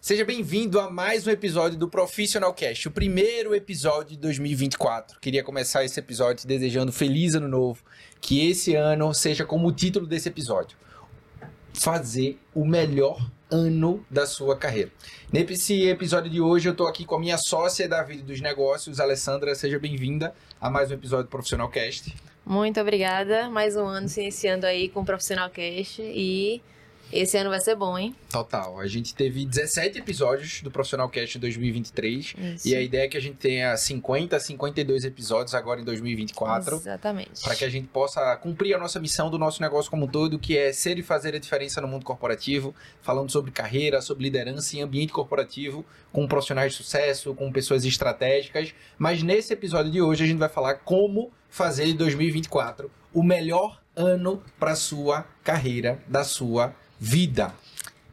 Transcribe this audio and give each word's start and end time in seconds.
Seja 0.00 0.24
bem-vindo 0.24 0.80
a 0.80 0.90
mais 0.90 1.26
um 1.26 1.30
episódio 1.30 1.78
do 1.78 1.86
Professional 1.86 2.54
Cast, 2.54 2.88
o 2.88 2.90
primeiro 2.90 3.54
episódio 3.54 4.12
de 4.12 4.16
2024. 4.16 5.20
Queria 5.20 5.44
começar 5.44 5.84
esse 5.84 6.00
episódio 6.00 6.48
desejando 6.48 6.90
feliz 6.92 7.34
ano 7.34 7.46
novo, 7.46 7.84
que 8.22 8.48
esse 8.48 8.74
ano 8.74 9.12
seja 9.12 9.44
como 9.44 9.68
o 9.68 9.72
título 9.72 10.06
desse 10.06 10.30
episódio, 10.30 10.78
fazer 11.74 12.38
o 12.54 12.64
melhor 12.64 13.30
ano 13.50 14.02
da 14.08 14.26
sua 14.26 14.56
carreira. 14.56 14.90
Nesse 15.30 15.88
episódio 15.88 16.30
de 16.30 16.40
hoje 16.40 16.70
eu 16.70 16.72
estou 16.72 16.88
aqui 16.88 17.04
com 17.04 17.16
a 17.16 17.20
minha 17.20 17.36
sócia 17.36 17.86
da 17.86 18.02
vida 18.02 18.22
dos 18.22 18.40
negócios, 18.40 18.98
Alessandra, 18.98 19.54
seja 19.54 19.78
bem-vinda 19.78 20.34
a 20.58 20.70
mais 20.70 20.90
um 20.90 20.94
episódio 20.94 21.26
do 21.26 21.30
Profissional 21.30 21.68
Cast. 21.68 22.14
Muito 22.44 22.80
obrigada, 22.80 23.48
mais 23.48 23.76
um 23.76 23.86
ano 23.86 24.08
se 24.08 24.20
iniciando 24.20 24.66
aí 24.66 24.88
com 24.88 25.00
o 25.00 25.04
Profissional 25.04 25.48
Cast 25.50 26.02
e 26.02 26.62
esse 27.12 27.36
ano 27.36 27.50
vai 27.50 27.60
ser 27.60 27.74
bom, 27.74 27.98
hein? 27.98 28.14
Total. 28.30 28.78
A 28.78 28.86
gente 28.86 29.14
teve 29.14 29.44
17 29.44 29.98
episódios 29.98 30.62
do 30.62 30.70
Profissional 30.70 31.08
Cast 31.08 31.36
em 31.36 31.40
2023. 31.40 32.34
Isso. 32.54 32.68
E 32.68 32.76
a 32.76 32.80
ideia 32.80 33.04
é 33.04 33.08
que 33.08 33.16
a 33.16 33.20
gente 33.20 33.36
tenha 33.36 33.76
50, 33.76 34.38
52 34.38 35.04
episódios 35.04 35.54
agora 35.54 35.80
em 35.80 35.84
2024. 35.84 36.76
Exatamente. 36.76 37.42
Para 37.42 37.56
que 37.56 37.64
a 37.64 37.68
gente 37.68 37.88
possa 37.88 38.36
cumprir 38.36 38.74
a 38.74 38.78
nossa 38.78 39.00
missão 39.00 39.28
do 39.28 39.38
nosso 39.38 39.60
negócio 39.60 39.90
como 39.90 40.04
um 40.04 40.08
todo, 40.08 40.38
que 40.38 40.56
é 40.56 40.72
ser 40.72 40.98
e 40.98 41.02
fazer 41.02 41.34
a 41.34 41.38
diferença 41.38 41.80
no 41.80 41.88
mundo 41.88 42.04
corporativo, 42.04 42.72
falando 43.02 43.30
sobre 43.30 43.50
carreira, 43.50 44.00
sobre 44.00 44.22
liderança 44.22 44.76
em 44.76 44.82
ambiente 44.82 45.12
corporativo, 45.12 45.84
com 46.12 46.28
profissionais 46.28 46.72
de 46.72 46.78
sucesso, 46.78 47.34
com 47.34 47.50
pessoas 47.50 47.84
estratégicas. 47.84 48.72
Mas 48.96 49.20
nesse 49.20 49.52
episódio 49.52 49.90
de 49.90 50.00
hoje 50.00 50.22
a 50.22 50.26
gente 50.28 50.38
vai 50.38 50.48
falar 50.48 50.74
como 50.74 51.32
fazer 51.50 51.86
de 51.86 51.94
2024 51.94 52.90
o 53.12 53.22
melhor 53.22 53.80
ano 53.94 54.42
para 54.58 54.74
sua 54.74 55.26
carreira, 55.42 55.98
da 56.06 56.24
sua 56.24 56.74
vida. 56.98 57.52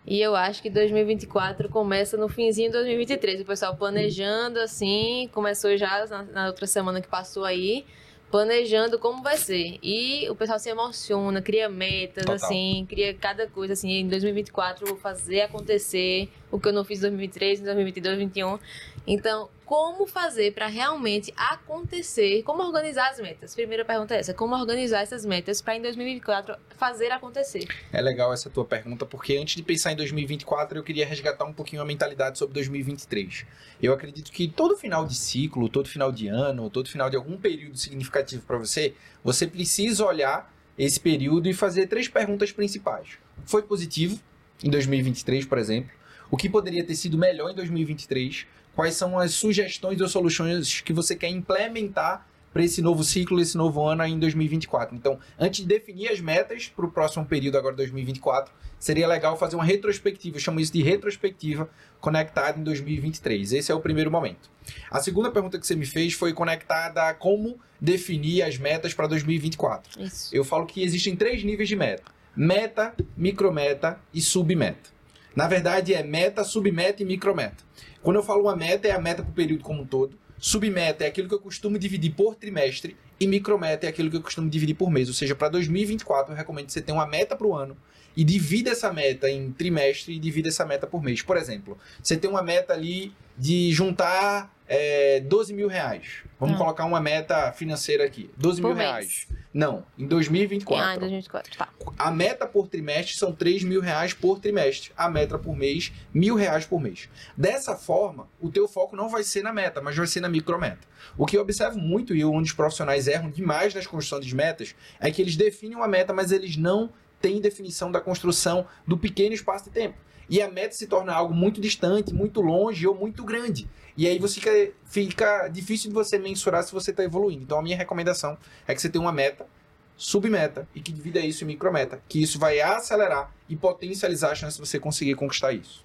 E 0.06 0.22
eu 0.22 0.36
acho 0.36 0.62
que 0.62 0.70
2024 0.70 1.68
começa 1.68 2.16
no 2.16 2.30
finzinho 2.30 2.70
de 2.70 2.78
2023. 2.78 3.42
O 3.42 3.46
pessoal 3.46 3.76
planejando 3.76 4.58
assim, 4.60 5.30
começou 5.34 5.76
já 5.78 6.06
na, 6.06 6.24
na 6.24 6.48
outra 6.48 6.66
semana 6.66 7.02
que 7.02 7.10
passou 7.10 7.44
aí, 7.44 7.86
planejando 8.32 8.98
como 8.98 9.22
vai 9.22 9.36
ser. 9.36 9.78
E 9.84 10.26
o 10.30 10.36
pessoal 10.36 10.60
se 10.60 10.70
emociona, 10.70 11.42
cria 11.42 11.68
metas, 11.68 12.26
Total. 12.26 12.36
assim, 12.36 12.86
cria 12.90 13.14
cada 13.14 13.48
coisa, 13.48 13.74
assim, 13.74 13.92
em 13.92 14.08
2024 14.08 14.86
eu 14.86 14.94
vou 14.94 14.98
fazer 14.98 15.42
acontecer 15.42 16.30
o 16.50 16.58
que 16.58 16.70
eu 16.70 16.74
não 16.74 16.86
fiz 16.86 17.00
em 17.00 17.02
2023, 17.02 17.60
em 17.60 17.64
2022, 17.66 18.18
2021. 18.18 18.60
Então, 19.06 19.50
como 19.68 20.08
fazer 20.08 20.54
para 20.54 20.68
realmente 20.68 21.34
acontecer? 21.36 22.42
Como 22.44 22.64
organizar 22.64 23.10
as 23.12 23.20
metas? 23.20 23.54
Primeira 23.54 23.84
pergunta 23.84 24.16
é 24.16 24.20
essa: 24.20 24.34
como 24.34 24.56
organizar 24.56 25.02
essas 25.02 25.26
metas 25.26 25.62
para 25.62 25.76
em 25.76 25.82
2024 25.82 26.56
fazer 26.78 27.12
acontecer? 27.12 27.68
É 27.92 28.02
legal 28.02 28.34
essa 28.34 28.50
tua 28.50 28.64
pergunta, 28.64 29.06
porque 29.06 29.36
antes 29.36 29.58
de 29.58 29.64
pensar 29.64 29.92
em 29.92 29.98
2024, 29.98 30.80
eu 30.80 30.84
queria 30.84 31.06
resgatar 31.06 31.44
um 31.44 31.52
pouquinho 31.52 31.82
a 31.82 31.86
mentalidade 31.86 32.40
sobre 32.40 32.54
2023. 32.54 33.46
Eu 33.84 33.92
acredito 33.92 34.32
que 34.32 34.48
todo 34.48 34.78
final 34.78 35.06
de 35.06 35.16
ciclo, 35.16 35.68
todo 35.68 35.90
final 35.90 36.14
de 36.14 36.30
ano, 36.30 36.70
todo 36.70 36.88
final 36.88 37.10
de 37.10 37.18
algum 37.18 37.36
período 37.36 37.78
significativo 37.78 38.44
para 38.44 38.58
você, 38.58 38.96
você 39.22 39.46
precisa 39.46 40.06
olhar 40.06 40.50
esse 40.78 40.98
período 40.98 41.50
e 41.50 41.54
fazer 41.54 41.88
três 41.88 42.08
perguntas 42.08 42.54
principais. 42.54 43.18
Foi 43.46 43.62
positivo 43.64 44.18
em 44.64 44.70
2023, 44.70 45.46
por 45.46 45.58
exemplo? 45.58 45.92
O 46.32 46.38
que 46.38 46.50
poderia 46.50 46.86
ter 46.86 46.96
sido 46.96 47.18
melhor 47.18 47.52
em 47.52 47.56
2023? 47.56 48.46
Quais 48.78 48.94
são 48.94 49.18
as 49.18 49.32
sugestões 49.32 50.00
ou 50.02 50.08
soluções 50.08 50.82
que 50.82 50.94
você 50.94 51.16
quer 51.16 51.30
implementar 51.30 52.28
para 52.54 52.64
esse 52.64 52.80
novo 52.80 53.04
ciclo, 53.04 53.42
esse 53.42 53.58
novo 53.58 53.84
ano 53.84 54.04
aí 54.04 54.12
em 54.12 54.20
2024? 54.20 54.96
Então, 54.96 55.18
antes 55.40 55.62
de 55.62 55.66
definir 55.66 56.10
as 56.10 56.20
metas 56.20 56.68
para 56.68 56.86
o 56.86 56.92
próximo 56.92 57.26
período, 57.26 57.58
agora 57.58 57.76
2024, 57.76 58.54
seria 58.78 59.08
legal 59.08 59.36
fazer 59.36 59.56
uma 59.56 59.66
retrospectiva. 59.66 60.38
Eu 60.38 60.40
chamo 60.40 60.60
isso 60.60 60.72
de 60.72 60.84
retrospectiva 60.84 61.68
conectada 62.00 62.60
em 62.60 62.64
2023. 62.64 63.54
Esse 63.54 63.72
é 63.72 63.74
o 63.74 63.80
primeiro 63.80 64.12
momento. 64.12 64.48
A 64.92 65.00
segunda 65.00 65.32
pergunta 65.32 65.58
que 65.58 65.66
você 65.66 65.76
me 65.76 65.88
fez 65.88 66.14
foi 66.14 66.32
conectada 66.32 67.02
a 67.02 67.16
como 67.16 67.60
definir 67.82 68.44
as 68.44 68.60
metas 68.60 68.94
para 68.94 69.08
2024. 69.08 70.04
Isso. 70.04 70.36
Eu 70.36 70.44
falo 70.44 70.68
que 70.68 70.84
existem 70.84 71.16
três 71.16 71.44
níveis 71.44 71.68
de 71.68 71.76
meta: 71.76 72.12
meta, 72.36 72.94
micrometa 73.18 74.00
e 74.14 74.22
submeta. 74.22 74.96
Na 75.36 75.48
verdade, 75.48 75.96
é 75.96 76.04
meta, 76.04 76.44
submeta 76.44 77.02
e 77.02 77.06
micrometa. 77.06 77.64
Quando 78.02 78.18
eu 78.18 78.24
falo 78.24 78.44
uma 78.44 78.56
meta, 78.56 78.88
é 78.88 78.92
a 78.92 79.00
meta 79.00 79.24
para 79.24 79.32
o 79.32 79.34
período 79.34 79.64
como 79.64 79.82
um 79.82 79.86
todo. 79.86 80.18
Submeta 80.40 81.04
é 81.04 81.08
aquilo 81.08 81.28
que 81.28 81.34
eu 81.34 81.40
costumo 81.40 81.80
dividir 81.80 82.14
por 82.14 82.36
trimestre. 82.36 82.96
E 83.20 83.26
micrometa 83.26 83.88
é 83.88 83.90
aquilo 83.90 84.10
que 84.10 84.18
eu 84.18 84.22
costumo 84.22 84.50
dividir 84.50 84.76
por 84.76 84.92
mês. 84.92 85.08
Ou 85.08 85.14
seja, 85.14 85.36
para 85.36 85.50
2024, 85.50 86.34
eu 86.34 86.38
recomendo 86.38 86.68
que 86.68 86.74
você 86.74 86.82
tenha 86.82 86.98
uma 86.98 87.08
meta 87.08 87.36
para 87.36 87.48
o 87.48 87.56
ano 87.56 87.76
e 88.16 88.24
divida 88.24 88.72
essa 88.72 88.92
meta 88.92 89.30
em 89.30 89.52
trimestre 89.52 90.16
e 90.16 90.20
divida 90.20 90.50
essa 90.50 90.66
meta 90.66 90.88
por 90.88 91.04
mês. 91.04 91.22
Por 91.22 91.38
exemplo, 91.38 91.78
você 92.02 92.18
tem 92.18 92.30
uma 92.30 92.42
meta 92.42 92.74
ali 92.74 93.14
de 93.38 93.72
juntar 93.72 94.52
é, 94.68 95.20
12 95.22 95.54
mil 95.54 95.68
reais. 95.68 96.24
Vamos 96.40 96.56
Ah. 96.56 96.58
colocar 96.60 96.86
uma 96.86 97.00
meta 97.00 97.52
financeira 97.54 98.04
aqui. 98.06 98.30
12 98.38 98.62
Por 98.62 98.68
mil 98.70 98.78
mês. 98.78 98.90
reais. 98.90 99.28
Não, 99.54 99.84
em 99.98 100.06
2024. 100.06 100.86
Ah, 100.86 100.96
em 100.96 101.00
2024. 101.00 101.58
Tá. 101.58 101.70
A 101.98 102.12
meta 102.12 102.46
por 102.46 102.68
trimestre 102.68 103.18
são 103.18 103.34
3 103.34 103.64
mil 103.64 103.82
reais 103.82 104.14
por 104.14 104.40
trimestre. 104.40 104.92
A 104.96 105.10
meta 105.10 105.40
por 105.40 105.56
mês, 105.56 105.92
mil 106.14 106.36
reais 106.36 106.66
por 106.66 106.80
mês. 106.80 107.10
Dessa 107.36 107.76
forma, 107.76 108.28
o 108.40 108.50
teu 108.52 108.68
foco 108.68 108.96
não 108.96 109.10
vai 109.10 109.24
ser 109.24 109.42
na 109.42 109.52
meta, 109.52 109.82
mas 109.82 109.96
vai 109.96 110.06
ser 110.06 110.20
na 110.20 110.30
micrometa. 110.30 110.88
O 111.18 111.26
que 111.26 111.38
eu 111.38 111.42
observo 111.42 111.80
muito, 111.80 112.16
e 112.16 112.24
onde 112.24 112.50
os 112.50 112.54
profissionais 112.56 113.08
erram 113.08 113.32
demais 113.32 113.74
nas 113.74 113.88
construções 113.88 114.26
de 114.26 114.36
metas, 114.36 114.76
é 115.00 115.10
que 115.10 115.22
eles 115.22 115.36
definem 115.36 115.76
uma 115.76 115.88
meta, 115.88 116.14
mas 116.14 116.32
eles 116.32 116.56
não 116.56 116.92
têm 117.20 117.42
definição 117.42 117.92
da 117.92 118.00
construção 118.00 118.68
do 118.86 118.96
pequeno 118.96 119.34
espaço 119.34 119.64
de 119.66 119.72
tempo. 119.72 119.98
E 120.30 120.42
a 120.42 120.50
meta 120.50 120.76
se 120.76 120.88
torna 120.88 121.14
algo 121.14 121.34
muito 121.34 121.62
distante, 121.62 122.14
muito 122.14 122.42
longe 122.42 122.86
ou 122.86 122.94
muito 122.94 123.24
grande. 123.24 123.68
E 123.96 124.06
aí 124.08 124.20
você 124.20 124.36
fica, 124.40 124.52
fica 124.86 125.48
difícil 125.48 125.90
de 125.90 125.94
você 125.94 126.20
mensurar 126.20 126.64
se 126.64 126.72
você 126.72 126.92
está 126.92 127.04
evoluindo. 127.04 127.44
Então 127.44 127.60
a 127.60 127.64
minha 127.64 127.78
recomendação 127.78 128.38
é 128.68 128.76
que 128.76 128.82
você 128.82 128.90
tenha 128.90 129.02
uma 129.02 129.12
meta, 129.12 129.48
submeta 129.96 130.68
e 130.76 130.82
que 130.82 130.92
divida 130.92 131.20
isso 131.20 131.44
em 131.44 131.48
micrometa, 131.48 132.02
que 132.08 132.22
isso 132.22 132.38
vai 132.38 132.60
acelerar 132.60 133.34
e 133.50 133.56
potencializar 133.56 134.32
a 134.32 134.36
chance 134.36 134.62
de 134.62 134.68
você 134.68 134.80
conseguir 134.80 135.16
conquistar 135.16 135.54
isso. 135.54 135.84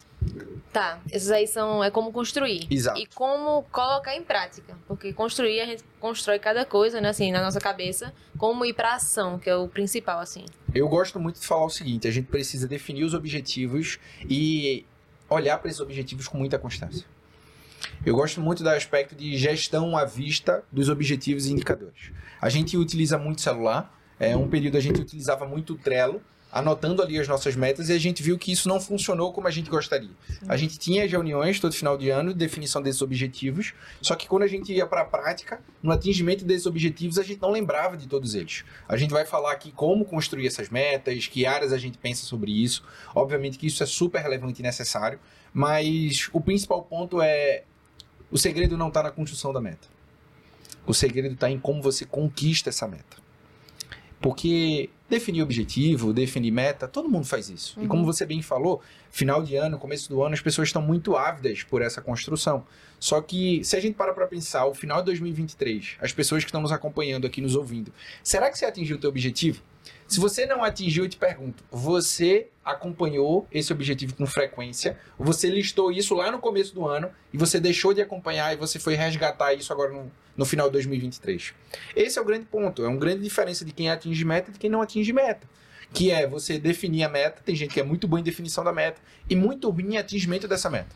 Tá, 0.72 1.00
esses 1.10 1.30
aí 1.30 1.46
são 1.46 1.84
é 1.84 1.90
como 1.90 2.10
construir. 2.10 2.66
Exato. 2.70 2.98
E 2.98 3.06
como 3.06 3.62
colocar 3.64 4.16
em 4.16 4.22
prática. 4.22 4.74
Porque 4.88 5.12
construir, 5.12 5.60
a 5.60 5.66
gente 5.66 5.84
constrói 6.00 6.38
cada 6.38 6.64
coisa, 6.64 6.98
né, 6.98 7.10
assim, 7.10 7.30
na 7.30 7.42
nossa 7.42 7.60
cabeça. 7.60 8.12
Como 8.38 8.64
ir 8.64 8.72
pra 8.72 8.94
ação, 8.94 9.38
que 9.38 9.50
é 9.50 9.54
o 9.54 9.68
principal, 9.68 10.20
assim. 10.20 10.46
Eu 10.74 10.88
gosto 10.88 11.20
muito 11.20 11.38
de 11.38 11.46
falar 11.46 11.66
o 11.66 11.70
seguinte: 11.70 12.08
a 12.08 12.10
gente 12.10 12.28
precisa 12.28 12.66
definir 12.66 13.04
os 13.04 13.12
objetivos 13.12 13.98
e 14.28 14.86
olhar 15.28 15.58
para 15.58 15.68
esses 15.68 15.80
objetivos 15.80 16.26
com 16.26 16.38
muita 16.38 16.58
constância. 16.58 17.06
Eu 18.04 18.16
gosto 18.16 18.40
muito 18.40 18.62
do 18.62 18.68
aspecto 18.70 19.14
de 19.14 19.36
gestão 19.36 19.96
à 19.96 20.04
vista 20.04 20.64
dos 20.72 20.88
objetivos 20.88 21.46
e 21.46 21.52
indicadores. 21.52 22.12
A 22.40 22.48
gente 22.48 22.76
utiliza 22.76 23.18
muito 23.18 23.40
celular. 23.40 23.94
É 24.18 24.36
um 24.36 24.48
período 24.48 24.76
a 24.76 24.80
gente 24.80 25.00
utilizava 25.00 25.46
muito 25.46 25.74
o 25.74 25.76
Trello, 25.76 26.22
anotando 26.52 27.00
ali 27.00 27.18
as 27.18 27.26
nossas 27.26 27.56
metas 27.56 27.88
e 27.88 27.92
a 27.94 27.98
gente 27.98 28.22
viu 28.22 28.38
que 28.38 28.52
isso 28.52 28.68
não 28.68 28.78
funcionou 28.78 29.32
como 29.32 29.48
a 29.48 29.50
gente 29.50 29.70
gostaria. 29.70 30.10
A 30.46 30.56
gente 30.56 30.78
tinha 30.78 31.02
as 31.02 31.10
reuniões 31.10 31.58
todo 31.58 31.72
final 31.72 31.96
de 31.96 32.10
ano 32.10 32.34
de 32.34 32.38
definição 32.38 32.82
desses 32.82 33.00
objetivos, 33.00 33.72
só 34.02 34.14
que 34.14 34.28
quando 34.28 34.42
a 34.42 34.46
gente 34.46 34.70
ia 34.70 34.86
para 34.86 35.00
a 35.00 35.04
prática, 35.06 35.62
no 35.82 35.90
atingimento 35.90 36.44
desses 36.44 36.66
objetivos, 36.66 37.18
a 37.18 37.22
gente 37.22 37.40
não 37.40 37.50
lembrava 37.50 37.96
de 37.96 38.06
todos 38.06 38.34
eles. 38.34 38.64
A 38.86 38.98
gente 38.98 39.10
vai 39.10 39.24
falar 39.24 39.52
aqui 39.52 39.72
como 39.72 40.04
construir 40.04 40.46
essas 40.46 40.68
metas, 40.68 41.26
que 41.26 41.46
áreas 41.46 41.72
a 41.72 41.78
gente 41.78 41.96
pensa 41.96 42.26
sobre 42.26 42.52
isso. 42.52 42.84
Obviamente 43.14 43.56
que 43.56 43.66
isso 43.66 43.82
é 43.82 43.86
super 43.86 44.20
relevante 44.20 44.60
e 44.60 44.62
necessário, 44.62 45.18
mas 45.54 46.28
o 46.34 46.40
principal 46.40 46.82
ponto 46.82 47.22
é 47.22 47.64
o 48.30 48.36
segredo 48.36 48.76
não 48.76 48.88
está 48.88 49.02
na 49.02 49.10
construção 49.10 49.52
da 49.54 49.60
meta. 49.60 49.88
O 50.86 50.92
segredo 50.92 51.34
está 51.34 51.50
em 51.50 51.58
como 51.58 51.80
você 51.80 52.04
conquista 52.04 52.68
essa 52.68 52.86
meta. 52.86 53.16
Porque 54.20 54.88
definir 55.12 55.42
objetivo, 55.42 56.12
definir 56.12 56.50
meta, 56.50 56.88
todo 56.88 57.08
mundo 57.08 57.26
faz 57.26 57.50
isso. 57.50 57.78
E 57.80 57.86
como 57.86 58.04
você 58.04 58.24
bem 58.24 58.40
falou, 58.40 58.80
final 59.10 59.42
de 59.42 59.56
ano, 59.56 59.78
começo 59.78 60.08
do 60.08 60.22
ano, 60.22 60.34
as 60.34 60.40
pessoas 60.40 60.68
estão 60.68 60.80
muito 60.80 61.16
ávidas 61.16 61.62
por 61.62 61.82
essa 61.82 62.00
construção. 62.00 62.64
Só 62.98 63.20
que 63.20 63.62
se 63.62 63.76
a 63.76 63.80
gente 63.80 63.94
para 63.94 64.14
para 64.14 64.26
pensar, 64.26 64.64
o 64.66 64.74
final 64.74 65.00
de 65.00 65.06
2023, 65.06 65.96
as 66.00 66.12
pessoas 66.12 66.44
que 66.44 66.48
estão 66.48 66.62
nos 66.62 66.72
acompanhando 66.72 67.26
aqui, 67.26 67.40
nos 67.42 67.54
ouvindo, 67.54 67.92
será 68.22 68.50
que 68.50 68.58
você 68.58 68.64
atingiu 68.64 68.96
o 68.96 69.00
teu 69.00 69.10
objetivo? 69.10 69.62
Se 70.08 70.18
você 70.18 70.46
não 70.46 70.64
atingiu, 70.64 71.04
eu 71.04 71.10
te 71.10 71.16
pergunto, 71.16 71.62
você 71.70 72.48
acompanhou 72.64 73.46
esse 73.50 73.72
objetivo 73.72 74.14
com 74.14 74.26
frequência? 74.26 74.98
Você 75.18 75.48
listou 75.48 75.90
isso 75.90 76.14
lá 76.14 76.30
no 76.30 76.38
começo 76.38 76.74
do 76.74 76.86
ano 76.86 77.10
e 77.32 77.36
você 77.36 77.58
deixou 77.58 77.92
de 77.92 78.00
acompanhar 78.00 78.52
e 78.52 78.56
você 78.56 78.78
foi 78.78 78.94
resgatar 78.94 79.54
isso 79.54 79.72
agora 79.72 79.92
no, 79.92 80.10
no 80.36 80.44
final 80.44 80.66
de 80.66 80.72
2023? 80.72 81.54
Esse 81.94 82.18
é 82.18 82.22
o 82.22 82.24
grande 82.24 82.46
ponto. 82.46 82.84
É 82.84 82.88
uma 82.88 82.98
grande 82.98 83.22
diferença 83.22 83.64
de 83.64 83.72
quem 83.72 83.90
atinge 83.90 84.24
meta 84.24 84.50
e 84.50 84.52
de 84.52 84.58
quem 84.58 84.70
não 84.70 84.82
atinge 84.82 85.12
meta. 85.12 85.46
Que 85.92 86.10
é 86.10 86.26
você 86.26 86.58
definir 86.58 87.04
a 87.04 87.08
meta. 87.08 87.42
Tem 87.44 87.54
gente 87.54 87.74
que 87.74 87.80
é 87.80 87.84
muito 87.84 88.08
boa 88.08 88.20
em 88.20 88.24
definição 88.24 88.64
da 88.64 88.72
meta 88.72 89.00
e 89.28 89.36
muito 89.36 89.68
ruim 89.68 89.94
em 89.94 89.98
atingimento 89.98 90.48
dessa 90.48 90.70
meta. 90.70 90.94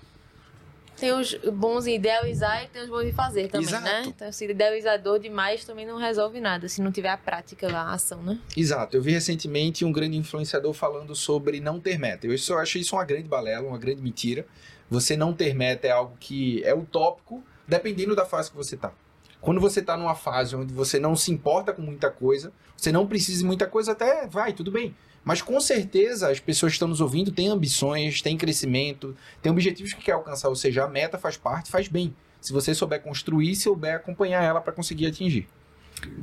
Tem 0.96 1.12
os 1.12 1.34
bons 1.52 1.86
em 1.86 1.94
idealizar 1.94 2.64
e 2.64 2.68
tem 2.68 2.82
os 2.82 2.88
bons 2.88 3.04
em 3.04 3.12
fazer 3.12 3.48
também, 3.48 3.66
Exato. 3.66 3.84
né? 3.84 4.02
Então, 4.06 4.32
se 4.32 4.46
idealizador 4.46 5.18
demais 5.18 5.64
também 5.64 5.86
não 5.86 5.98
resolve 5.98 6.40
nada, 6.40 6.68
se 6.68 6.80
não 6.80 6.90
tiver 6.90 7.10
a 7.10 7.16
prática 7.16 7.70
lá, 7.70 7.82
a 7.82 7.94
ação, 7.94 8.22
né? 8.22 8.38
Exato. 8.56 8.96
Eu 8.96 9.02
vi 9.02 9.12
recentemente 9.12 9.84
um 9.84 9.92
grande 9.92 10.16
influenciador 10.16 10.72
falando 10.72 11.14
sobre 11.14 11.60
não 11.60 11.78
ter 11.78 11.98
meta. 11.98 12.26
Eu 12.26 12.36
só 12.38 12.58
acho 12.58 12.78
isso 12.78 12.96
uma 12.96 13.04
grande 13.04 13.28
balela, 13.28 13.68
uma 13.68 13.78
grande 13.78 14.00
mentira. 14.00 14.46
Você 14.88 15.16
não 15.16 15.32
ter 15.32 15.54
meta 15.54 15.86
é 15.86 15.90
algo 15.90 16.16
que 16.18 16.62
é 16.64 16.74
utópico, 16.74 17.42
dependendo 17.68 18.14
da 18.14 18.24
fase 18.24 18.50
que 18.50 18.56
você 18.56 18.76
tá. 18.76 18.92
Quando 19.40 19.60
você 19.60 19.82
tá 19.82 19.96
numa 19.96 20.14
fase 20.14 20.56
onde 20.56 20.72
você 20.72 20.98
não 20.98 21.14
se 21.14 21.30
importa 21.30 21.72
com 21.72 21.82
muita 21.82 22.10
coisa, 22.10 22.52
você 22.76 22.90
não 22.90 23.06
precisa 23.06 23.40
de 23.40 23.44
muita 23.44 23.66
coisa, 23.66 23.92
até 23.92 24.26
vai, 24.26 24.52
tudo 24.52 24.70
bem. 24.70 24.94
Mas 25.26 25.42
com 25.42 25.60
certeza 25.60 26.30
as 26.30 26.38
pessoas 26.38 26.70
que 26.70 26.76
estão 26.76 26.86
nos 26.86 27.00
ouvindo 27.00 27.32
têm 27.32 27.48
ambições, 27.48 28.22
têm 28.22 28.36
crescimento, 28.36 29.16
têm 29.42 29.50
objetivos 29.50 29.92
que 29.92 30.00
quer 30.00 30.12
alcançar, 30.12 30.48
ou 30.48 30.54
seja, 30.54 30.84
a 30.84 30.88
meta 30.88 31.18
faz 31.18 31.36
parte, 31.36 31.68
faz 31.68 31.88
bem. 31.88 32.14
Se 32.40 32.52
você 32.52 32.72
souber 32.72 33.02
construir, 33.02 33.56
souber 33.56 33.96
acompanhar 33.96 34.40
ela 34.44 34.60
para 34.60 34.72
conseguir 34.72 35.08
atingir. 35.08 35.48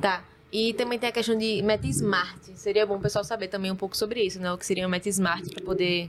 Tá. 0.00 0.24
E 0.50 0.72
também 0.72 0.98
tem 0.98 1.10
a 1.10 1.12
questão 1.12 1.36
de 1.36 1.60
meta 1.60 1.86
smart. 1.86 2.40
Seria 2.54 2.86
bom 2.86 2.96
o 2.96 3.00
pessoal 3.00 3.22
saber 3.22 3.48
também 3.48 3.70
um 3.70 3.76
pouco 3.76 3.94
sobre 3.94 4.22
isso, 4.22 4.40
né? 4.40 4.50
O 4.50 4.56
que 4.56 4.64
seria 4.64 4.84
uma 4.84 4.90
meta 4.90 5.10
smart 5.10 5.50
para 5.50 5.62
poder 5.62 6.08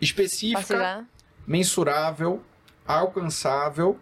Específica, 0.00 1.04
mensurável, 1.44 2.40
alcançável, 2.86 3.98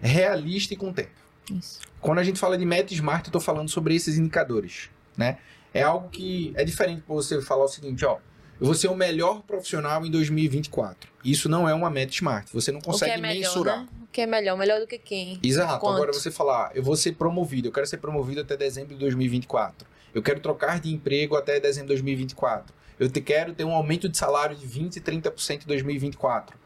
realista 0.00 0.74
e 0.74 0.76
com 0.76 0.92
tempo. 0.92 1.10
Isso. 1.52 1.78
Quando 2.00 2.18
a 2.18 2.24
gente 2.24 2.40
fala 2.40 2.58
de 2.58 2.66
meta 2.66 2.92
smart, 2.92 3.26
eu 3.26 3.28
estou 3.28 3.40
falando 3.40 3.68
sobre 3.68 3.94
esses 3.94 4.18
indicadores, 4.18 4.90
né? 5.16 5.38
É 5.78 5.82
algo 5.82 6.08
que 6.08 6.52
é 6.56 6.64
diferente 6.64 7.02
para 7.02 7.14
você 7.14 7.40
falar 7.42 7.64
o 7.64 7.68
seguinte, 7.68 8.04
ó, 8.04 8.18
eu 8.58 8.64
vou 8.66 8.74
ser 8.74 8.88
o 8.88 8.94
melhor 8.94 9.42
profissional 9.42 10.04
em 10.06 10.10
2024. 10.10 11.10
Isso 11.24 11.48
não 11.48 11.68
é 11.68 11.74
uma 11.74 11.90
meta 11.90 12.12
smart. 12.12 12.50
Você 12.54 12.72
não 12.72 12.78
O 12.78 12.82
que 12.82 12.86
consegue 12.88 13.12
é 13.12 13.16
melhor, 13.18 13.40
mensurar. 13.40 13.80
né? 13.80 13.88
O 14.04 14.06
que 14.10 14.20
é 14.22 14.26
melhor? 14.26 14.56
Melhor 14.56 14.80
do 14.80 14.86
que 14.86 14.98
quem? 14.98 15.38
Exato. 15.42 15.78
Quanto? 15.80 15.96
Agora 15.96 16.12
você 16.12 16.30
falar, 16.30 16.70
eu 16.74 16.82
vou 16.82 16.96
ser 16.96 17.12
promovido, 17.12 17.68
eu 17.68 17.72
quero 17.72 17.86
ser 17.86 17.98
promovido 17.98 18.40
até 18.40 18.56
dezembro 18.56 18.94
de 18.94 19.00
2024. 19.00 19.86
Eu 20.14 20.22
quero 20.22 20.40
trocar 20.40 20.80
de 20.80 20.90
emprego 20.92 21.36
até 21.36 21.60
dezembro 21.60 21.88
de 21.88 21.94
2024. 21.94 22.74
Eu 22.98 23.10
te 23.10 23.20
quero 23.20 23.52
ter 23.52 23.64
um 23.64 23.72
aumento 23.72 24.08
de 24.08 24.16
salário 24.16 24.56
de 24.56 24.66
20, 24.66 25.00
30% 25.02 25.64
em 25.64 25.66
2024. 25.66 26.56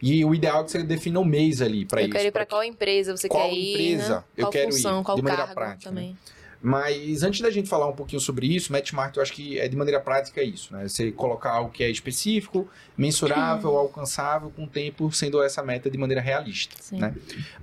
E 0.00 0.24
o 0.24 0.32
ideal 0.34 0.60
é 0.60 0.64
que 0.64 0.70
você 0.70 0.82
defina 0.84 1.18
um 1.18 1.24
mês 1.24 1.60
ali 1.60 1.84
para 1.84 2.00
eu 2.00 2.04
isso. 2.06 2.12
quero 2.14 2.28
ir 2.28 2.30
para 2.32 2.46
qual 2.46 2.62
empresa 2.62 3.14
você 3.16 3.28
Qual 3.28 3.48
quer 3.48 3.54
ir, 3.54 3.72
empresa 3.72 4.16
né? 4.18 4.24
eu 4.36 4.44
qual 4.44 4.52
quero 4.52 4.70
ir, 4.70 4.72
função, 4.74 5.02
qual 5.02 5.16
de 5.16 5.22
maneira 5.22 5.42
cargo 5.46 5.60
prática, 5.60 5.90
também. 5.90 6.16
Mas 6.62 7.22
antes 7.22 7.40
da 7.40 7.50
gente 7.50 7.68
falar 7.68 7.88
um 7.88 7.92
pouquinho 7.94 8.20
sobre 8.20 8.46
isso, 8.46 8.70
Match 8.70 8.88
Smart 8.88 9.16
eu 9.16 9.22
acho 9.22 9.32
que 9.32 9.58
é 9.58 9.66
de 9.66 9.76
maneira 9.76 9.98
prática 9.98 10.42
isso, 10.42 10.74
né? 10.74 10.86
Você 10.86 11.10
colocar 11.10 11.52
algo 11.52 11.70
que 11.70 11.82
é 11.82 11.90
específico, 11.90 12.68
mensurável, 12.96 13.76
alcançável, 13.78 14.50
com 14.50 14.64
o 14.64 14.66
tempo 14.66 15.10
sendo 15.10 15.42
essa 15.42 15.62
meta 15.62 15.90
de 15.90 15.96
maneira 15.96 16.20
realista, 16.20 16.76
Sim. 16.78 16.98
né? 16.98 17.14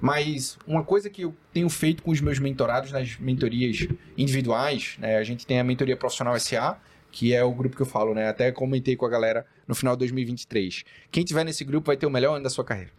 Mas 0.02 0.58
uma 0.66 0.84
coisa 0.84 1.10
que 1.10 1.22
eu 1.22 1.36
tenho 1.54 1.70
feito 1.70 2.02
com 2.02 2.10
os 2.10 2.20
meus 2.20 2.40
mentorados 2.40 2.92
nas 2.92 3.18
mentorias 3.18 3.88
individuais, 4.18 4.96
né? 4.98 5.18
A 5.18 5.24
gente 5.24 5.46
tem 5.46 5.60
a 5.60 5.64
mentoria 5.64 5.96
profissional 5.96 6.38
SA, 6.40 6.80
que 7.12 7.34
é 7.34 7.44
o 7.44 7.52
grupo 7.52 7.76
que 7.76 7.82
eu 7.82 7.86
falo, 7.86 8.16
né? 8.16 8.28
Até 8.28 8.52
comentei 8.52 8.96
com 8.96 9.06
a 9.06 9.10
galera 9.10 9.46
no 9.68 9.76
final 9.76 9.96
de 9.96 10.00
2023. 10.00 10.84
Quem 11.12 11.24
tiver 11.24 11.44
nesse 11.44 11.64
grupo 11.64 11.88
vai 11.88 11.98
ter 11.98 12.08
o 12.08 12.10
melhor 12.10 12.34
ano 12.34 12.44
da 12.44 12.50
sua 12.50 12.64
carreira. 12.64 12.92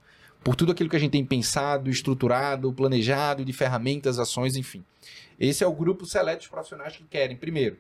Por 0.43 0.55
tudo 0.55 0.73
aquilo 0.73 0.89
que 0.89 0.97
a 0.97 1.01
gente 1.01 1.13
tem 1.13 1.25
pensado, 1.25 1.91
estruturado, 1.91 2.73
planejado, 2.73 3.45
de 3.45 3.53
ferramentas, 3.53 4.19
ações, 4.19 4.57
enfim. 4.57 4.85
Esse 5.39 5.63
é 5.63 5.67
o 5.67 5.73
grupo 5.73 6.07
seleto 6.07 6.43
de 6.43 6.49
profissionais 6.49 6.97
que 6.97 7.05
querem, 7.05 7.37
primeiro, 7.37 7.77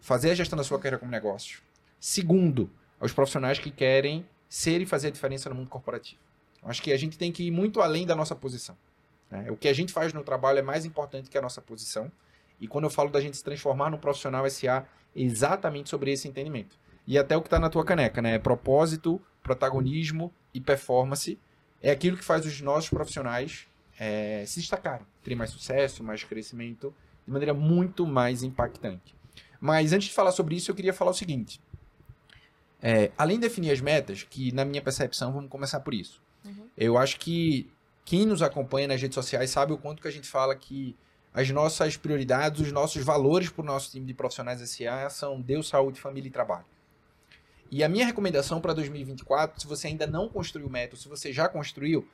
fazer 0.00 0.30
a 0.30 0.34
gestão 0.34 0.56
da 0.56 0.64
sua 0.64 0.78
carreira 0.78 0.98
como 0.98 1.10
negócio. 1.10 1.60
Segundo, 1.98 2.70
aos 3.00 3.12
profissionais 3.12 3.58
que 3.58 3.70
querem 3.70 4.26
ser 4.48 4.80
e 4.80 4.86
fazer 4.86 5.08
a 5.08 5.10
diferença 5.10 5.48
no 5.48 5.54
mundo 5.54 5.68
corporativo. 5.68 6.20
Acho 6.62 6.82
que 6.82 6.92
a 6.92 6.96
gente 6.96 7.16
tem 7.16 7.32
que 7.32 7.44
ir 7.44 7.50
muito 7.50 7.80
além 7.80 8.06
da 8.06 8.14
nossa 8.14 8.34
posição. 8.34 8.76
né? 9.30 9.50
O 9.50 9.56
que 9.56 9.68
a 9.68 9.72
gente 9.72 9.92
faz 9.92 10.12
no 10.12 10.22
trabalho 10.22 10.58
é 10.58 10.62
mais 10.62 10.84
importante 10.84 11.30
que 11.30 11.38
a 11.38 11.42
nossa 11.42 11.60
posição. 11.60 12.10
E 12.60 12.66
quando 12.66 12.84
eu 12.84 12.90
falo 12.90 13.10
da 13.10 13.20
gente 13.20 13.36
se 13.36 13.44
transformar 13.44 13.90
num 13.90 13.96
profissional 13.96 14.48
SA, 14.50 14.86
é 15.16 15.22
exatamente 15.22 15.88
sobre 15.88 16.12
esse 16.12 16.28
entendimento. 16.28 16.76
E 17.06 17.16
até 17.18 17.36
o 17.36 17.40
que 17.40 17.46
está 17.46 17.58
na 17.58 17.70
tua 17.70 17.84
caneca, 17.84 18.20
né? 18.20 18.38
Propósito, 18.38 19.20
protagonismo 19.42 20.32
e 20.52 20.60
performance 20.60 21.38
é 21.82 21.90
aquilo 21.90 22.16
que 22.16 22.24
faz 22.24 22.44
os 22.44 22.60
nossos 22.60 22.90
profissionais 22.90 23.66
é, 23.98 24.44
se 24.46 24.60
destacarem, 24.60 25.06
terem 25.22 25.36
mais 25.36 25.50
sucesso, 25.50 26.02
mais 26.02 26.24
crescimento, 26.24 26.94
de 27.26 27.32
maneira 27.32 27.54
muito 27.54 28.06
mais 28.06 28.42
impactante. 28.42 29.14
Mas 29.60 29.92
antes 29.92 30.08
de 30.08 30.14
falar 30.14 30.32
sobre 30.32 30.56
isso, 30.56 30.70
eu 30.70 30.74
queria 30.74 30.92
falar 30.92 31.10
o 31.10 31.14
seguinte. 31.14 31.60
É, 32.82 33.10
além 33.18 33.36
de 33.36 33.42
definir 33.42 33.70
as 33.70 33.80
metas, 33.80 34.22
que 34.22 34.52
na 34.52 34.64
minha 34.64 34.80
percepção, 34.80 35.32
vamos 35.32 35.50
começar 35.50 35.80
por 35.80 35.92
isso. 35.92 36.22
Uhum. 36.44 36.66
Eu 36.76 36.96
acho 36.96 37.18
que 37.18 37.70
quem 38.04 38.24
nos 38.24 38.42
acompanha 38.42 38.88
nas 38.88 39.00
redes 39.00 39.14
sociais 39.14 39.50
sabe 39.50 39.72
o 39.72 39.78
quanto 39.78 40.00
que 40.00 40.08
a 40.08 40.10
gente 40.10 40.26
fala 40.26 40.56
que 40.56 40.96
as 41.32 41.48
nossas 41.50 41.96
prioridades, 41.96 42.60
os 42.60 42.72
nossos 42.72 43.04
valores 43.04 43.50
para 43.50 43.62
o 43.62 43.64
nosso 43.64 43.90
time 43.90 44.06
de 44.06 44.14
profissionais 44.14 44.60
SA 44.68 45.08
são 45.10 45.40
Deus, 45.40 45.68
saúde, 45.68 46.00
família 46.00 46.28
e 46.28 46.32
trabalho. 46.32 46.64
E 47.70 47.84
a 47.84 47.88
minha 47.88 48.04
recomendação 48.04 48.60
para 48.60 48.72
2024, 48.72 49.60
se 49.60 49.66
você 49.66 49.86
ainda 49.86 50.06
não 50.06 50.28
construiu 50.28 50.68
método, 50.68 51.00
se 51.00 51.08
você 51.08 51.32
já 51.32 51.48
construiu, 51.48 52.06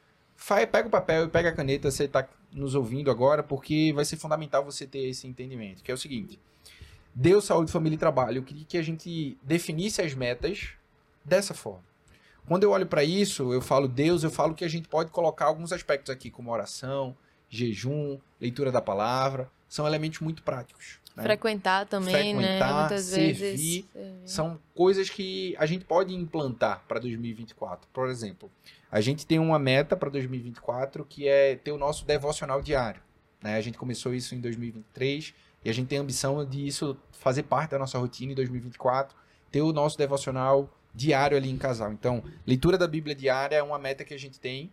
pega 0.70 0.86
o 0.86 0.90
papel 0.90 1.24
e 1.24 1.28
pega 1.28 1.48
a 1.48 1.52
caneta, 1.52 1.90
você 1.90 2.04
está 2.04 2.28
nos 2.52 2.74
ouvindo 2.74 3.10
agora, 3.10 3.42
porque 3.42 3.92
vai 3.94 4.04
ser 4.04 4.16
fundamental 4.16 4.64
você 4.64 4.86
ter 4.86 5.08
esse 5.08 5.26
entendimento, 5.26 5.82
que 5.82 5.90
é 5.90 5.94
o 5.94 5.98
seguinte. 5.98 6.38
Deus, 7.14 7.46
saúde, 7.46 7.72
família 7.72 7.96
e 7.96 7.98
trabalho. 7.98 8.38
Eu 8.38 8.42
queria 8.42 8.66
que 8.66 8.76
a 8.76 8.82
gente 8.82 9.38
definisse 9.42 10.02
as 10.02 10.12
metas 10.12 10.68
dessa 11.24 11.54
forma. 11.54 11.84
Quando 12.46 12.62
eu 12.62 12.70
olho 12.70 12.86
para 12.86 13.02
isso, 13.02 13.52
eu 13.52 13.62
falo 13.62 13.88
Deus, 13.88 14.22
eu 14.22 14.30
falo 14.30 14.54
que 14.54 14.64
a 14.64 14.68
gente 14.68 14.86
pode 14.86 15.10
colocar 15.10 15.46
alguns 15.46 15.72
aspectos 15.72 16.10
aqui, 16.10 16.30
como 16.30 16.52
oração, 16.52 17.16
jejum, 17.48 18.18
leitura 18.38 18.70
da 18.70 18.82
palavra, 18.82 19.50
são 19.66 19.86
elementos 19.86 20.20
muito 20.20 20.42
práticos. 20.42 21.00
Né? 21.16 21.22
Frequentar 21.22 21.86
também, 21.86 22.34
né? 22.34 22.42
Frequentar, 22.42 22.80
Muitas 22.80 23.04
servir, 23.06 23.32
vezes. 23.32 23.84
servir. 23.92 24.14
São 24.24 24.60
coisas 24.74 25.08
que 25.08 25.56
a 25.58 25.64
gente 25.66 25.84
pode 25.84 26.14
implantar 26.14 26.84
para 26.86 27.00
2024. 27.00 27.88
Por 27.92 28.08
exemplo, 28.08 28.50
a 28.90 29.00
gente 29.00 29.26
tem 29.26 29.38
uma 29.38 29.58
meta 29.58 29.96
para 29.96 30.10
2024 30.10 31.04
que 31.04 31.26
é 31.26 31.56
ter 31.56 31.72
o 31.72 31.78
nosso 31.78 32.04
devocional 32.04 32.60
diário. 32.60 33.00
né? 33.42 33.56
A 33.56 33.60
gente 33.60 33.78
começou 33.78 34.14
isso 34.14 34.34
em 34.34 34.40
2023 34.40 35.34
e 35.64 35.70
a 35.70 35.72
gente 35.72 35.88
tem 35.88 35.98
a 35.98 36.02
ambição 36.02 36.44
de 36.44 36.66
isso 36.66 36.96
fazer 37.12 37.44
parte 37.44 37.70
da 37.70 37.78
nossa 37.78 37.98
rotina 37.98 38.32
em 38.32 38.34
2024, 38.34 39.16
ter 39.50 39.62
o 39.62 39.72
nosso 39.72 39.96
devocional 39.98 40.68
diário 40.94 41.36
ali 41.36 41.50
em 41.50 41.58
casal. 41.58 41.92
Então, 41.92 42.22
leitura 42.46 42.78
da 42.78 42.86
Bíblia 42.86 43.14
diária 43.14 43.56
é 43.56 43.62
uma 43.62 43.78
meta 43.78 44.04
que 44.04 44.14
a 44.14 44.18
gente 44.18 44.38
tem 44.40 44.70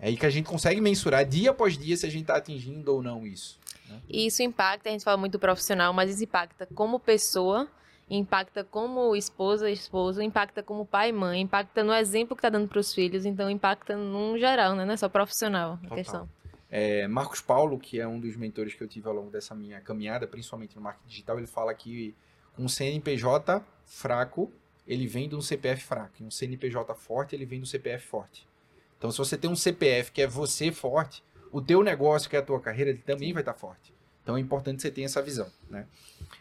é, 0.00 0.10
e 0.10 0.16
que 0.16 0.26
a 0.26 0.30
gente 0.30 0.46
consegue 0.46 0.80
mensurar 0.80 1.24
dia 1.24 1.50
após 1.50 1.78
dia 1.78 1.96
se 1.96 2.04
a 2.04 2.10
gente 2.10 2.22
está 2.22 2.36
atingindo 2.36 2.92
ou 2.92 3.02
não 3.02 3.24
isso. 3.26 3.60
E 4.08 4.26
isso 4.26 4.42
impacta, 4.42 4.88
a 4.88 4.92
gente 4.92 5.04
fala 5.04 5.16
muito 5.16 5.38
profissional, 5.38 5.92
mas 5.92 6.10
isso 6.10 6.24
impacta 6.24 6.66
como 6.74 6.98
pessoa, 7.00 7.68
impacta 8.08 8.64
como 8.64 9.16
esposa, 9.16 9.70
esposo, 9.70 10.20
impacta 10.22 10.62
como 10.62 10.84
pai 10.84 11.10
e 11.10 11.12
mãe, 11.12 11.40
impacta 11.40 11.82
no 11.82 11.94
exemplo 11.94 12.36
que 12.36 12.42
tá 12.42 12.48
dando 12.48 12.68
para 12.68 12.78
os 12.78 12.92
filhos, 12.92 13.24
então 13.24 13.48
impacta 13.48 13.96
num 13.96 14.38
geral, 14.38 14.74
né? 14.74 14.84
Não 14.84 14.94
é 14.94 14.96
só 14.96 15.08
profissional 15.08 15.72
a 15.72 15.76
Total. 15.76 15.96
questão. 15.96 16.28
É, 16.70 17.06
Marcos 17.06 17.42
Paulo, 17.42 17.78
que 17.78 18.00
é 18.00 18.08
um 18.08 18.18
dos 18.18 18.34
mentores 18.34 18.72
que 18.74 18.82
eu 18.82 18.88
tive 18.88 19.06
ao 19.06 19.14
longo 19.14 19.30
dessa 19.30 19.54
minha 19.54 19.80
caminhada, 19.80 20.26
principalmente 20.26 20.74
no 20.74 20.80
marketing 20.80 21.08
digital, 21.08 21.36
ele 21.36 21.46
fala 21.46 21.74
que 21.74 22.14
um 22.58 22.66
CNPJ 22.66 23.62
fraco, 23.84 24.50
ele 24.86 25.06
vem 25.06 25.28
de 25.28 25.34
um 25.34 25.42
CPF 25.42 25.84
fraco. 25.84 26.14
E 26.20 26.24
um 26.24 26.30
CNPJ 26.30 26.94
forte, 26.94 27.34
ele 27.34 27.44
vem 27.44 27.60
do 27.60 27.66
CPF 27.66 28.06
forte. 28.06 28.48
Então, 28.96 29.10
se 29.10 29.18
você 29.18 29.36
tem 29.36 29.50
um 29.50 29.56
CPF 29.56 30.12
que 30.12 30.22
é 30.22 30.26
você 30.26 30.72
forte, 30.72 31.22
o 31.52 31.60
teu 31.60 31.82
negócio, 31.82 32.28
que 32.28 32.34
é 32.34 32.38
a 32.38 32.42
tua 32.42 32.58
carreira, 32.58 32.90
ele 32.90 33.02
também 33.04 33.32
vai 33.32 33.42
estar 33.42 33.54
forte. 33.54 33.92
Então, 34.22 34.36
é 34.36 34.40
importante 34.40 34.80
você 34.80 34.90
ter 34.90 35.02
essa 35.02 35.20
visão, 35.20 35.46
né? 35.68 35.86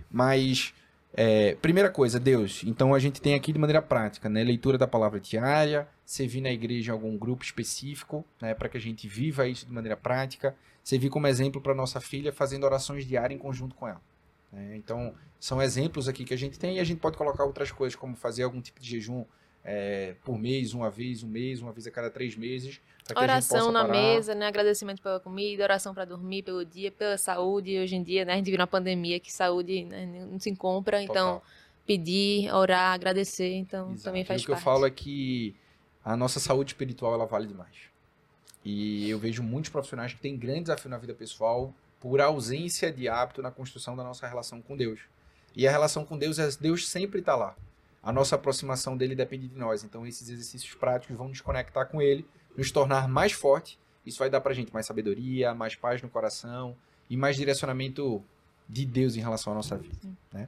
Mas, 0.10 0.74
é, 1.14 1.56
primeira 1.56 1.90
coisa, 1.90 2.20
Deus. 2.20 2.64
Então, 2.66 2.94
a 2.94 3.00
gente 3.00 3.20
tem 3.22 3.34
aqui 3.34 3.52
de 3.52 3.60
maneira 3.60 3.82
prática, 3.82 4.30
né? 4.30 4.44
Leitura 4.44 4.78
da 4.78 4.88
palavra 4.88 5.20
diária, 5.20 5.88
servir 6.06 6.42
na 6.42 6.52
igreja 6.52 6.92
em 6.92 6.94
algum 6.94 7.18
grupo 7.18 7.44
específico, 7.44 8.26
né? 8.42 8.54
Para 8.54 8.70
que 8.70 8.78
a 8.78 8.82
gente 8.82 9.08
viva 9.08 9.48
isso 9.48 9.66
de 9.66 9.74
maneira 9.74 9.98
prática. 9.98 10.56
Servir 10.84 11.10
como 11.10 11.28
exemplo 11.28 11.60
para 11.62 11.76
nossa 11.76 12.00
filha 12.00 12.32
fazendo 12.32 12.64
orações 12.64 13.06
diárias 13.06 13.38
em 13.38 13.42
conjunto 13.42 13.76
com 13.76 13.88
ela. 13.88 14.02
né? 14.52 14.76
Então, 14.76 15.14
são 15.40 15.62
exemplos 15.62 16.08
aqui 16.08 16.24
que 16.24 16.34
a 16.34 16.38
gente 16.38 16.58
tem 16.58 16.78
e 16.78 16.80
a 16.80 16.84
gente 16.84 17.00
pode 17.00 17.18
colocar 17.18 17.44
outras 17.44 17.72
coisas, 17.72 17.96
como 17.96 18.16
fazer 18.16 18.44
algum 18.44 18.62
tipo 18.62 18.80
de 18.80 18.90
jejum 18.90 19.26
é, 19.64 20.16
por 20.24 20.38
mês, 20.38 20.74
uma 20.74 20.90
vez, 20.90 21.24
um 21.24 21.28
mês, 21.28 21.62
uma 21.62 21.72
vez 21.72 21.86
a 21.88 21.92
cada 21.92 22.10
três 22.10 22.36
meses. 22.36 22.80
Oração 23.16 23.72
na 23.72 23.82
parar. 23.82 23.92
mesa, 23.92 24.36
né? 24.36 24.48
Agradecimento 24.48 25.02
pela 25.02 25.20
comida, 25.20 25.64
oração 25.64 25.94
para 25.94 26.06
dormir, 26.06 26.44
pelo 26.44 26.64
dia, 26.64 26.92
pela 26.92 27.18
saúde. 27.18 27.78
Hoje 27.80 27.96
em 27.96 28.04
dia, 28.04 28.24
né? 28.24 28.34
A 28.34 28.36
gente 28.38 28.46
vive 28.46 28.58
uma 28.58 28.68
pandemia 28.68 29.20
que 29.20 29.32
saúde 29.32 29.84
né, 29.86 30.26
não 30.30 30.40
se 30.40 30.56
compra, 30.56 31.02
então 31.02 31.36
Total. 31.36 31.44
pedir, 31.86 32.54
orar, 32.54 32.94
agradecer, 32.94 33.54
então 33.56 33.92
Exato. 33.92 34.04
também 34.04 34.22
E 34.22 34.26
faz 34.26 34.42
o 34.42 34.46
que 34.46 34.52
eu 34.52 34.56
parte. 34.56 34.64
falo 34.64 34.86
é 34.86 34.92
que 34.92 35.56
a 36.06 36.16
nossa 36.16 36.40
saúde 36.40 36.72
espiritual 36.72 37.14
ela 37.14 37.26
vale 37.26 37.48
demais. 37.48 37.76
E 38.64 39.10
eu 39.10 39.18
vejo 39.20 39.42
muitos 39.44 39.72
profissionais 39.72 40.14
que 40.14 40.20
têm 40.22 40.38
grande 40.38 40.62
desafio 40.62 40.90
na 40.90 40.98
vida 40.98 41.14
pessoal 41.14 41.74
por 42.00 42.22
ausência 42.22 42.92
de 42.92 43.10
hábito 43.10 43.42
na 43.42 43.52
construção 43.52 43.96
da 43.96 44.04
nossa 44.04 44.28
relação 44.28 44.62
com 44.62 44.78
Deus. 44.78 45.00
E 45.56 45.68
a 45.68 45.72
relação 45.72 46.06
com 46.06 46.18
Deus 46.18 46.40
é 46.40 46.50
Deus 46.60 46.88
sempre 46.88 47.20
está 47.20 47.36
lá. 47.36 47.56
A 48.04 48.12
nossa 48.12 48.36
aproximação 48.36 48.98
dele 48.98 49.16
depende 49.16 49.48
de 49.48 49.58
nós. 49.58 49.84
Então 49.84 50.06
esses 50.06 50.28
exercícios 50.30 50.74
práticos 50.74 51.16
vão 51.16 51.28
nos 51.28 51.42
conectar 51.42 51.86
com 51.86 52.02
ele 52.02 52.26
nos 52.56 52.72
tornar 52.72 53.08
mais 53.08 53.32
forte, 53.32 53.80
isso 54.06 54.20
vai 54.20 54.30
dar 54.30 54.42
pra 54.42 54.54
gente 54.54 54.74
mais 54.74 54.86
sabedoria, 54.86 55.54
mais 55.54 55.76
paz 55.76 56.02
no 56.02 56.10
coração 56.10 56.76
e 57.10 57.16
mais 57.16 57.36
direcionamento 57.36 58.24
de 58.68 58.86
Deus 58.86 59.16
em 59.16 59.20
relação 59.20 59.54
à 59.54 59.56
nossa 59.56 59.78
vida. 59.78 59.96
Né? 60.32 60.48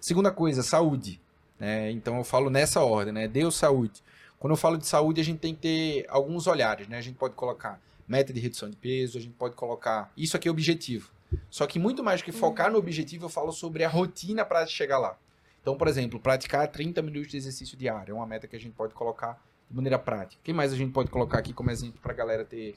Segunda 0.00 0.30
coisa, 0.30 0.62
saúde. 0.62 1.20
Né? 1.58 1.90
Então 1.90 2.16
eu 2.16 2.24
falo 2.24 2.50
nessa 2.50 2.82
ordem, 2.82 3.12
né? 3.12 3.28
Deus, 3.28 3.56
saúde. 3.56 4.02
Quando 4.38 4.52
eu 4.52 4.56
falo 4.56 4.76
de 4.76 4.86
saúde, 4.86 5.20
a 5.20 5.24
gente 5.24 5.38
tem 5.38 5.54
que 5.54 5.60
ter 5.60 6.06
alguns 6.08 6.46
olhares, 6.46 6.88
né? 6.88 6.98
A 6.98 7.00
gente 7.00 7.16
pode 7.16 7.34
colocar 7.34 7.80
meta 8.06 8.32
de 8.32 8.40
redução 8.40 8.68
de 8.68 8.76
peso, 8.76 9.16
a 9.16 9.20
gente 9.20 9.34
pode 9.34 9.54
colocar. 9.54 10.12
Isso 10.16 10.36
aqui 10.36 10.48
é 10.48 10.50
objetivo. 10.50 11.10
Só 11.50 11.66
que 11.66 11.78
muito 11.78 12.02
mais 12.02 12.22
que 12.22 12.32
focar 12.32 12.70
no 12.70 12.78
objetivo, 12.78 13.26
eu 13.26 13.28
falo 13.28 13.52
sobre 13.52 13.84
a 13.84 13.88
rotina 13.88 14.44
para 14.44 14.66
chegar 14.66 14.98
lá. 14.98 15.16
Então, 15.64 15.78
por 15.78 15.88
exemplo, 15.88 16.20
praticar 16.20 16.68
30 16.68 17.00
minutos 17.00 17.30
de 17.30 17.38
exercício 17.38 17.74
diário 17.74 18.12
é 18.12 18.14
uma 18.14 18.26
meta 18.26 18.46
que 18.46 18.54
a 18.54 18.60
gente 18.60 18.74
pode 18.74 18.92
colocar 18.92 19.42
de 19.70 19.74
maneira 19.74 19.98
prática. 19.98 20.38
O 20.38 20.44
que 20.44 20.52
mais 20.52 20.74
a 20.74 20.76
gente 20.76 20.92
pode 20.92 21.08
colocar 21.08 21.38
aqui 21.38 21.54
como 21.54 21.70
exemplo 21.70 21.98
para 22.02 22.12
a 22.12 22.14
galera 22.14 22.44
ter 22.44 22.76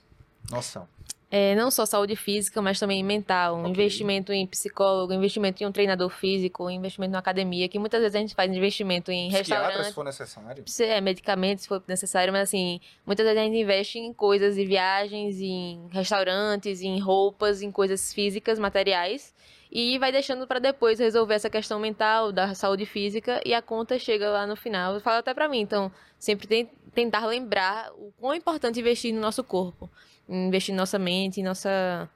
noção? 0.50 0.88
É, 1.30 1.54
não 1.56 1.70
só 1.70 1.86
saúde 1.86 2.16
física, 2.16 2.62
mas 2.62 2.80
também 2.80 3.04
mental. 3.04 3.60
Ok. 3.60 3.72
Investimento 3.72 4.32
em 4.32 4.48
psicólogo, 4.48 5.12
investimento 5.12 5.62
em 5.62 5.68
um 5.68 5.72
treinador 5.74 6.10
físico, 6.10 6.70
investimento 6.70 7.12
na 7.12 7.20
academia, 7.20 7.68
que 7.68 7.78
muitas 7.78 8.00
vezes 8.00 8.16
a 8.16 8.20
gente 8.20 8.34
faz 8.34 8.50
investimento 8.50 9.12
em 9.12 9.30
Psiquiatra, 9.34 9.84
se 9.84 9.94
for 9.94 10.06
necessário. 10.06 10.64
é, 10.80 11.02
medicamentos, 11.02 11.64
se 11.64 11.68
for 11.68 11.84
necessário, 11.90 12.32
mas 12.32 12.44
assim, 12.44 12.80
muitas 13.06 13.26
vezes 13.26 13.42
a 13.42 13.44
gente 13.44 13.58
investe 13.58 14.00
em 14.00 14.14
coisas, 14.14 14.58
em 14.58 14.66
viagens, 14.66 15.42
em 15.42 15.90
restaurantes, 15.92 16.82
em 16.82 16.98
roupas, 17.00 17.62
em 17.62 17.70
coisas 17.70 18.14
físicas, 18.14 18.58
materiais, 18.58 19.34
e 19.72 19.98
vai 20.00 20.12
deixando 20.12 20.48
para 20.48 20.60
depois 20.60 21.00
resolver 21.00 21.36
essa 21.36 21.50
questão 21.50 21.80
mental, 21.80 22.32
da 22.32 22.54
saúde 22.56 22.86
física, 22.86 23.42
e 23.46 23.54
a 23.54 23.62
conta 23.62 24.00
chega 24.00 24.30
lá 24.30 24.48
no 24.48 24.56
final. 24.56 25.00
Fala 25.00 25.20
até 25.20 25.34
para 25.34 25.48
mim, 25.48 25.60
então, 25.60 25.92
sempre 26.18 26.48
tem, 26.48 26.70
tentar 26.94 27.26
lembrar 27.26 27.92
o 27.94 28.12
quão 28.20 28.34
é 28.34 28.38
importante 28.38 28.80
investir 28.80 29.14
no 29.14 29.20
nosso 29.20 29.44
corpo, 29.44 29.90
investir 30.28 30.74
em 30.74 30.78
nossa 30.78 30.98
mente, 30.98 31.40
em 31.40 31.44
nossa 31.44 32.10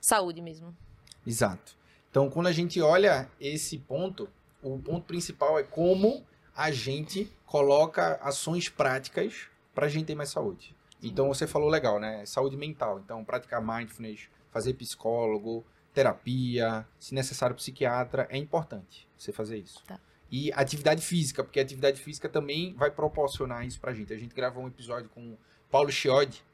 saúde 0.00 0.40
mesmo. 0.40 0.74
Exato. 1.26 1.76
Então, 2.10 2.30
quando 2.30 2.46
a 2.46 2.52
gente 2.52 2.80
olha 2.80 3.28
esse 3.40 3.78
ponto, 3.78 4.28
o 4.62 4.78
ponto 4.78 5.06
principal 5.06 5.58
é 5.58 5.62
como 5.62 6.24
a 6.56 6.70
gente 6.70 7.30
coloca 7.46 8.18
ações 8.22 8.68
práticas 8.68 9.48
para 9.74 9.86
a 9.86 9.88
gente 9.88 10.06
ter 10.06 10.14
mais 10.14 10.30
saúde. 10.30 10.74
Então, 11.02 11.28
você 11.28 11.46
falou 11.46 11.68
legal, 11.68 12.00
né? 12.00 12.24
Saúde 12.26 12.56
mental. 12.56 12.98
Então, 12.98 13.24
praticar 13.24 13.62
mindfulness, 13.62 14.28
fazer 14.50 14.74
psicólogo, 14.74 15.64
terapia, 15.98 16.86
se 16.96 17.12
necessário 17.12 17.56
psiquiatra, 17.56 18.28
é 18.30 18.36
importante 18.38 19.08
você 19.16 19.32
fazer 19.32 19.58
isso. 19.58 19.82
Tá. 19.84 19.98
E 20.30 20.52
atividade 20.52 21.02
física, 21.02 21.42
porque 21.42 21.58
a 21.58 21.62
atividade 21.62 22.00
física 22.00 22.28
também 22.28 22.72
vai 22.74 22.88
proporcionar 22.88 23.66
isso 23.66 23.80
pra 23.80 23.92
gente. 23.92 24.12
A 24.12 24.16
gente 24.16 24.32
gravou 24.32 24.62
um 24.62 24.68
episódio 24.68 25.10
com 25.12 25.32
o 25.32 25.38
Paulo 25.68 25.90
Chiodi, 25.90 26.44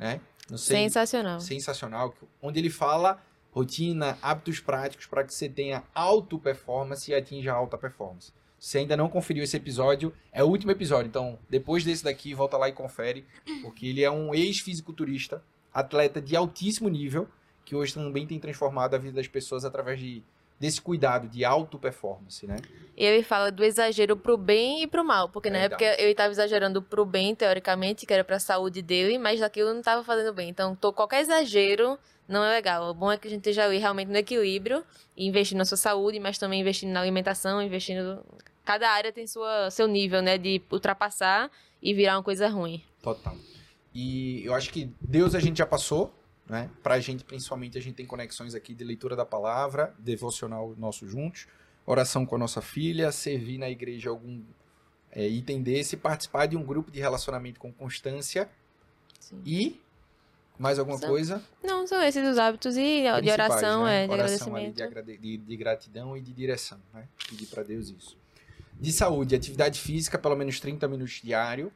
né? 0.00 0.20
Sei, 0.48 0.78
Sensacional. 0.78 1.38
sensacional, 1.38 2.12
onde 2.42 2.58
ele 2.58 2.70
fala 2.70 3.22
rotina, 3.52 4.18
hábitos 4.20 4.58
práticos 4.58 5.06
para 5.06 5.22
que 5.22 5.32
você 5.32 5.48
tenha 5.48 5.84
alto 5.94 6.36
performance 6.36 7.08
e 7.08 7.14
atinja 7.14 7.52
alta 7.52 7.78
performance. 7.78 8.32
Se 8.58 8.78
ainda 8.78 8.96
não 8.96 9.08
conferiu 9.08 9.44
esse 9.44 9.56
episódio, 9.56 10.12
é 10.32 10.42
o 10.42 10.48
último 10.48 10.72
episódio. 10.72 11.08
Então, 11.08 11.38
depois 11.48 11.84
desse 11.84 12.02
daqui, 12.02 12.34
volta 12.34 12.56
lá 12.56 12.68
e 12.68 12.72
confere, 12.72 13.24
porque 13.62 13.86
ele 13.86 14.02
é 14.02 14.10
um 14.10 14.34
ex-fisiculturista, 14.34 15.40
atleta 15.72 16.20
de 16.20 16.34
altíssimo 16.34 16.88
nível, 16.88 17.28
que 17.68 17.76
hoje 17.76 17.92
também 17.92 18.26
tem 18.26 18.38
transformado 18.40 18.94
a 18.94 18.98
vida 18.98 19.16
das 19.16 19.28
pessoas 19.28 19.62
através 19.62 20.00
de, 20.00 20.22
desse 20.58 20.80
cuidado 20.80 21.28
de 21.28 21.44
alto 21.44 21.78
performance, 21.78 22.46
né? 22.46 22.56
E 22.96 23.04
ele 23.04 23.22
fala 23.22 23.52
do 23.52 23.62
exagero 23.62 24.16
pro 24.16 24.38
bem 24.38 24.82
e 24.82 24.86
pro 24.86 25.04
mal, 25.04 25.28
porque 25.28 25.50
na 25.50 25.58
Verdade. 25.58 25.84
época 25.84 26.02
ele 26.02 26.12
estava 26.12 26.30
exagerando 26.32 26.80
pro 26.80 27.04
bem, 27.04 27.34
teoricamente, 27.34 28.06
que 28.06 28.12
era 28.14 28.24
pra 28.24 28.38
saúde 28.38 28.80
dele, 28.80 29.18
mas 29.18 29.42
aquilo 29.42 29.70
não 29.74 29.80
estava 29.80 30.02
fazendo 30.02 30.32
bem. 30.32 30.48
Então, 30.48 30.74
tô- 30.74 30.94
qualquer 30.94 31.20
exagero 31.20 31.98
não 32.26 32.42
é 32.42 32.54
legal. 32.54 32.88
O 32.88 32.94
bom 32.94 33.12
é 33.12 33.18
que 33.18 33.28
a 33.28 33.30
gente 33.30 33.40
esteja 33.40 33.66
ali 33.66 33.76
realmente 33.76 34.08
no 34.08 34.16
equilíbrio, 34.16 34.82
investindo 35.14 35.58
na 35.58 35.66
sua 35.66 35.76
saúde, 35.76 36.18
mas 36.18 36.38
também 36.38 36.62
investindo 36.62 36.90
na 36.90 37.02
alimentação, 37.02 37.60
investindo... 37.60 38.24
Cada 38.64 38.88
área 38.90 39.12
tem 39.12 39.26
sua, 39.26 39.70
seu 39.70 39.86
nível, 39.86 40.22
né, 40.22 40.38
de 40.38 40.62
ultrapassar 40.72 41.50
e 41.82 41.92
virar 41.92 42.16
uma 42.16 42.22
coisa 42.22 42.48
ruim. 42.48 42.82
Total. 43.02 43.34
E 43.94 44.42
eu 44.44 44.54
acho 44.54 44.70
que 44.72 44.90
Deus 45.00 45.34
a 45.34 45.40
gente 45.40 45.58
já 45.58 45.66
passou, 45.66 46.12
né? 46.48 46.70
Pra 46.82 46.98
gente, 47.00 47.24
principalmente, 47.24 47.76
a 47.76 47.80
gente 47.80 47.94
tem 47.96 48.06
conexões 48.06 48.54
aqui 48.54 48.74
de 48.74 48.82
leitura 48.84 49.14
da 49.14 49.24
palavra, 49.26 49.94
devocional 49.98 50.74
nosso 50.78 51.06
juntos, 51.08 51.46
oração 51.84 52.24
com 52.26 52.36
a 52.36 52.38
nossa 52.38 52.60
filha, 52.62 53.10
servir 53.12 53.58
na 53.58 53.68
igreja 53.68 54.10
algum 54.10 54.42
é, 55.10 55.26
item 55.26 55.62
desse, 55.62 55.96
participar 55.96 56.46
de 56.46 56.56
um 56.56 56.62
grupo 56.62 56.90
de 56.90 57.00
relacionamento 57.00 57.58
com 57.60 57.72
constância 57.72 58.48
Sim. 59.20 59.40
e 59.44 59.80
mais 60.58 60.78
alguma 60.78 60.98
Só- 60.98 61.06
coisa? 61.06 61.42
Não, 61.62 61.86
são 61.86 62.02
esses 62.02 62.26
os 62.26 62.36
hábitos 62.36 62.76
e 62.76 63.02
de 63.22 63.30
oração, 63.30 63.84
né? 63.84 64.04
é, 64.04 64.06
de 64.06 64.12
Oração 64.12 64.56
ali 64.56 64.66
agradecimento. 64.66 65.06
de, 65.06 65.16
de- 65.18 65.36
de 65.38 65.56
gratidão 65.56 66.16
e 66.16 66.20
de 66.20 66.32
direção, 66.32 66.78
né? 66.92 67.06
Pedir 67.28 67.46
pra 67.46 67.62
Deus 67.62 67.88
isso. 67.90 68.16
De 68.80 68.92
saúde, 68.92 69.34
atividade 69.34 69.80
física, 69.80 70.18
pelo 70.18 70.36
menos 70.36 70.58
30 70.60 70.86
minutos 70.88 71.20
diário. 71.22 71.72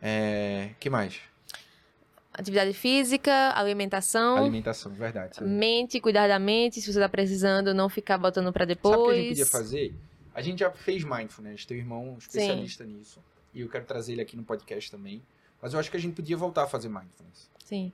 É, 0.00 0.70
que 0.80 0.88
mais? 0.88 1.20
Atividade 2.32 2.72
física, 2.72 3.52
alimentação, 3.56 4.36
Alimentação, 4.36 4.92
verdade. 4.92 5.42
Mente, 5.42 6.00
cuidar 6.00 6.28
da 6.28 6.38
mente, 6.38 6.80
se 6.80 6.92
você 6.92 7.00
tá 7.00 7.08
precisando, 7.08 7.74
não 7.74 7.88
ficar 7.88 8.16
botando 8.18 8.52
pra 8.52 8.64
depois. 8.64 8.94
Sabe 8.94 9.02
o 9.02 9.06
que 9.06 9.10
a 9.10 9.22
gente 9.22 9.28
podia 9.30 9.46
fazer? 9.46 9.94
A 10.32 10.40
gente 10.40 10.60
já 10.60 10.70
fez 10.70 11.02
mindfulness, 11.02 11.66
tem 11.66 11.78
um 11.78 11.80
irmão 11.80 12.16
especialista 12.18 12.84
nisso. 12.84 13.20
E 13.52 13.60
eu 13.62 13.68
quero 13.68 13.84
trazer 13.84 14.12
ele 14.12 14.22
aqui 14.22 14.36
no 14.36 14.44
podcast 14.44 14.90
também. 14.90 15.20
Mas 15.60 15.74
eu 15.74 15.80
acho 15.80 15.90
que 15.90 15.96
a 15.96 16.00
gente 16.00 16.14
podia 16.14 16.36
voltar 16.36 16.64
a 16.64 16.66
fazer 16.66 16.88
mindfulness. 16.88 17.50
Sim. 17.64 17.92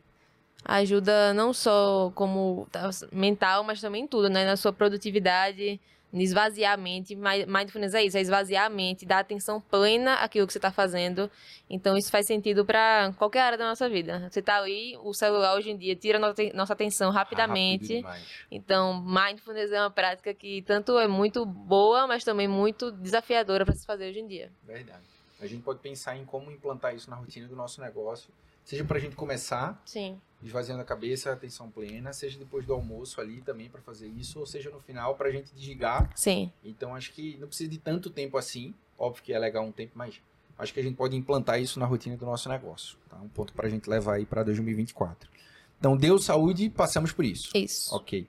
Ajuda 0.65 1.33
não 1.33 1.53
só 1.53 2.13
como 2.15 2.67
tá, 2.71 2.91
mental, 3.13 3.65
mas 3.65 3.81
também 3.81 4.07
tudo, 4.07 4.29
né? 4.29 4.45
Na 4.45 4.57
sua 4.57 4.73
produtividade, 4.73 5.81
esvaziar 6.13 6.73
a 6.73 6.77
mente. 6.77 7.15
Mi- 7.15 7.47
Mindfulness 7.47 7.95
é 7.95 8.05
isso, 8.05 8.17
é 8.17 8.21
esvaziar 8.21 8.67
a 8.67 8.69
mente, 8.71 9.05
dar 9.05 9.19
atenção 9.19 9.61
plena 9.61 10.15
àquilo 10.15 10.47
que 10.47 10.53
você 10.53 10.59
está 10.59 10.71
fazendo. 10.73 11.31
Então 11.69 11.97
isso 11.97 12.11
faz 12.11 12.27
sentido 12.27 12.65
para 12.65 13.13
qualquer 13.19 13.41
área 13.43 13.59
da 13.59 13.67
nossa 13.67 13.89
vida. 13.89 14.29
Você 14.31 14.41
tá 14.41 14.57
ali, 14.57 14.97
o 15.03 15.13
celular 15.13 15.55
hoje 15.57 15.71
em 15.71 15.77
dia 15.77 15.95
tira 15.97 16.19
nossa, 16.19 16.73
atenção 16.73 17.11
Rápido 17.11 17.39
rapidamente. 17.39 18.05
Então, 18.51 19.03
mindfulness 19.03 19.73
é 19.73 19.81
uma 19.81 19.91
prática 19.91 20.33
que 20.33 20.63
tanto 20.63 20.99
é 20.99 21.09
muito 21.09 21.45
boa, 21.45 22.07
mas 22.07 22.25
também 22.25 22.49
muito 22.49 22.91
desafiadora 22.93 23.65
para 23.65 23.75
se 23.75 23.85
fazer 23.85 24.09
hoje 24.09 24.21
em 24.21 24.27
dia. 24.27 24.53
Verdade. 24.63 25.03
A 25.41 25.47
gente 25.47 25.63
pode 25.63 25.81
pensar 25.81 26.17
em 26.17 26.25
como 26.25 26.51
implantar 26.51 26.95
isso 26.95 27.11
na 27.11 27.17
rotina 27.17 27.47
do 27.47 27.55
nosso 27.57 27.81
negócio. 27.81 28.31
Seja 28.67 28.85
pra 28.85 28.99
gente 28.99 29.15
começar, 29.17 29.81
Sim. 29.87 30.21
esvaziando 30.43 30.83
a 30.83 30.85
cabeça, 30.85 31.33
atenção 31.33 31.71
plena, 31.71 32.13
seja 32.13 32.37
depois 32.39 32.67
do 32.67 32.75
almoço 32.75 33.21
ali 33.21 33.41
também 33.41 33.69
pra 33.71 33.81
fazer 33.81 34.09
isso, 34.09 34.41
ou 34.41 34.45
seja 34.45 34.69
no 34.71 34.81
final 34.81 35.15
pra 35.15 35.31
gente 35.31 35.55
desligar. 35.55 36.11
Sim. 36.17 36.53
Então 36.65 36.93
acho 36.95 37.13
que 37.13 37.37
não 37.39 37.47
precisa 37.47 37.71
de 37.71 37.79
tanto 37.79 38.11
tempo 38.11 38.37
assim. 38.37 38.75
Óbvio 38.99 39.23
que 39.23 39.33
é 39.33 39.39
legal 39.39 39.65
um 39.65 39.71
tempo, 39.71 39.93
mas 39.95 40.21
acho 40.59 40.75
que 40.75 40.81
a 40.81 40.83
gente 40.83 40.97
pode 40.97 41.15
implantar 41.17 41.61
isso 41.63 41.79
na 41.79 41.87
rotina 41.87 42.17
do 42.17 42.27
nosso 42.27 42.49
negócio. 42.49 42.99
Tá? 43.09 43.17
Um 43.19 43.29
ponto 43.29 43.53
pra 43.53 43.69
gente 43.69 43.89
levar 43.89 44.15
aí 44.15 44.27
pra 44.27 44.43
2024. 44.43 45.31
Então, 45.79 45.97
deu 45.97 46.19
saúde, 46.19 46.69
passamos 46.69 47.13
por 47.13 47.25
isso. 47.25 47.57
Isso. 47.57 47.95
Ok. 47.95 48.27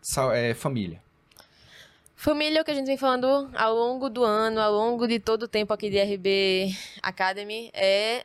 Sa- 0.00 0.34
é, 0.34 0.54
família. 0.54 1.02
Família 2.14 2.60
é 2.60 2.62
o 2.62 2.64
que 2.64 2.70
a 2.70 2.74
gente 2.74 2.86
vem 2.86 2.96
falando 2.96 3.26
ao 3.54 3.74
longo 3.74 4.08
do 4.08 4.24
ano, 4.24 4.58
ao 4.58 4.72
longo 4.72 5.06
de 5.06 5.18
todo 5.20 5.42
o 5.42 5.48
tempo 5.48 5.72
aqui 5.74 5.90
de 5.90 5.98
RB 6.00 6.74
Academy, 7.02 7.70
é 7.74 8.24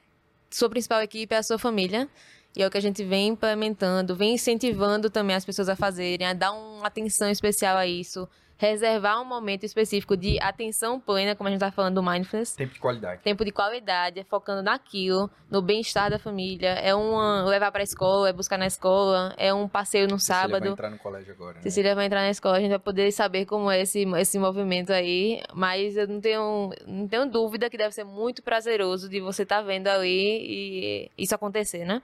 sua 0.52 0.70
principal 0.70 1.02
equipe 1.02 1.34
é 1.34 1.38
a 1.38 1.44
sua 1.44 1.58
família. 1.58 2.08
E 2.56 2.62
é 2.62 2.68
o 2.68 2.70
que 2.70 2.78
a 2.78 2.82
gente 2.82 3.02
vem 3.04 3.30
implementando, 3.30 4.14
vem 4.14 4.34
incentivando 4.34 5.10
também 5.10 5.36
as 5.36 5.46
pessoas 5.46 5.70
a 5.70 5.76
fazerem, 5.76 6.28
a 6.28 6.34
dar 6.34 6.52
uma 6.52 6.88
atenção 6.88 7.30
especial 7.30 7.78
a 7.78 7.88
isso, 7.88 8.28
reservar 8.62 9.20
um 9.20 9.26
momento 9.26 9.64
específico 9.64 10.16
de 10.16 10.40
atenção 10.40 11.00
plena, 11.00 11.36
como 11.36 11.48
a 11.48 11.52
gente 11.52 11.60
tá 11.60 11.72
falando 11.72 11.96
do 11.96 12.04
mindfulness, 12.04 12.56
Tempo 12.56 12.76
de 12.76 12.80
qualidade. 12.80 13.22
tempo 13.24 13.44
de 13.44 13.52
qualidade, 13.52 14.20
é 14.20 14.24
focando 14.24 14.62
naquilo, 14.62 15.32
no 15.50 15.64
bem-estar 15.64 16.12
da 16.12 16.20
família, 16.20 16.70
é 16.74 16.96
um 16.96 17.44
levar 17.46 17.72
para 17.72 17.82
a 17.82 17.84
escola, 17.84 18.30
é 18.30 18.34
buscar 18.34 18.60
na 18.60 18.68
escola, 18.68 19.34
é 19.36 19.52
um 19.52 19.68
passeio 19.68 20.08
no 20.08 20.20
Cecília 20.20 20.42
sábado. 20.44 20.62
vai 20.62 20.72
entrar 20.74 20.90
no 20.92 21.00
colégio 21.00 21.34
agora. 21.34 21.56
Né? 21.56 21.62
Cecília 21.64 21.96
vai 21.96 22.06
entrar 22.06 22.22
na 22.22 22.30
escola, 22.30 22.58
a 22.58 22.60
gente 22.60 22.70
vai 22.70 22.78
poder 22.80 23.12
saber 23.12 23.48
como 23.48 23.72
é 23.72 23.82
esse, 23.82 24.04
esse 24.04 24.38
movimento 24.38 24.94
aí, 24.94 25.42
mas 25.56 25.98
eu 25.98 26.08
não 26.08 26.22
tenho, 26.22 26.70
não 26.86 27.08
tenho 27.08 27.26
dúvida 27.26 27.68
que 27.68 27.78
deve 27.78 27.96
ser 27.96 28.04
muito 28.04 28.44
prazeroso 28.44 29.10
de 29.10 29.20
você 29.20 29.42
estar 29.42 29.64
vendo 29.64 29.88
ali 29.88 30.38
e 30.40 31.12
isso 31.18 31.34
acontecer, 31.34 31.84
né? 31.84 32.04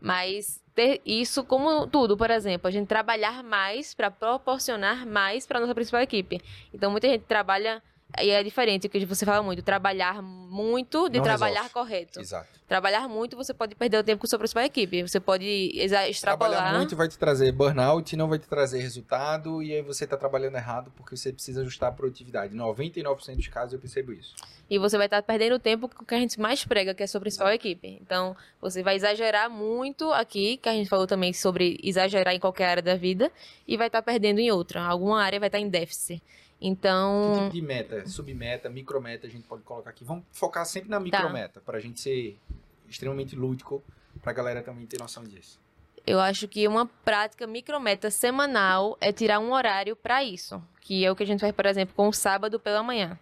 Mas 0.00 0.62
ter 0.74 1.00
isso 1.04 1.42
como 1.42 1.86
tudo, 1.86 2.16
por 2.16 2.30
exemplo, 2.30 2.68
a 2.68 2.70
gente 2.70 2.86
trabalhar 2.86 3.42
mais 3.42 3.94
para 3.94 4.10
proporcionar 4.10 5.06
mais 5.06 5.46
para 5.46 5.58
nossa 5.60 5.74
principal 5.74 6.02
equipe. 6.02 6.40
Então 6.72 6.90
muita 6.90 7.08
gente 7.08 7.24
trabalha 7.24 7.82
E 8.22 8.30
é 8.30 8.42
diferente 8.42 8.86
o 8.86 8.90
que 8.90 9.04
você 9.04 9.26
fala 9.26 9.42
muito, 9.42 9.62
trabalhar 9.62 10.22
muito 10.22 11.08
de 11.08 11.18
Não 11.18 11.24
trabalhar 11.24 11.62
resolve. 11.64 11.72
correto. 11.74 12.20
Exato. 12.20 12.48
Trabalhar 12.66 13.06
muito, 13.08 13.36
você 13.36 13.52
pode 13.52 13.74
perder 13.74 13.98
o 13.98 14.02
tempo 14.04 14.20
com 14.20 14.26
sua 14.26 14.38
principal 14.38 14.62
equipe. 14.64 15.02
Você 15.02 15.20
pode 15.20 15.44
extrapolar. 15.44 16.50
Trabalhar 16.50 16.78
muito 16.78 16.96
vai 16.96 17.08
te 17.08 17.18
trazer 17.18 17.52
burnout, 17.52 18.16
não 18.16 18.28
vai 18.28 18.38
te 18.38 18.48
trazer 18.48 18.78
resultado, 18.80 19.62
e 19.62 19.72
aí 19.74 19.82
você 19.82 20.04
está 20.04 20.16
trabalhando 20.16 20.56
errado 20.56 20.90
porque 20.96 21.16
você 21.16 21.32
precisa 21.32 21.60
ajustar 21.60 21.90
a 21.90 21.92
produtividade. 21.92 22.56
99% 22.56 23.36
dos 23.36 23.48
casos 23.48 23.74
eu 23.74 23.78
percebo 23.78 24.12
isso. 24.12 24.34
E 24.70 24.78
você 24.78 24.96
vai 24.96 25.06
estar 25.06 25.22
perdendo 25.22 25.58
tempo 25.58 25.88
com 25.88 26.02
o 26.02 26.06
que 26.06 26.14
a 26.14 26.18
gente 26.18 26.40
mais 26.40 26.64
prega, 26.64 26.94
que 26.94 27.02
é 27.02 27.04
a 27.04 27.08
sua 27.08 27.20
principal 27.20 27.52
equipe. 27.52 27.98
Então, 28.00 28.34
você 28.60 28.82
vai 28.82 28.96
exagerar 28.96 29.50
muito 29.50 30.10
aqui, 30.12 30.56
que 30.56 30.68
a 30.68 30.72
gente 30.72 30.88
falou 30.88 31.06
também 31.06 31.32
sobre 31.32 31.78
exagerar 31.82 32.34
em 32.34 32.40
qualquer 32.40 32.68
área 32.70 32.82
da 32.82 32.96
vida, 32.96 33.30
e 33.68 33.76
vai 33.76 33.88
estar 33.88 34.00
perdendo 34.02 34.38
em 34.40 34.50
outra. 34.50 34.80
Alguma 34.82 35.22
área 35.22 35.38
vai 35.38 35.48
estar 35.48 35.60
em 35.60 35.68
déficit. 35.68 36.22
Que 36.58 36.66
Então, 36.68 37.32
tipo 37.42 37.50
de 37.52 37.62
meta, 37.62 38.06
submeta, 38.08 38.68
micrometa 38.68 39.26
a 39.26 39.30
gente 39.30 39.46
pode 39.46 39.62
colocar 39.62 39.90
aqui? 39.90 40.04
Vamos 40.04 40.24
focar 40.32 40.64
sempre 40.64 40.88
Tá. 40.88 40.94
na 40.96 41.00
micrometa, 41.00 41.60
para 41.60 41.76
a 41.78 41.80
gente 41.80 42.00
ser 42.00 42.38
extremamente 42.88 43.36
lúdico, 43.36 43.82
para 44.22 44.30
a 44.32 44.34
galera 44.34 44.62
também 44.62 44.86
ter 44.86 44.98
noção 44.98 45.22
disso. 45.24 45.58
eu 46.06 46.20
acho 46.20 46.46
que 46.46 46.68
uma 46.68 46.86
prática 47.04 47.46
micrometa 47.48 48.10
semanal 48.12 48.96
é 49.00 49.12
tirar 49.12 49.40
um 49.40 49.52
horário 49.52 49.96
para 49.96 50.22
isso. 50.22 50.62
Que 50.80 51.04
é 51.04 51.10
o 51.10 51.16
que 51.16 51.24
a 51.24 51.26
gente 51.26 51.40
faz, 51.40 51.52
por 51.52 51.66
exemplo, 51.66 51.94
com 51.96 52.06
o 52.06 52.12
sábado 52.12 52.60
pela 52.60 52.80
manhã. 52.80 53.18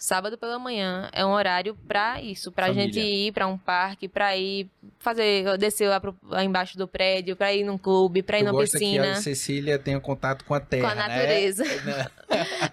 Sábado 0.00 0.38
pela 0.38 0.60
manhã 0.60 1.10
é 1.12 1.26
um 1.26 1.30
horário 1.30 1.76
para 1.88 2.22
isso, 2.22 2.52
pra 2.52 2.66
Família. 2.68 2.84
gente 2.84 3.00
ir 3.00 3.32
para 3.32 3.48
um 3.48 3.58
parque, 3.58 4.06
para 4.06 4.36
ir 4.36 4.68
fazer, 5.00 5.58
descer 5.58 5.88
lá, 5.88 5.98
pro- 5.98 6.14
lá 6.22 6.44
embaixo 6.44 6.78
do 6.78 6.86
prédio, 6.86 7.34
para 7.34 7.52
ir 7.52 7.64
num 7.64 7.76
clube, 7.76 8.22
para 8.22 8.38
ir 8.38 8.44
Tu 8.44 8.50
gosta 8.52 8.78
piscina. 8.78 9.02
que 9.04 9.10
a 9.10 9.14
Cecília 9.16 9.76
tenha 9.76 9.98
contato 9.98 10.44
com 10.44 10.54
a 10.54 10.60
terra, 10.60 10.82
Com 10.84 10.92
a 10.92 10.94
natureza. 11.08 11.64
Né? 11.84 12.06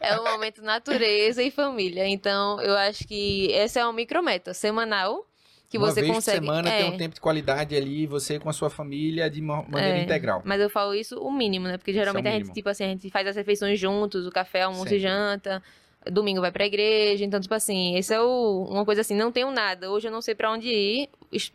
É 0.01 0.19
um 0.19 0.23
momento 0.23 0.61
natureza 0.61 1.41
e 1.41 1.49
família. 1.49 2.07
Então, 2.07 2.61
eu 2.61 2.75
acho 2.77 3.07
que 3.07 3.51
essa 3.53 3.79
é 3.79 3.83
uma 3.83 3.93
micrometa 3.93 4.53
semanal 4.53 5.25
que 5.67 5.79
Uma 5.79 5.87
você 5.89 6.01
vez 6.01 6.13
consegue. 6.13 6.37
por 6.41 6.45
semana 6.45 6.69
é, 6.69 6.83
tem 6.83 6.91
um 6.93 6.97
tempo 6.97 7.15
de 7.15 7.21
qualidade 7.21 7.75
ali, 7.75 8.05
você 8.05 8.37
com 8.37 8.49
a 8.49 8.53
sua 8.53 8.69
família 8.69 9.27
de 9.31 9.41
ma- 9.41 9.63
maneira 9.67 9.97
é, 9.97 10.03
integral. 10.03 10.43
Mas 10.45 10.61
eu 10.61 10.69
falo 10.69 10.93
isso 10.93 11.19
o 11.19 11.31
mínimo, 11.31 11.67
né? 11.67 11.77
Porque 11.77 11.91
geralmente 11.91 12.27
a 12.27 12.31
gente, 12.31 12.53
tipo 12.53 12.69
assim, 12.69 12.83
a 12.83 12.87
gente 12.89 13.09
faz 13.09 13.25
as 13.25 13.35
refeições 13.35 13.79
juntos, 13.79 14.27
o 14.27 14.31
café, 14.31 14.61
almoço 14.61 14.83
Sempre. 14.83 14.97
e 14.97 14.99
janta. 14.99 15.63
Domingo 16.11 16.41
vai 16.41 16.51
pra 16.51 16.65
igreja, 16.65 17.25
então, 17.25 17.39
tipo 17.39 17.53
assim, 17.53 17.95
esse 17.95 18.13
é 18.13 18.21
o, 18.21 18.67
uma 18.69 18.85
coisa 18.85 19.01
assim, 19.01 19.15
não 19.15 19.31
tenho 19.31 19.51
nada. 19.51 19.91
Hoje 19.91 20.07
eu 20.07 20.11
não 20.11 20.21
sei 20.21 20.35
pra 20.35 20.51
onde 20.51 20.67
ir. 20.67 21.09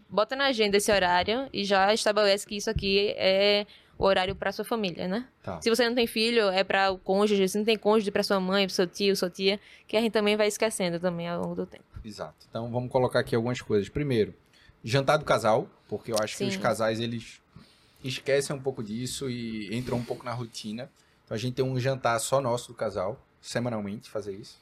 Bota 0.09 0.35
na 0.35 0.47
agenda 0.47 0.77
esse 0.77 0.91
horário 0.91 1.49
e 1.53 1.65
já 1.65 1.93
estabelece 1.95 2.47
que 2.47 2.57
isso 2.57 2.69
aqui 2.69 3.15
é 3.17 3.67
o 3.99 4.05
horário 4.05 4.35
pra 4.35 4.51
sua 4.51 4.65
família, 4.65 5.07
né? 5.07 5.27
Tá. 5.43 5.61
Se 5.61 5.69
você 5.69 5.87
não 5.87 5.95
tem 5.95 6.07
filho, 6.07 6.49
é 6.49 6.65
pra 6.65 6.91
o 6.91 6.99
cônjuge. 6.99 7.49
Se 7.49 7.59
não 7.59 7.65
tem 7.65 7.77
cônjuge, 7.77 8.11
pra 8.11 8.23
sua 8.23 8.41
mãe, 8.41 8.67
pro 8.67 8.75
seu 8.75 8.87
tio, 8.87 9.15
sua 9.15 9.29
tia, 9.29 9.61
que 9.87 9.97
a 9.97 10.01
gente 10.01 10.13
também 10.13 10.37
vai 10.37 10.49
esquecendo 10.49 10.99
também 10.99 11.29
ao 11.29 11.43
longo 11.43 11.55
do 11.55 11.67
tempo. 11.67 11.85
Exato. 12.05 12.47
Então 12.49 12.71
vamos 12.71 12.91
colocar 12.91 13.21
aqui 13.21 13.37
algumas 13.37 13.61
coisas. 13.61 13.89
Primeiro, 13.89 14.35
jantar 14.83 15.19
do 15.19 15.25
casal, 15.25 15.69
porque 15.87 16.13
eu 16.13 16.17
acho 16.19 16.33
que 16.37 16.45
Sim. 16.45 16.49
os 16.49 16.57
casais 16.57 16.99
eles 16.99 17.41
esquecem 18.03 18.57
um 18.57 18.61
pouco 18.61 18.83
disso 18.83 19.29
e 19.29 19.69
entram 19.77 19.99
um 19.99 20.05
pouco 20.05 20.25
na 20.25 20.33
rotina. 20.33 20.91
Então 21.25 21.35
a 21.35 21.39
gente 21.39 21.55
tem 21.55 21.65
um 21.65 21.79
jantar 21.79 22.19
só 22.19 22.41
nosso 22.41 22.69
do 22.69 22.75
casal, 22.75 23.21
semanalmente, 23.41 24.09
fazer 24.11 24.35
isso. 24.35 24.59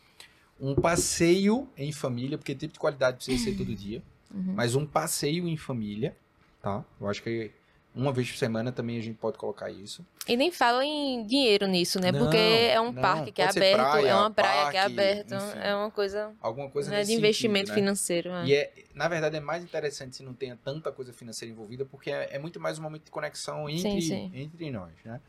Um 0.61 0.75
passeio 0.75 1.69
em 1.77 1.93
família, 1.93 2.37
porque 2.39 2.55
tipo 2.55 2.73
de 2.75 2.79
qualidade 2.79 3.17
precisa 3.17 3.45
ser 3.45 3.57
todo 3.57 3.75
dia, 3.75 4.03
Uhum. 4.35 4.53
mas 4.55 4.75
um 4.75 4.85
passeio 4.85 5.49
em 5.49 5.57
família, 5.57 6.15
tá? 6.61 6.85
Eu 7.01 7.09
acho 7.09 7.23
que 7.23 7.51
uma 7.95 8.13
vez 8.13 8.31
por 8.31 8.37
semana 8.37 8.71
também 8.71 8.99
a 8.99 9.03
gente 9.03 9.17
pode 9.17 9.39
colocar 9.39 9.71
isso. 9.71 10.05
E 10.29 10.37
nem 10.37 10.53
fala 10.53 10.85
em 10.85 11.25
dinheiro 11.27 11.67
nisso, 11.67 11.99
né? 11.99 12.13
Não, 12.13 12.21
Porque 12.21 12.37
é 12.37 12.79
um 12.81 12.93
não. 12.93 13.01
parque 13.01 13.33
que 13.33 13.41
é 13.41 13.49
aberto, 13.49 13.75
praia, 13.81 14.09
é 14.09 14.15
uma 14.15 14.31
praia 14.31 14.71
que 14.71 14.77
é 14.77 14.81
parque, 14.83 15.35
enfim. 15.35 15.59
é 15.61 15.75
uma 15.75 15.91
coisa, 15.91 16.33
Alguma 16.41 16.69
coisa 16.69 16.91
né, 16.91 17.03
de 17.03 17.13
investimento 17.13 17.69
sentido, 17.69 17.75
né? 17.77 17.81
financeiro. 17.83 18.31
né? 18.31 18.45
E 18.47 18.55
é, 18.55 18.73
na 18.95 19.09
verdade, 19.09 19.37
é 19.37 19.41
mais 19.41 19.65
interessante 19.65 20.17
se 20.17 20.23
não 20.23 20.35
tenha 20.35 20.57
tanta 20.63 20.93
coisa 20.93 21.13
financeira 21.13 21.51
envolvida, 21.53 21.87
porque 21.87 22.11
é, 22.11 22.35
é 22.37 22.39
muito 22.39 22.61
mais 22.61 22.79
um 22.79 22.83
momento 22.83 23.05
de 23.07 23.11
conexão 23.11 23.69
entre, 23.71 23.81
Sim, 23.81 24.01
sim. 24.03 24.31
entre 24.35 24.71
nós, 24.71 24.93
né? 25.05 25.21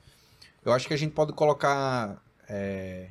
Eu 0.65 0.73
acho 0.73 0.87
que 0.87 0.93
a 0.93 0.97
gente 0.97 1.13
pode 1.13 1.31
colocar 1.31 2.21
é, 2.49 3.07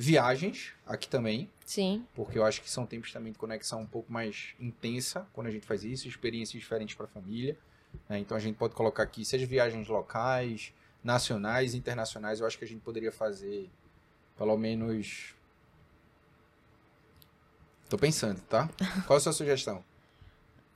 viagens 0.00 0.72
aqui 0.86 1.08
também, 1.08 1.50
Sim, 1.66 2.06
porque 2.14 2.38
eu 2.38 2.44
acho 2.44 2.62
que 2.62 2.70
são 2.70 2.86
tempos 2.86 3.12
também 3.12 3.32
de 3.32 3.38
conexão 3.38 3.80
um 3.80 3.86
pouco 3.86 4.12
mais 4.12 4.54
intensa 4.60 5.26
quando 5.32 5.48
a 5.48 5.50
gente 5.50 5.66
faz 5.66 5.82
isso, 5.82 6.06
experiências 6.06 6.60
diferentes 6.62 6.94
para 6.94 7.06
a 7.06 7.08
família. 7.08 7.56
né? 8.08 8.20
Então 8.20 8.36
a 8.36 8.40
gente 8.40 8.54
pode 8.54 8.74
colocar 8.76 9.02
aqui, 9.02 9.24
seja 9.24 9.44
viagens 9.44 9.88
locais, 9.88 10.72
nacionais, 11.02 11.74
internacionais, 11.74 12.38
eu 12.38 12.46
acho 12.46 12.56
que 12.56 12.64
a 12.64 12.68
gente 12.68 12.80
poderia 12.80 13.10
fazer 13.10 13.68
pelo 14.36 14.56
menos. 14.56 15.34
Tô 17.88 17.98
pensando, 17.98 18.40
tá? 18.42 18.68
Qual 19.06 19.16
a 19.16 19.20
sua 19.20 19.32
sugestão? 19.32 19.84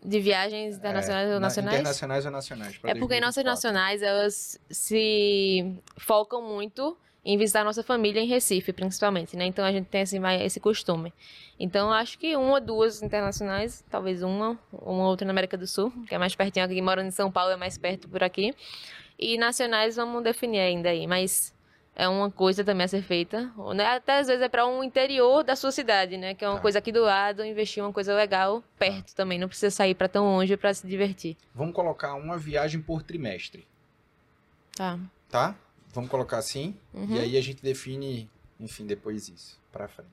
de 0.05 0.19
viagens 0.19 0.75
internacionais 0.79 1.29
É, 1.29 1.35
ou 1.35 1.39
na- 1.39 1.47
nacionais? 1.47 1.75
Internacionais 1.79 2.25
ou 2.27 2.33
nacionais? 2.33 2.75
É 2.83 2.93
porque 2.97 3.21
nossas 3.21 3.45
2024. 3.45 3.45
nacionais, 3.45 4.03
elas 4.03 4.61
se 4.69 5.77
focam 5.97 6.43
muito 6.43 6.99
em 7.25 7.39
visitar 7.39 7.61
a 7.61 7.65
nossa 7.65 7.83
família 7.85 8.21
em 8.21 8.27
Recife, 8.27 8.73
principalmente, 8.73 9.37
né? 9.37 9.45
Então 9.47 9.65
a 9.65 9.71
gente 9.71 9.87
tem 9.87 10.01
esse, 10.03 10.19
mais- 10.19 10.41
esse 10.43 10.59
costume. 10.59 11.13
Então 11.59 11.93
acho 11.93 12.19
que 12.19 12.35
uma 12.37 12.55
ou 12.55 12.61
duas 12.61 13.01
internacionais, 13.03 13.85
talvez 13.89 14.23
uma, 14.23 14.59
uma 14.73 15.07
outra 15.07 15.25
na 15.25 15.31
América 15.31 15.57
do 15.57 15.67
Sul, 15.67 15.93
que 16.09 16.15
é 16.15 16.19
mais 16.19 16.35
pertinho 16.35 16.65
aqui, 16.67 16.81
morando 16.83 17.07
em 17.07 17.13
São 17.13 17.31
Paulo 17.31 17.53
é 17.53 17.57
mais 17.57 17.79
perto 17.79 18.09
por 18.09 18.23
aqui. 18.25 18.53
E 19.19 19.39
nacionais 19.39 19.95
vamos 19.97 20.23
definir 20.25 20.59
ainda 20.59 20.89
aí, 20.89 21.07
mas 21.07 21.55
é 21.95 22.09
uma 22.09 22.29
coisa 22.29 22.65
também 22.65 22.87
a 22.87 22.89
ser 22.89 23.03
feita. 23.03 23.53
né? 23.73 23.87
Até 23.87 24.19
às 24.19 24.27
vezes 24.27 24.43
é 24.43 24.49
para 24.49 24.67
um 24.67 24.83
interior 24.83 25.45
da 25.45 25.55
sua 25.55 25.71
cidade, 25.71 26.17
né? 26.17 26.35
Que 26.35 26.45
é 26.45 26.49
uma 26.49 26.57
Tá. 26.57 26.63
coisa 26.63 26.81
aqui 26.81 26.91
do 26.91 27.03
lado, 27.03 27.45
investir 27.45 27.85
uma 27.85 27.93
coisa 27.93 28.15
legal 28.17 28.65
perto 28.77 29.15
também. 29.15 29.39
Não 29.39 29.47
precisa 29.47 29.71
sair 29.71 29.95
para 29.95 30.09
tão 30.09 30.25
longe 30.25 30.57
para 30.57 30.75
se 30.75 30.85
divertir. 30.89 31.37
Vamos 31.55 31.73
colocar 31.75 32.15
uma 32.15 32.37
viagem 32.37 32.81
por 32.83 33.01
trimestre, 33.05 33.65
Tá. 34.75 34.99
tá? 35.31 35.55
Vamos 35.93 36.11
colocar 36.11 36.39
assim. 36.39 36.77
Uhum. 36.95 37.17
E 37.17 37.19
aí 37.21 37.37
a 37.37 37.41
gente 37.41 37.63
define, 37.63 38.31
enfim, 38.59 38.87
depois 38.87 39.29
isso, 39.29 39.61
pra 39.71 39.89
frente. 39.89 40.11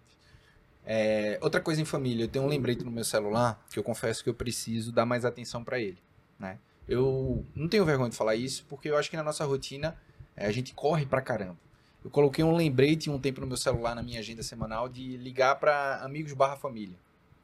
É, 0.86 1.38
outra 1.42 1.62
coisa 1.62 1.82
em 1.82 1.86
família, 1.86 2.24
eu 2.24 2.28
tenho 2.28 2.46
um 2.46 2.48
lembrete 2.48 2.84
no 2.84 2.92
meu 2.92 3.04
celular 3.04 3.64
que 3.70 3.78
eu 3.78 3.84
confesso 3.84 4.24
que 4.24 4.30
eu 4.30 4.34
preciso 4.34 4.92
dar 4.92 5.06
mais 5.06 5.24
atenção 5.26 5.64
pra 5.64 5.80
ele, 5.80 6.00
né? 6.40 6.58
Eu 6.88 7.46
não 7.54 7.68
tenho 7.68 7.86
vergonha 7.86 8.10
de 8.10 8.16
falar 8.16 8.36
isso 8.36 8.66
porque 8.68 8.90
eu 8.90 8.98
acho 8.98 9.10
que 9.10 9.16
na 9.18 9.22
nossa 9.24 9.46
rotina 9.46 9.96
é, 10.36 10.48
a 10.48 10.52
gente 10.52 10.74
corre 10.74 11.06
pra 11.06 11.22
caramba. 11.22 11.58
Eu 12.04 12.10
coloquei 12.10 12.44
um 12.44 12.56
lembrete 12.56 13.10
um 13.10 13.20
tempo 13.20 13.42
no 13.42 13.46
meu 13.48 13.58
celular 13.58 13.94
na 13.94 14.02
minha 14.02 14.20
agenda 14.20 14.42
semanal 14.42 14.90
de 14.90 15.18
ligar 15.18 15.56
pra 15.60 15.98
amigos 15.98 16.34
barra 16.34 16.56
família. 16.56 16.98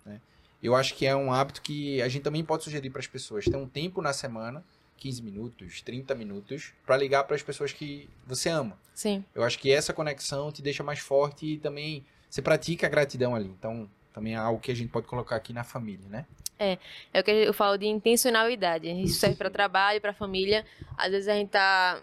né? 0.06 0.20
Eu 0.64 0.74
acho 0.76 0.96
que 0.96 1.06
é 1.06 1.16
um 1.16 1.32
hábito 1.32 1.62
que 1.62 2.02
a 2.02 2.08
gente 2.08 2.24
também 2.24 2.44
pode 2.44 2.64
sugerir 2.64 2.90
para 2.90 3.02
as 3.02 3.08
pessoas. 3.08 3.46
Ter 3.46 3.58
um 3.58 3.68
tempo 3.68 4.02
na 4.02 4.14
semana, 4.14 4.64
15 4.98 5.22
minutos, 5.22 5.82
30 5.82 6.16
minutos, 6.16 6.74
pra 6.86 6.98
ligar 6.98 7.24
para 7.24 7.36
as 7.36 7.44
pessoas 7.44 7.74
que 7.74 8.10
você 8.26 8.50
ama. 8.50 8.78
Sim. 8.94 9.24
Eu 9.34 9.44
acho 9.44 9.60
que 9.60 9.72
essa 9.72 9.94
conexão 9.94 10.52
te 10.52 10.62
deixa 10.62 10.84
mais 10.84 11.00
forte 11.00 11.46
e 11.46 11.58
também 11.58 12.06
você 12.30 12.42
pratica 12.42 12.88
a 12.88 12.90
gratidão 12.90 13.36
ali. 13.36 13.48
Então, 13.48 13.90
também 14.14 14.34
é 14.34 14.38
algo 14.38 14.60
que 14.60 14.72
a 14.72 14.76
gente 14.76 14.90
pode 14.90 15.08
colocar 15.08 15.36
aqui 15.36 15.54
na 15.54 15.64
família, 15.64 16.08
né? 16.10 16.26
É 16.58 16.78
o 17.20 17.24
que 17.24 17.32
eu 17.32 17.54
falo 17.54 17.78
de 17.78 17.86
intencionalidade. 17.86 18.90
Isso 19.04 19.20
serve 19.20 19.36
para 19.36 19.50
trabalho, 19.50 20.00
para 20.00 20.14
família. 20.14 20.66
Às 20.98 21.12
vezes 21.12 21.28
a 21.28 21.34
gente 21.34 21.50
tá 21.50 22.02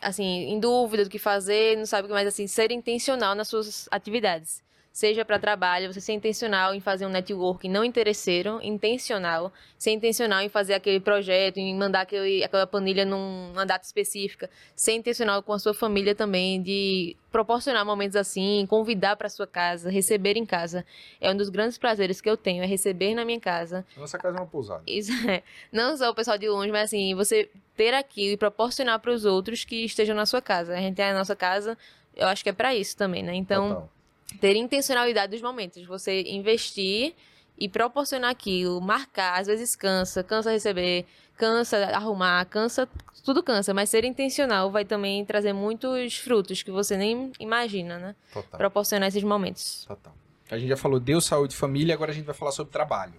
assim, 0.00 0.24
em 0.24 0.58
dúvida 0.58 1.04
do 1.04 1.10
que 1.10 1.18
fazer, 1.18 1.76
não 1.76 1.84
sabe 1.84 2.04
o 2.04 2.08
que 2.08 2.14
mais 2.14 2.26
assim, 2.26 2.46
ser 2.46 2.70
intencional 2.70 3.34
nas 3.34 3.48
suas 3.48 3.88
atividades. 3.90 4.62
Seja 4.92 5.24
para 5.24 5.38
trabalho, 5.38 5.92
você 5.92 6.00
ser 6.00 6.12
intencional 6.14 6.74
em 6.74 6.80
fazer 6.80 7.06
um 7.06 7.10
networking 7.10 7.68
não 7.70 7.84
interesseiro, 7.84 8.58
intencional, 8.60 9.52
ser 9.78 9.92
intencional 9.92 10.40
em 10.40 10.48
fazer 10.48 10.74
aquele 10.74 10.98
projeto, 10.98 11.58
em 11.58 11.74
mandar 11.76 12.00
aquele, 12.00 12.42
aquela 12.42 12.66
planilha 12.66 13.04
num- 13.04 13.48
numa 13.50 13.64
data 13.64 13.84
específica, 13.86 14.50
ser 14.74 14.92
intencional 14.92 15.42
com 15.44 15.52
a 15.52 15.58
sua 15.60 15.72
família 15.72 16.12
também, 16.14 16.60
de 16.60 17.16
proporcionar 17.30 17.86
momentos 17.86 18.16
assim, 18.16 18.66
convidar 18.68 19.14
para 19.14 19.28
sua 19.28 19.46
casa, 19.46 19.88
receber 19.90 20.36
em 20.36 20.44
casa. 20.44 20.84
É 21.20 21.30
um 21.30 21.36
dos 21.36 21.48
grandes 21.50 21.78
prazeres 21.78 22.20
que 22.20 22.28
eu 22.28 22.36
tenho, 22.36 22.62
é 22.64 22.66
receber 22.66 23.14
na 23.14 23.24
minha 23.24 23.40
casa, 23.40 23.86
Nossa 23.96 24.18
casa 24.18 24.38
é 24.38 24.40
uma 24.40 24.46
pousada. 24.48 24.82
isso 24.88 25.12
é. 25.30 25.44
Não 25.70 25.96
só 25.96 26.10
o 26.10 26.14
pessoal 26.14 26.36
de 26.36 26.48
longe, 26.48 26.72
mas 26.72 26.86
assim, 26.86 27.14
você 27.14 27.48
ter 27.76 27.94
aquilo 27.94 28.32
e 28.32 28.36
proporcionar 28.36 28.98
para 28.98 29.12
os 29.12 29.24
outros 29.24 29.64
que 29.64 29.84
estejam 29.84 30.16
na 30.16 30.26
sua 30.26 30.42
casa. 30.42 30.74
A 30.74 30.80
gente 30.80 30.96
tem 30.96 31.04
a 31.04 31.14
nossa 31.14 31.36
casa, 31.36 31.78
eu 32.16 32.26
acho 32.26 32.42
que 32.42 32.50
é 32.50 32.52
para 32.52 32.74
isso 32.74 32.96
também, 32.96 33.22
né? 33.22 33.34
Então, 33.34 33.68
Total. 33.68 33.90
Ter 34.38 34.56
intencionalidade 34.56 35.32
dos 35.32 35.42
momentos, 35.42 35.84
você 35.86 36.22
investir 36.22 37.14
e 37.58 37.68
proporcionar 37.68 38.30
aquilo, 38.30 38.80
marcar, 38.80 39.38
às 39.38 39.46
vezes 39.46 39.76
cansa, 39.76 40.24
cansa 40.24 40.50
receber, 40.50 41.06
cansa 41.36 41.76
arrumar, 41.94 42.44
cansa, 42.46 42.88
tudo 43.24 43.42
cansa, 43.42 43.74
mas 43.74 43.90
ser 43.90 44.04
intencional 44.04 44.70
vai 44.70 44.84
também 44.84 45.24
trazer 45.24 45.52
muitos 45.52 46.16
frutos 46.16 46.62
que 46.62 46.70
você 46.70 46.96
nem 46.96 47.32
imagina, 47.38 47.98
né? 47.98 48.16
Total. 48.32 48.58
Proporcionar 48.58 49.08
esses 49.08 49.22
momentos. 49.22 49.84
Total. 49.86 50.14
A 50.50 50.58
gente 50.58 50.68
já 50.68 50.76
falou 50.76 50.98
Deus, 50.98 51.24
saúde 51.26 51.54
e 51.54 51.56
família, 51.56 51.94
agora 51.94 52.10
a 52.10 52.14
gente 52.14 52.24
vai 52.24 52.34
falar 52.34 52.52
sobre 52.52 52.72
trabalho. 52.72 53.14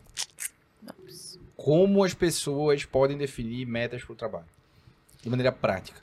Como 1.55 2.03
as 2.03 2.13
pessoas 2.13 2.83
podem 2.83 3.17
definir 3.17 3.65
metas 3.67 4.03
para 4.03 4.13
o 4.13 4.15
trabalho? 4.15 4.47
De 5.21 5.29
maneira 5.29 5.51
prática. 5.51 6.01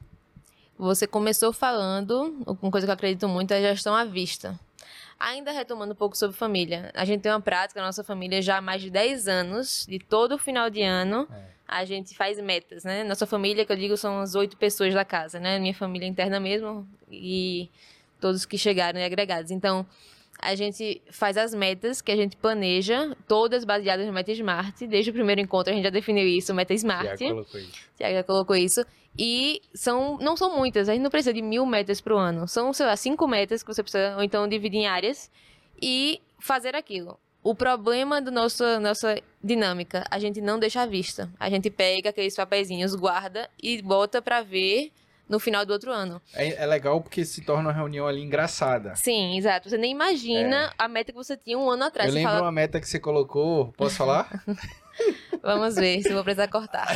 Você 0.78 1.08
começou 1.08 1.52
falando, 1.52 2.44
uma 2.46 2.70
coisa 2.70 2.86
que 2.86 2.90
eu 2.90 2.94
acredito 2.94 3.28
muito 3.28 3.52
é 3.52 3.58
a 3.58 3.74
gestão 3.74 3.94
à 3.94 4.04
vista. 4.04 4.58
Ainda 5.18 5.50
retomando 5.50 5.92
um 5.92 5.96
pouco 5.96 6.16
sobre 6.16 6.36
família. 6.36 6.92
A 6.94 7.04
gente 7.04 7.22
tem 7.22 7.32
uma 7.32 7.40
prática 7.40 7.80
na 7.80 7.86
nossa 7.86 8.04
família 8.04 8.40
já 8.40 8.58
há 8.58 8.60
mais 8.60 8.80
de 8.80 8.88
10 8.90 9.26
anos, 9.26 9.84
de 9.88 9.98
todo 9.98 10.38
final 10.38 10.70
de 10.70 10.82
ano, 10.82 11.26
É. 11.32 11.42
a 11.66 11.84
gente 11.84 12.14
faz 12.16 12.38
metas, 12.40 12.84
né? 12.84 13.02
Nossa 13.02 13.26
família, 13.26 13.64
que 13.66 13.72
eu 13.72 13.76
digo, 13.76 13.96
são 13.96 14.20
as 14.20 14.34
oito 14.36 14.56
pessoas 14.56 14.94
da 14.94 15.04
casa, 15.04 15.40
né? 15.40 15.58
Minha 15.58 15.74
família 15.74 16.06
interna 16.06 16.38
mesmo 16.38 16.86
e 17.10 17.68
todos 18.20 18.46
que 18.46 18.56
chegaram 18.56 19.00
e 19.00 19.04
agregados. 19.04 19.50
Então, 19.50 19.84
a 20.40 20.54
gente 20.54 21.02
faz 21.10 21.36
as 21.36 21.52
metas 21.52 22.00
que 22.00 22.12
a 22.12 22.16
gente 22.16 22.36
planeja, 22.36 23.16
todas 23.26 23.64
baseadas 23.64 24.06
no 24.06 24.12
Meta 24.12 24.32
Smart. 24.32 24.86
Desde 24.86 25.10
o 25.10 25.14
primeiro 25.14 25.40
encontro 25.40 25.72
a 25.72 25.76
gente 25.76 25.84
já 25.84 25.90
definiu 25.90 26.26
isso, 26.26 26.54
Meta 26.54 26.74
Smart. 26.74 27.16
Já 27.18 27.28
colocou 27.30 27.60
isso. 27.60 27.72
Tiago 27.96 28.14
já 28.14 28.22
colocou 28.22 28.56
isso. 28.56 28.84
E 29.18 29.60
são, 29.74 30.16
não 30.18 30.36
são 30.36 30.56
muitas, 30.56 30.88
a 30.88 30.92
gente 30.92 31.02
não 31.02 31.10
precisa 31.10 31.34
de 31.34 31.42
mil 31.42 31.66
metas 31.66 32.00
pro 32.00 32.16
ano. 32.16 32.46
São, 32.46 32.72
sei 32.72 32.86
lá, 32.86 32.96
cinco 32.96 33.26
metas 33.26 33.62
que 33.62 33.74
você 33.74 33.82
precisa, 33.82 34.16
ou 34.16 34.22
então 34.22 34.46
dividir 34.46 34.80
em 34.80 34.86
áreas 34.86 35.30
e 35.82 36.20
fazer 36.38 36.76
aquilo. 36.76 37.18
O 37.42 37.54
problema 37.54 38.20
da 38.20 38.30
nossa, 38.30 38.78
nossa 38.78 39.20
dinâmica, 39.42 40.04
a 40.10 40.18
gente 40.18 40.40
não 40.40 40.58
deixa 40.58 40.82
à 40.82 40.86
vista. 40.86 41.30
A 41.38 41.48
gente 41.50 41.70
pega 41.70 42.10
aqueles 42.10 42.36
papeizinhos, 42.36 42.94
guarda 42.94 43.48
e 43.62 43.80
bota 43.82 44.20
pra 44.20 44.42
ver 44.42 44.92
no 45.28 45.38
final 45.38 45.64
do 45.66 45.72
outro 45.72 45.92
ano. 45.92 46.20
É, 46.34 46.62
é 46.62 46.66
legal 46.66 47.00
porque 47.00 47.24
se 47.24 47.42
torna 47.42 47.68
uma 47.68 47.72
reunião 47.72 48.06
ali 48.06 48.22
engraçada. 48.22 48.94
Sim, 48.96 49.36
exato. 49.36 49.68
Você 49.68 49.76
nem 49.78 49.92
imagina 49.92 50.72
a 50.78 50.88
meta 50.88 51.12
que 51.12 51.16
você 51.18 51.36
tinha 51.36 51.58
um 51.58 51.68
ano 51.68 51.84
atrás. 51.84 52.08
É. 52.08 52.10
Eu 52.10 52.14
lembro 52.14 52.30
fala, 52.30 52.42
uma 52.44 52.52
meta 52.52 52.80
que 52.80 52.88
você 52.88 52.98
colocou, 52.98 53.72
posso 53.76 53.94
falar? 53.98 54.42
vamos 55.42 55.74
ver 55.76 56.02
se 56.02 56.08
eu 56.08 56.14
vou 56.14 56.24
precisar 56.24 56.48
cortar. 56.48 56.88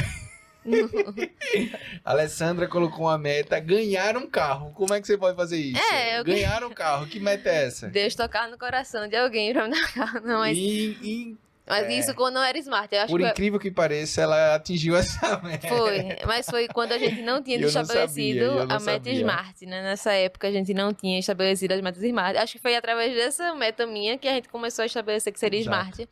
Alessandra 2.04 2.68
colocou 2.68 3.06
uma 3.06 3.18
meta, 3.18 3.58
ganhar 3.58 4.16
um 4.16 4.28
carro. 4.28 4.72
Como 4.72 4.94
é 4.94 5.00
que 5.00 5.06
você 5.06 5.18
pode 5.18 5.36
fazer 5.36 5.56
isso? 5.58 5.80
É, 5.92 6.18
eu- 6.20 6.24
Ganhar 6.24 6.64
um 6.64 6.70
carro, 6.70 7.06
que 7.06 7.18
meta 7.20 7.48
é 7.48 7.66
essa? 7.66 7.88
Deus 7.88 8.14
tocar 8.14 8.48
no 8.48 8.58
coração 8.58 9.08
de 9.08 9.16
alguém 9.16 9.52
pra 9.52 9.66
me 9.68 9.74
dar 9.74 9.92
carro. 9.92 10.20
Não, 10.20 10.38
mas, 10.40 10.56
E, 10.56 10.96
e, 11.02 11.36
mas 11.72 11.86
é. 11.86 11.98
isso 11.98 12.14
quando 12.14 12.34
não 12.34 12.42
era 12.42 12.58
smart. 12.58 12.94
Eu 12.94 13.06
por 13.06 13.18
que 13.18 13.26
incrível 13.26 13.58
que 13.58 13.70
pareça, 13.70 14.20
ela 14.20 14.56
atingiu 14.56 14.94
essa 14.94 15.38
meta. 15.42 15.68
Foi, 15.68 16.18
mas 16.26 16.44
foi 16.44 16.68
quando 16.68 16.92
a 16.92 16.98
gente 16.98 17.22
não 17.22 17.42
tinha 17.42 17.56
Eu 17.56 17.62
não 17.62 17.68
estabelecido 17.68 18.40
sabia, 18.40 18.42
eu 18.42 18.62
a 18.62 18.66
meta 18.66 18.80
sabia. 18.80 19.12
Smart, 19.14 19.66
né? 19.66 19.82
Nessa 19.82 20.12
época 20.12 20.48
a 20.48 20.50
gente 20.52 20.74
não 20.74 20.92
tinha 20.92 21.18
estabelecido 21.18 21.72
as 21.72 21.80
metas 21.80 22.02
Smart. 22.02 22.36
Acho 22.36 22.52
que 22.52 22.58
foi 22.58 22.76
através 22.76 23.14
dessa 23.14 23.54
meta 23.54 23.86
minha 23.86 24.18
que 24.18 24.28
a 24.28 24.34
gente 24.34 24.50
começou 24.50 24.82
a 24.82 24.86
estabelecer 24.86 25.32
que 25.32 25.40
seria 25.40 25.60
Exato. 25.60 26.02
Smart. 26.02 26.08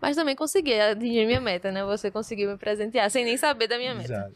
Mas 0.00 0.16
também 0.16 0.34
consegui 0.34 0.74
atingir 0.80 1.26
minha 1.26 1.40
meta, 1.40 1.70
né? 1.70 1.84
Você 1.84 2.10
conseguiu 2.10 2.50
me 2.50 2.58
presentear 2.58 3.08
sem 3.08 3.24
nem 3.24 3.36
saber 3.36 3.68
da 3.68 3.78
minha 3.78 3.94
meta. 3.94 4.12
Exato. 4.12 4.34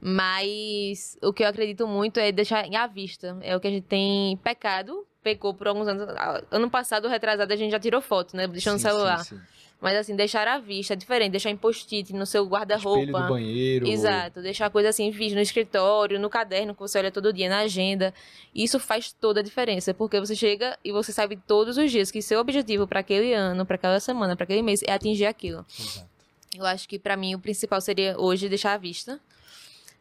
Mas 0.00 1.18
o 1.22 1.30
que 1.30 1.42
eu 1.42 1.48
acredito 1.48 1.86
muito 1.86 2.18
é 2.18 2.32
deixar 2.32 2.64
à 2.74 2.86
vista. 2.86 3.36
É 3.42 3.54
o 3.54 3.60
que 3.60 3.68
a 3.68 3.70
gente 3.70 3.86
tem 3.86 4.34
pecado, 4.38 5.06
pecou 5.22 5.52
por 5.52 5.68
alguns 5.68 5.86
anos. 5.86 6.08
Ano 6.50 6.70
passado, 6.70 7.06
retrasado, 7.06 7.52
a 7.52 7.56
gente 7.56 7.70
já 7.70 7.78
tirou 7.78 8.00
foto, 8.00 8.34
né? 8.34 8.48
Deixou 8.48 8.72
no 8.72 8.78
celular. 8.78 9.22
sim, 9.24 9.36
sim. 9.36 9.59
Mas 9.80 9.96
assim, 9.96 10.14
deixar 10.14 10.46
à 10.46 10.58
vista 10.58 10.92
é 10.92 10.96
diferente. 10.96 11.32
Deixar 11.32 11.50
em 11.50 11.56
post-it 11.56 12.12
no 12.12 12.26
seu 12.26 12.44
guarda-roupa. 12.44 13.20
banheiro. 13.20 13.86
Exato, 13.86 14.42
deixar 14.42 14.66
a 14.66 14.70
coisa 14.70 14.90
assim, 14.90 15.10
vídeo 15.10 15.34
no 15.34 15.40
escritório, 15.40 16.20
no 16.20 16.28
caderno 16.28 16.74
que 16.74 16.80
você 16.80 16.98
olha 16.98 17.10
todo 17.10 17.32
dia, 17.32 17.48
na 17.48 17.60
agenda. 17.60 18.12
Isso 18.54 18.78
faz 18.78 19.12
toda 19.12 19.40
a 19.40 19.42
diferença, 19.42 19.94
porque 19.94 20.20
você 20.20 20.36
chega 20.36 20.78
e 20.84 20.92
você 20.92 21.12
sabe 21.12 21.36
todos 21.36 21.78
os 21.78 21.90
dias 21.90 22.10
que 22.10 22.20
seu 22.20 22.40
objetivo 22.40 22.86
para 22.86 23.00
aquele 23.00 23.32
ano, 23.32 23.64
para 23.64 23.76
aquela 23.76 24.00
semana, 24.00 24.36
para 24.36 24.44
aquele 24.44 24.62
mês 24.62 24.82
é 24.86 24.92
atingir 24.92 25.26
aquilo. 25.26 25.64
Exato. 25.78 26.10
Eu 26.56 26.66
acho 26.66 26.88
que 26.88 26.98
para 26.98 27.16
mim 27.16 27.34
o 27.34 27.38
principal 27.38 27.80
seria 27.80 28.18
hoje 28.18 28.48
deixar 28.48 28.74
à 28.74 28.76
vista. 28.76 29.20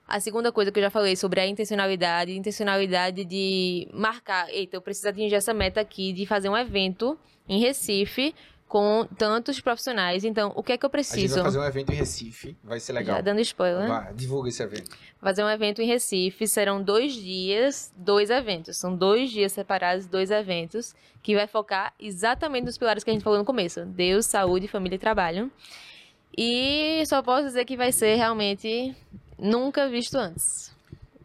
A 0.08 0.20
segunda 0.20 0.52
coisa 0.52 0.72
que 0.72 0.80
eu 0.80 0.84
já 0.84 0.90
falei 0.90 1.16
sobre 1.16 1.40
a 1.40 1.46
intencionalidade, 1.46 2.36
intencionalidade 2.36 3.24
de 3.24 3.88
marcar, 3.94 4.50
eita, 4.50 4.76
eu 4.76 4.82
preciso 4.82 5.08
atingir 5.08 5.36
essa 5.36 5.54
meta 5.54 5.80
aqui 5.80 6.12
de 6.12 6.26
fazer 6.26 6.50
um 6.50 6.58
evento 6.58 7.18
em 7.48 7.60
Recife 7.60 8.34
com 8.70 9.06
tantos 9.18 9.60
profissionais. 9.60 10.24
Então, 10.24 10.54
o 10.56 10.62
que 10.62 10.72
é 10.72 10.78
que 10.78 10.86
eu 10.86 10.92
A 10.94 10.98
gente 10.98 11.10
preciso? 11.10 11.36
vai 11.36 11.44
fazer 11.46 11.60
um 11.60 11.64
evento 11.64 11.92
em 11.92 11.96
Recife, 11.96 12.56
vai 12.64 12.80
ser 12.80 12.94
legal. 12.94 13.16
Já 13.16 13.22
dando 13.22 13.42
spoiler. 13.42 13.88
Vai, 13.88 14.14
divulga 14.14 14.48
esse 14.48 14.62
evento. 14.62 14.96
fazer 15.20 15.44
um 15.44 15.50
evento 15.50 15.82
em 15.82 15.88
Recife. 15.88 16.48
Serão 16.48 16.82
dois 16.82 17.14
dias, 17.14 17.92
dois 17.98 18.30
eventos. 18.30 18.78
São 18.78 18.96
dois 18.96 19.32
dias 19.32 19.52
separados, 19.52 20.06
dois 20.06 20.30
eventos, 20.30 20.94
que 21.24 21.36
vai 21.36 21.48
focar 21.48 21.94
exatamente 22.00 22.66
nos 22.66 22.78
pilares 22.78 23.04
que 23.04 23.10
a 23.10 23.14
gente 23.14 23.24
falou 23.24 23.40
no 23.40 23.46
começo: 23.46 23.84
Deus, 23.86 24.28
saúde, 24.28 24.68
família 24.68 24.96
e 24.96 25.00
trabalho. 25.00 25.52
E 26.38 27.04
só 27.08 27.24
posso 27.24 27.48
dizer 27.48 27.66
que 27.66 27.76
vai 27.76 27.92
ser 27.92 28.16
realmente 28.16 28.96
nunca 29.38 29.90
visto 29.90 30.16
antes. 30.16 30.72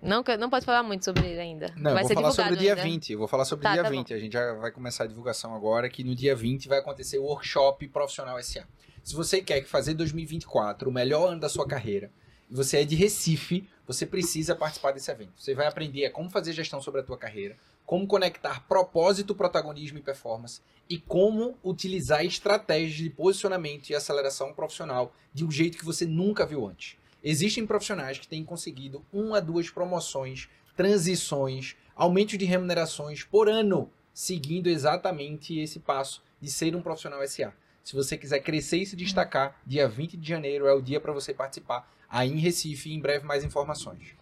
Não, 0.04 0.22
não 0.38 0.50
pode 0.50 0.66
falar 0.66 0.82
muito 0.82 1.04
sobre 1.04 1.26
ele 1.26 1.40
ainda. 1.40 1.72
Não, 1.76 1.90
eu 1.90 1.94
vai 1.94 2.02
vou 2.02 2.08
ser 2.08 2.14
falar 2.14 2.30
sobre 2.30 2.52
o 2.52 2.56
dia 2.56 2.72
ainda. 2.72 2.82
20. 2.82 3.12
Eu 3.12 3.18
vou 3.18 3.28
falar 3.28 3.44
sobre 3.44 3.62
Tá, 3.62 3.70
o 3.70 3.72
dia 3.72 3.82
tá 3.82 3.88
20. 3.88 4.14
A 4.14 4.18
gente 4.18 4.32
já 4.32 4.52
vai 4.54 4.70
começar 4.70 5.04
a 5.04 5.06
divulgação 5.06 5.54
agora, 5.54 5.88
que 5.88 6.04
no 6.04 6.14
dia 6.14 6.36
20 6.36 6.68
vai 6.68 6.78
acontecer 6.78 7.18
o 7.18 7.24
workshop 7.24 7.88
profissional 7.88 8.40
SA. 8.42 8.64
Se 9.02 9.14
você 9.14 9.40
quer 9.40 9.60
que 9.62 9.68
fazer 9.68 9.94
2024 9.94 10.88
o 10.88 10.92
melhor 10.92 11.30
ano 11.30 11.40
da 11.40 11.48
sua 11.48 11.66
carreira, 11.66 12.10
e 12.50 12.54
você 12.54 12.78
é 12.78 12.84
de 12.84 12.94
Recife, 12.94 13.68
você 13.86 14.04
precisa 14.06 14.54
participar 14.54 14.92
desse 14.92 15.10
evento. 15.10 15.32
Você 15.36 15.54
vai 15.54 15.66
aprender 15.66 16.06
a 16.06 16.10
como 16.10 16.30
fazer 16.30 16.52
gestão 16.52 16.80
sobre 16.80 17.00
a 17.00 17.04
tua 17.04 17.18
carreira, 17.18 17.56
como 17.86 18.06
conectar 18.06 18.66
propósito, 18.66 19.34
protagonismo 19.34 19.98
e 19.98 20.02
performance, 20.02 20.60
e 20.88 20.98
como 20.98 21.58
utilizar 21.62 22.24
estratégias 22.24 22.94
de 22.94 23.10
posicionamento 23.10 23.90
e 23.90 23.94
aceleração 23.94 24.52
profissional 24.52 25.14
de 25.32 25.44
um 25.44 25.50
jeito 25.50 25.78
que 25.78 25.84
você 25.84 26.06
nunca 26.06 26.46
viu 26.46 26.66
antes. 26.66 26.96
Existem 27.24 27.66
profissionais 27.66 28.18
que 28.18 28.28
têm 28.28 28.44
conseguido 28.44 29.02
uma, 29.10 29.40
duas 29.40 29.70
promoções, 29.70 30.46
transições, 30.76 31.74
aumentos 31.96 32.36
de 32.36 32.44
remunerações 32.44 33.24
por 33.24 33.48
ano, 33.48 33.90
seguindo 34.12 34.66
exatamente 34.66 35.58
esse 35.58 35.80
passo 35.80 36.22
de 36.38 36.50
ser 36.50 36.76
um 36.76 36.82
profissional 36.82 37.26
SA. 37.26 37.54
Se 37.82 37.94
você 37.96 38.18
quiser 38.18 38.40
crescer 38.40 38.78
e 38.78 38.86
se 38.86 38.94
destacar, 38.94 39.58
dia 39.66 39.88
20 39.88 40.18
de 40.18 40.28
janeiro 40.28 40.66
é 40.66 40.74
o 40.74 40.82
dia 40.82 41.00
para 41.00 41.12
você 41.12 41.32
participar 41.32 41.90
aí 42.08 42.30
em 42.30 42.38
Recife 42.38 42.92
em 42.92 43.00
breve 43.00 43.24
mais 43.24 43.42
informações. 43.42 44.14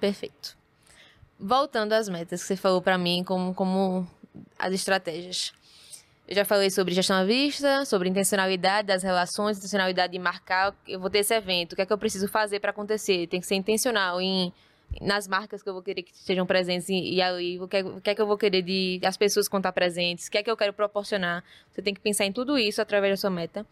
Perfeito. 0.00 0.58
Voltando 1.38 1.92
às 1.92 2.08
metas 2.08 2.42
que 2.42 2.48
você 2.48 2.56
falou 2.56 2.82
pra 2.82 2.98
mim, 2.98 3.22
como, 3.24 3.54
como 3.54 4.08
as 4.58 4.72
estratégias. 4.72 5.52
Eu 6.28 6.34
já 6.34 6.44
falei 6.44 6.68
sobre 6.68 6.92
gestão 6.92 7.16
à 7.16 7.24
vista, 7.24 7.86
sobre 7.86 8.06
intencionalidade 8.06 8.86
das 8.88 9.02
relações, 9.02 9.56
intencionalidade 9.56 10.12
de 10.12 10.18
marcar. 10.18 10.76
Eu 10.86 11.00
vou 11.00 11.08
ter 11.08 11.20
esse 11.20 11.34
evento, 11.34 11.72
o 11.72 11.76
que 11.76 11.80
é 11.80 11.86
que 11.86 11.92
eu 11.92 11.96
preciso 11.96 12.28
fazer 12.28 12.60
para 12.60 12.70
acontecer? 12.70 13.26
Tem 13.28 13.40
que 13.40 13.46
ser 13.46 13.54
intencional 13.54 14.20
em 14.20 14.52
nas 15.02 15.28
marcas 15.28 15.62
que 15.62 15.68
eu 15.68 15.74
vou 15.74 15.82
querer 15.82 16.02
que 16.02 16.14
estejam 16.14 16.46
presentes 16.46 16.88
e, 16.88 17.14
e 17.14 17.20
ali, 17.22 17.60
o 17.60 17.68
que, 17.68 17.76
é, 17.76 17.82
o 17.82 18.00
que 18.00 18.10
é 18.10 18.14
que 18.14 18.22
eu 18.22 18.26
vou 18.26 18.38
querer 18.38 18.62
de 18.62 18.98
as 19.04 19.16
pessoas 19.18 19.46
que 19.46 19.52
vão 19.52 19.58
estar 19.58 19.72
presentes, 19.72 20.26
o 20.26 20.30
que 20.30 20.38
é 20.38 20.42
que 20.42 20.50
eu 20.50 20.56
quero 20.56 20.72
proporcionar. 20.72 21.44
Você 21.70 21.82
tem 21.82 21.92
que 21.94 22.00
pensar 22.00 22.24
em 22.24 22.32
tudo 22.32 22.58
isso 22.58 22.80
através 22.80 23.12
da 23.12 23.16
sua 23.18 23.30
meta. 23.30 23.66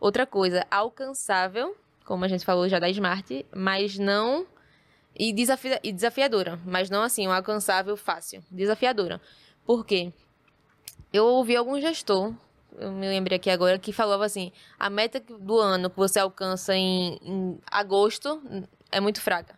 Outra 0.00 0.26
coisa, 0.26 0.64
alcançável, 0.70 1.76
como 2.04 2.24
a 2.24 2.28
gente 2.28 2.44
falou 2.44 2.68
já 2.68 2.78
da 2.78 2.88
Smart, 2.88 3.44
mas 3.54 3.98
não 3.98 4.46
e, 5.16 5.32
desafia- 5.32 5.80
e 5.82 5.92
desafiadora, 5.92 6.58
mas 6.64 6.88
não 6.88 7.02
assim, 7.02 7.26
um 7.26 7.32
alcançável 7.32 7.96
fácil, 7.96 8.42
desafiadora. 8.50 9.20
Por 9.66 9.84
quê? 9.84 10.12
Eu 11.14 11.26
ouvi 11.26 11.54
algum 11.54 11.80
gestor, 11.80 12.34
eu 12.76 12.90
me 12.90 13.06
lembrei 13.06 13.36
aqui 13.36 13.48
agora, 13.48 13.78
que 13.78 13.92
falava 13.92 14.24
assim: 14.24 14.50
a 14.76 14.90
meta 14.90 15.20
do 15.20 15.60
ano 15.60 15.88
que 15.88 15.96
você 15.96 16.18
alcança 16.18 16.74
em, 16.74 17.20
em 17.22 17.60
agosto 17.70 18.42
é 18.90 18.98
muito 18.98 19.20
fraca. 19.20 19.56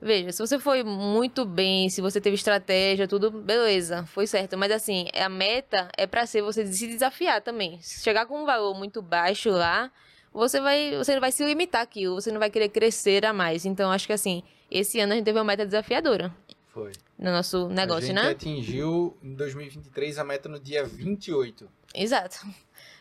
Veja, 0.00 0.32
se 0.32 0.38
você 0.38 0.58
foi 0.58 0.82
muito 0.82 1.44
bem, 1.44 1.90
se 1.90 2.00
você 2.00 2.18
teve 2.18 2.36
estratégia, 2.36 3.06
tudo, 3.06 3.30
beleza, 3.30 4.06
foi 4.06 4.26
certo. 4.26 4.56
Mas 4.56 4.72
assim, 4.72 5.06
a 5.14 5.28
meta 5.28 5.90
é 5.98 6.06
pra 6.06 6.24
ser 6.24 6.40
você 6.40 6.66
se 6.66 6.86
desafiar 6.86 7.42
também. 7.42 7.78
Se 7.82 8.02
chegar 8.02 8.24
com 8.24 8.42
um 8.42 8.46
valor 8.46 8.72
muito 8.72 9.02
baixo 9.02 9.50
lá, 9.50 9.92
você 10.32 10.62
vai, 10.62 10.96
você 10.96 11.20
vai 11.20 11.30
se 11.30 11.44
limitar 11.44 11.82
aquilo, 11.82 12.14
você 12.14 12.32
não 12.32 12.40
vai 12.40 12.48
querer 12.48 12.70
crescer 12.70 13.26
a 13.26 13.34
mais. 13.34 13.66
Então, 13.66 13.92
acho 13.92 14.06
que 14.06 14.14
assim, 14.14 14.42
esse 14.70 14.98
ano 14.98 15.12
a 15.12 15.16
gente 15.16 15.26
teve 15.26 15.38
uma 15.38 15.44
meta 15.44 15.66
desafiadora 15.66 16.34
Foi. 16.74 16.90
no 17.16 17.30
nosso 17.30 17.68
negócio, 17.68 18.04
a 18.04 18.06
gente 18.14 18.14
né? 18.16 18.30
atingiu 18.30 19.16
em 19.22 19.32
2023 19.34 20.18
a 20.18 20.24
meta 20.24 20.48
no 20.48 20.58
dia 20.60 20.84
28 20.84 21.70
Exato. 21.94 22.44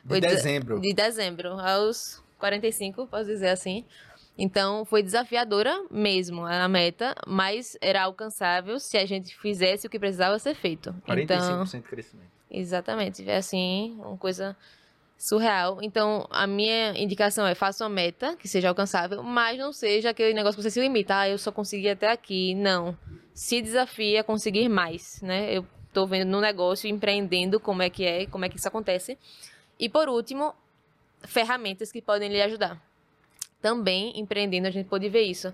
de 0.05 0.13
de- 0.15 0.21
dezembro. 0.21 0.79
De 0.79 0.93
dezembro 0.93 1.59
aos 1.59 2.21
45, 2.37 3.07
posso 3.07 3.25
dizer 3.25 3.49
assim. 3.49 3.83
Então, 4.37 4.83
foi 4.85 5.01
desafiadora 5.03 5.85
mesmo 5.91 6.45
a 6.45 6.67
meta, 6.67 7.15
mas 7.27 7.77
era 7.81 8.03
alcançável 8.03 8.79
se 8.79 8.97
a 8.97 9.05
gente 9.05 9.35
fizesse 9.37 9.85
o 9.85 9.89
que 9.89 9.99
precisava 9.99 10.37
ser 10.39 10.55
feito. 10.55 10.93
45% 11.07 11.21
Então, 11.23 11.63
de 11.81 11.81
crescimento. 11.87 12.31
exatamente, 12.49 13.27
é 13.29 13.37
assim, 13.37 13.95
uma 13.99 14.17
coisa 14.17 14.55
surreal. 15.23 15.79
Então, 15.81 16.27
a 16.29 16.45
minha 16.45 16.91
indicação 17.01 17.47
é 17.47 17.55
faça 17.55 17.85
uma 17.85 17.89
meta 17.89 18.35
que 18.35 18.45
seja 18.45 18.67
alcançável, 18.67 19.23
mas 19.23 19.57
não 19.57 19.71
seja 19.71 20.09
aquele 20.09 20.33
negócio 20.33 20.57
que 20.57 20.63
você 20.63 20.69
se 20.69 20.81
limita, 20.81 21.17
ah, 21.17 21.29
eu 21.29 21.37
só 21.37 21.49
consegui 21.49 21.87
até 21.87 22.11
aqui. 22.11 22.53
Não. 22.55 22.97
Se 23.33 23.61
desafie 23.61 24.17
a 24.17 24.23
conseguir 24.23 24.67
mais, 24.67 25.21
né? 25.21 25.55
Eu 25.55 25.65
tô 25.93 26.05
vendo 26.05 26.29
no 26.29 26.41
negócio, 26.41 26.89
empreendendo 26.89 27.57
como 27.57 27.81
é 27.81 27.89
que 27.89 28.03
é, 28.03 28.25
como 28.25 28.43
é 28.43 28.49
que 28.49 28.57
isso 28.57 28.67
acontece. 28.67 29.17
E 29.79 29.87
por 29.87 30.09
último, 30.09 30.53
ferramentas 31.21 31.89
que 31.89 32.01
podem 32.01 32.27
lhe 32.27 32.41
ajudar. 32.41 32.77
Também 33.61 34.19
empreendendo, 34.19 34.67
a 34.67 34.71
gente 34.71 34.89
pode 34.89 35.07
ver 35.07 35.21
isso. 35.21 35.53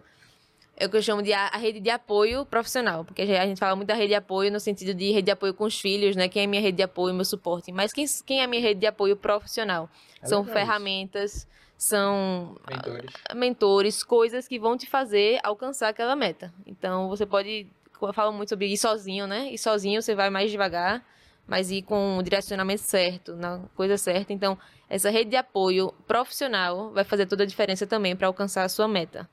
É 0.80 0.86
o 0.86 0.90
que 0.90 0.96
eu 0.96 1.02
chamo 1.02 1.22
de 1.22 1.34
a, 1.34 1.48
a 1.48 1.58
rede 1.58 1.82
de 1.82 1.90
apoio 1.90 2.46
profissional, 2.46 3.04
porque 3.04 3.22
a 3.22 3.46
gente 3.46 3.60
fala 3.60 3.76
muito 3.76 3.90
da 3.90 3.94
rede 3.94 4.10
de 4.10 4.16
apoio 4.16 4.50
no 4.50 4.60
sentido 4.60 4.94
de 4.94 5.12
rede 5.12 5.24
de 5.24 5.32
apoio 5.32 5.54
com 5.54 5.66
os 5.66 5.80
filhos, 5.80 6.16
né? 6.16 6.30
Quem 6.30 6.44
é 6.44 6.48
minha 6.48 6.62
rede 6.62 6.78
de 6.78 6.84
apoio, 6.84 7.14
meu 7.14 7.26
suporte. 7.26 7.72
Mas 7.72 7.92
quem, 7.92 8.06
quem 8.26 8.42
é 8.42 8.48
minha 8.48 8.62
rede 8.62 8.80
de 8.80 8.88
apoio 8.88 9.18
profissional? 9.18 9.90
É 10.22 10.28
São 10.28 10.46
ferramentas, 10.46 11.46
são 11.78 12.56
Mentores. 12.70 13.12
mentores, 13.36 14.04
coisas 14.04 14.48
que 14.48 14.58
vão 14.58 14.78
te 14.78 14.88
fazer 14.88 15.40
alcançar 15.44 15.90
aquela 15.90 16.16
meta. 16.16 16.54
Então 16.66 17.10
você 17.10 17.26
pode, 17.26 17.68
eu 18.02 18.14
falo 18.14 18.32
muito 18.32 18.50
sobre 18.50 18.68
ir 18.68 18.78
sozinho, 18.78 19.28
né? 19.28 19.52
Ir 19.52 19.58
sozinho 19.58 20.02
você 20.02 20.16
vai 20.16 20.30
mais 20.30 20.50
devagar, 20.50 21.06
mas 21.46 21.72
ir 21.72 21.82
com 21.82 22.18
o 22.18 22.24
direcionamento 22.24 22.84
certo, 22.84 23.36
na 23.36 23.60
coisa 23.76 23.98
certa. 23.98 24.32
Então, 24.32 24.58
essa 24.90 25.10
rede 25.10 25.32
de 25.32 25.36
apoio 25.36 25.94
profissional 26.08 26.92
vai 26.92 27.04
fazer 27.04 27.26
toda 27.26 27.44
a 27.44 27.46
diferença 27.48 27.86
também 27.86 28.16
para 28.16 28.28
alcançar 28.28 28.64
a 28.64 28.70
sua 28.70 28.88
meta. 28.88 29.30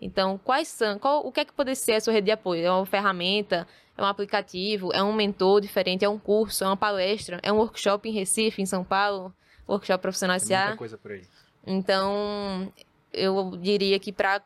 Então, 0.00 0.38
quais 0.42 0.68
são, 0.68 0.98
qual, 0.98 1.26
o 1.26 1.30
que 1.30 1.40
é 1.40 1.44
que 1.44 1.52
pode 1.52 1.74
ser 1.76 1.92
a 1.92 2.00
sua 2.00 2.12
rede 2.12 2.26
de 2.26 2.30
apoio? 2.30 2.64
É 2.64 2.70
uma 2.70 2.86
ferramenta, 2.86 3.66
é 3.96 4.02
um 4.02 4.06
aplicativo, 4.06 4.90
é 4.94 5.02
um 5.02 5.12
mentor 5.12 5.60
diferente, 5.60 6.04
é 6.04 6.08
um 6.08 6.18
curso, 6.18 6.64
é 6.64 6.66
uma 6.66 6.76
palestra, 6.76 7.38
é 7.42 7.52
um 7.52 7.56
workshop 7.56 8.08
em 8.08 8.12
Recife, 8.12 8.62
em 8.62 8.66
São 8.66 8.82
Paulo, 8.82 9.34
workshop 9.68 10.00
profissional 10.00 10.38
Tem 10.38 10.46
SA. 10.46 10.62
muita 10.64 10.76
coisa 10.76 10.96
por 10.96 11.10
aí. 11.12 11.22
Então, 11.66 12.72
eu 13.12 13.56
diria 13.58 13.98
que 13.98 14.10
para 14.10 14.42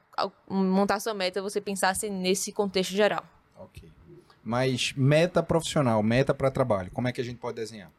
montar 0.49 0.99
sua 0.99 1.15
meta, 1.15 1.41
você 1.41 1.61
pensasse 1.61 2.11
nesse 2.11 2.51
contexto 2.51 2.91
geral. 2.91 3.25
Ok. 3.57 3.89
Mas 4.43 4.93
meta 4.95 5.43
profissional, 5.43 6.03
meta 6.03 6.35
para 6.35 6.51
trabalho, 6.51 6.91
como 6.91 7.07
é 7.07 7.13
que 7.13 7.21
a 7.21 7.25
gente 7.25 7.39
pode 7.39 7.57
desenhar? 7.57 7.91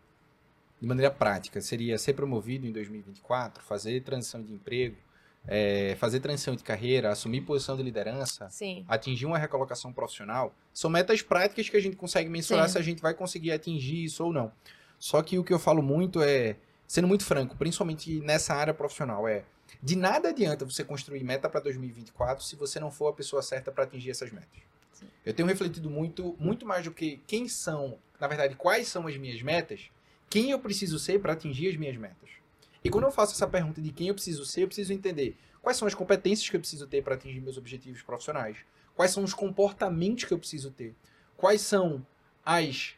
De 0.80 0.86
maneira 0.86 1.10
prática, 1.10 1.62
seria 1.62 1.98
ser 1.98 2.14
promovido 2.14 2.68
em 2.68 2.72
2024, 2.72 3.64
fazer 3.64 4.02
transição 4.02 4.44
de 4.44 4.54
emprego, 4.54 4.98
é, 5.48 5.96
fazer 6.00 6.20
transição 6.20 6.56
de 6.56 6.64
carreira, 6.64 7.12
assumir 7.12 7.42
posição 7.42 7.78
de 7.78 7.84
liderança, 7.84 8.50
Sim. 8.50 8.86
atingir 8.88 9.26
uma 9.26 9.38
recolocação 9.38 9.94
profissional. 9.94 10.54
São 10.74 10.90
metas 10.90 11.22
práticas 11.22 11.70
que 11.70 11.78
a 11.78 11.82
gente 11.82 11.96
consegue 11.96 12.30
mensurar 12.30 12.68
Sim. 12.68 12.74
se 12.74 12.78
a 12.78 12.82
gente 12.82 13.02
vai 13.02 13.14
conseguir 13.14 13.52
atingir 13.52 14.04
isso 14.04 14.24
ou 14.24 14.34
não. 14.34 14.52
Só 14.98 15.22
que 15.22 15.38
o 15.38 15.44
que 15.44 15.54
eu 15.54 15.60
falo 15.60 15.82
muito 15.82 16.22
é, 16.22 16.56
sendo 16.88 17.08
muito 17.08 17.24
franco, 17.24 17.56
principalmente 17.56 18.20
nessa 18.22 18.54
área 18.54 18.74
profissional, 18.74 19.28
é 19.28 19.44
de 19.82 19.96
nada 19.96 20.30
adianta 20.30 20.66
você 20.66 20.84
construir 20.84 21.24
meta 21.24 21.50
para 21.50 21.60
2024 21.60 22.44
se 22.44 22.56
você 22.56 22.80
não 22.80 22.92
for 22.92 23.10
a 23.10 23.14
pessoa 23.14 23.42
certa 23.42 23.72
para 23.72 23.84
atingir 23.84 24.12
essas 24.12 24.32
metas. 24.32 24.62
Sim. 24.94 25.08
Eu 25.26 25.34
tenho 25.34 25.48
refletido 25.48 25.90
muito, 25.90 26.36
muito 26.40 26.66
mais 26.66 26.86
do 26.86 26.92
que 26.92 27.22
quem 27.28 27.48
são, 27.48 28.00
na 28.20 28.28
verdade, 28.28 28.56
quais 28.56 28.88
são 28.88 29.08
as 29.08 29.18
minhas 29.18 29.42
metas, 29.42 29.90
quem 30.30 30.52
eu 30.52 30.60
preciso 30.60 30.98
ser 30.98 31.20
para 31.20 31.34
atingir 31.34 31.70
as 31.70 31.76
minhas 31.76 31.98
metas. 31.98 32.30
E 32.86 32.90
quando 32.92 33.06
eu 33.06 33.12
faço 33.12 33.34
essa 33.34 33.48
pergunta 33.48 33.82
de 33.82 33.92
quem 33.92 34.10
eu 34.10 34.14
preciso 34.14 34.46
ser, 34.46 34.62
eu 34.62 34.68
preciso 34.68 34.94
entender 34.94 35.36
quais 35.60 35.76
são 35.76 35.88
as 35.88 35.96
competências 35.96 36.48
que 36.48 36.56
eu 36.56 36.60
preciso 36.60 36.86
ter 36.86 37.02
para 37.02 37.16
atingir 37.16 37.42
meus 37.42 37.58
objetivos 37.58 38.04
profissionais, 38.04 38.58
quais 38.96 39.10
são 39.10 39.24
os 39.24 39.34
comportamentos 39.34 40.26
que 40.26 40.32
eu 40.32 40.38
preciso 40.38 40.70
ter, 40.70 40.94
quais 41.36 41.62
são 41.62 42.06
as 42.46 42.94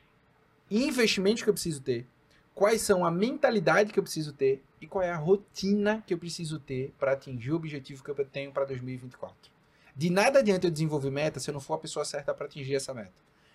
investimentos 0.69 1.41
que 1.41 1.49
eu 1.49 1.53
preciso 1.53 1.81
ter, 1.81 2.05
quais 2.53 2.81
são 2.81 3.05
a 3.05 3.09
mentalidade 3.09 3.93
que 3.93 3.97
eu 3.97 4.03
preciso 4.03 4.33
ter 4.33 4.61
e 4.81 4.87
qual 4.87 5.01
é 5.01 5.09
a 5.09 5.15
rotina 5.15 6.03
que 6.05 6.13
eu 6.13 6.17
preciso 6.17 6.59
ter 6.59 6.93
para 6.99 7.13
atingir 7.13 7.53
o 7.53 7.55
objetivo 7.55 8.03
que 8.03 8.11
eu 8.11 8.25
tenho 8.25 8.51
para 8.51 8.65
2024. 8.65 9.49
De 9.95 10.09
nada 10.09 10.39
adianta 10.39 10.67
eu 10.67 10.71
desenvolver 10.71 11.11
meta 11.11 11.39
se 11.39 11.49
eu 11.49 11.53
não 11.53 11.61
for 11.61 11.75
a 11.75 11.79
pessoa 11.79 12.03
certa 12.03 12.33
para 12.33 12.45
atingir 12.45 12.75
essa 12.75 12.93
meta. 12.93 13.13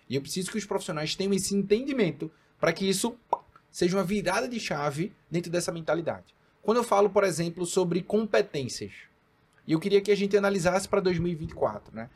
E 0.08 0.16
eu 0.16 0.22
preciso 0.22 0.50
que 0.50 0.56
os 0.56 0.64
profissionais 0.64 1.14
tenham 1.14 1.34
esse 1.34 1.54
entendimento 1.54 2.30
para 2.58 2.72
que 2.72 2.88
isso 2.88 3.18
seja 3.72 3.96
uma 3.96 4.04
virada 4.04 4.46
de 4.46 4.60
chave 4.60 5.12
dentro 5.30 5.50
dessa 5.50 5.72
mentalidade. 5.72 6.34
Quando 6.62 6.76
eu 6.76 6.84
falo, 6.84 7.10
por 7.10 7.24
exemplo, 7.24 7.66
sobre 7.66 8.02
competências, 8.02 8.92
e 9.66 9.72
eu 9.72 9.80
queria 9.80 10.00
que 10.00 10.12
a 10.12 10.16
gente 10.16 10.36
analisasse 10.36 10.88
para 10.88 11.00
2024, 11.00 11.94
né? 11.94 12.10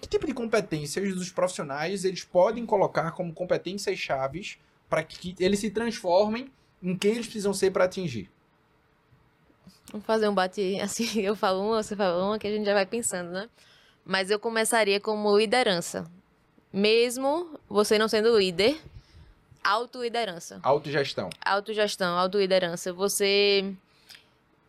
Que 0.00 0.08
tipo 0.08 0.26
de 0.26 0.32
competências 0.32 1.14
dos 1.14 1.30
profissionais 1.30 2.04
eles 2.04 2.24
podem 2.24 2.64
colocar 2.64 3.10
como 3.12 3.34
competências 3.34 3.98
chaves 3.98 4.58
para 4.88 5.02
que 5.02 5.34
eles 5.38 5.58
se 5.58 5.70
transformem 5.70 6.50
em 6.82 6.96
quem 6.96 7.12
eles 7.12 7.26
precisam 7.26 7.52
ser 7.52 7.70
para 7.70 7.84
atingir? 7.84 8.30
Vamos 9.90 10.06
fazer 10.06 10.28
um 10.28 10.34
bate 10.34 10.78
assim, 10.80 11.20
eu 11.20 11.36
falo 11.36 11.62
uma, 11.62 11.82
você 11.82 11.96
fala 11.96 12.24
uma, 12.24 12.38
que 12.38 12.46
a 12.46 12.50
gente 12.50 12.64
já 12.64 12.74
vai 12.74 12.86
pensando, 12.86 13.30
né? 13.30 13.48
Mas 14.04 14.30
eu 14.30 14.38
começaria 14.38 14.98
como 15.00 15.36
liderança. 15.36 16.10
Mesmo 16.72 17.58
você 17.68 17.98
não 17.98 18.08
sendo 18.08 18.38
líder, 18.38 18.80
autoliderança. 19.62 20.60
Autogestão. 20.62 21.30
Autogestão, 21.44 22.16
autoliderança. 22.18 22.92
Você. 22.92 23.74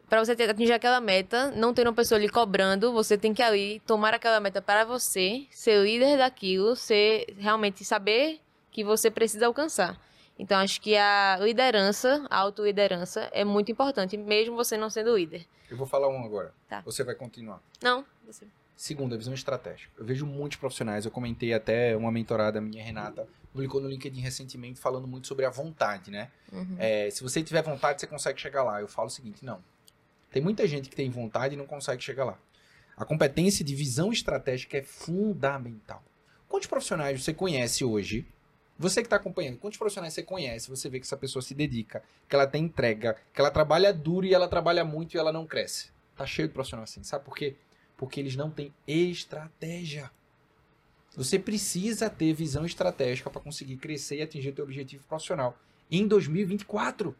Para 0.09 0.23
você 0.25 0.35
ter- 0.35 0.49
atingir 0.49 0.73
aquela 0.73 0.99
meta, 0.99 1.51
não 1.51 1.73
ter 1.73 1.87
uma 1.87 1.93
pessoa 1.93 2.19
lhe 2.19 2.27
cobrando, 2.27 2.91
você 2.91 3.17
tem 3.17 3.33
que 3.33 3.41
ali 3.41 3.79
tomar 3.87 4.13
aquela 4.13 4.41
meta 4.41 4.61
para 4.61 4.83
você, 4.83 5.45
ser 5.49 5.81
líder 5.83 6.17
daquilo, 6.17 6.75
ser 6.75 7.33
realmente 7.37 7.85
saber 7.85 8.41
que 8.71 8.83
você 8.83 9.09
precisa 9.09 9.47
alcançar. 9.47 9.97
Então, 10.37 10.57
acho 10.59 10.81
que 10.81 10.97
a 10.97 11.37
liderança, 11.39 12.25
a 12.29 12.39
autoliderança, 12.39 13.29
é 13.31 13.45
muito 13.45 13.71
importante, 13.71 14.17
mesmo 14.17 14.55
você 14.55 14.75
não 14.75 14.89
sendo 14.89 15.15
líder. 15.15 15.45
Eu 15.69 15.77
vou 15.77 15.87
falar 15.87 16.09
um 16.09 16.25
agora. 16.25 16.53
Tá. 16.67 16.81
Você 16.81 17.03
vai 17.05 17.15
continuar. 17.15 17.61
Não, 17.81 18.03
você. 18.25 18.45
Segunda, 18.75 19.15
visão 19.15 19.33
estratégica. 19.33 19.91
Eu 19.97 20.03
vejo 20.03 20.25
muitos 20.25 20.57
profissionais, 20.57 21.05
eu 21.05 21.11
comentei 21.11 21.53
até 21.53 21.95
uma 21.95 22.11
mentorada 22.11 22.59
minha, 22.59 22.83
Renata, 22.83 23.27
publicou 23.51 23.81
no 23.81 23.87
LinkedIn 23.87 24.21
recentemente 24.21 24.79
falando 24.79 25.07
muito 25.07 25.27
sobre 25.27 25.45
a 25.45 25.49
vontade, 25.49 26.09
né? 26.09 26.31
Uhum. 26.51 26.75
É, 26.79 27.09
se 27.09 27.21
você 27.21 27.43
tiver 27.43 27.61
vontade, 27.61 27.99
você 27.99 28.07
consegue 28.07 28.39
chegar 28.39 28.63
lá. 28.63 28.81
Eu 28.81 28.87
falo 28.87 29.07
o 29.07 29.11
seguinte, 29.11 29.43
não. 29.43 29.63
Tem 30.31 30.41
muita 30.41 30.65
gente 30.67 30.89
que 30.89 30.95
tem 30.95 31.09
vontade 31.09 31.55
e 31.55 31.57
não 31.57 31.65
consegue 31.65 32.01
chegar 32.01 32.23
lá. 32.23 32.39
A 32.95 33.03
competência 33.03 33.65
de 33.65 33.75
visão 33.75 34.11
estratégica 34.11 34.77
é 34.77 34.83
fundamental. 34.83 36.03
Quantos 36.47 36.67
profissionais 36.67 37.23
você 37.23 37.33
conhece 37.33 37.83
hoje? 37.83 38.25
Você 38.77 39.01
que 39.01 39.07
está 39.07 39.17
acompanhando, 39.17 39.57
quantos 39.57 39.77
profissionais 39.77 40.13
você 40.13 40.23
conhece? 40.23 40.69
Você 40.69 40.89
vê 40.89 40.99
que 40.99 41.05
essa 41.05 41.17
pessoa 41.17 41.41
se 41.41 41.53
dedica, 41.53 42.03
que 42.27 42.35
ela 42.35 42.47
tem 42.47 42.65
entrega, 42.65 43.15
que 43.33 43.39
ela 43.39 43.51
trabalha 43.51 43.93
duro 43.93 44.25
e 44.25 44.33
ela 44.33 44.47
trabalha 44.47 44.83
muito 44.83 45.13
e 45.13 45.17
ela 45.17 45.31
não 45.31 45.45
cresce. 45.45 45.91
Tá 46.15 46.25
cheio 46.25 46.47
de 46.47 46.53
profissional 46.53 46.83
assim. 46.83 47.03
Sabe 47.03 47.23
por 47.23 47.35
quê? 47.35 47.55
Porque 47.95 48.19
eles 48.19 48.35
não 48.35 48.49
têm 48.49 48.73
estratégia. 48.87 50.09
Você 51.15 51.37
precisa 51.37 52.09
ter 52.09 52.33
visão 52.33 52.65
estratégica 52.65 53.29
para 53.29 53.41
conseguir 53.41 53.77
crescer 53.77 54.17
e 54.17 54.21
atingir 54.21 54.49
o 54.49 54.53
teu 54.53 54.65
objetivo 54.65 55.03
profissional 55.05 55.57
em 55.89 56.07
2024. 56.07 57.15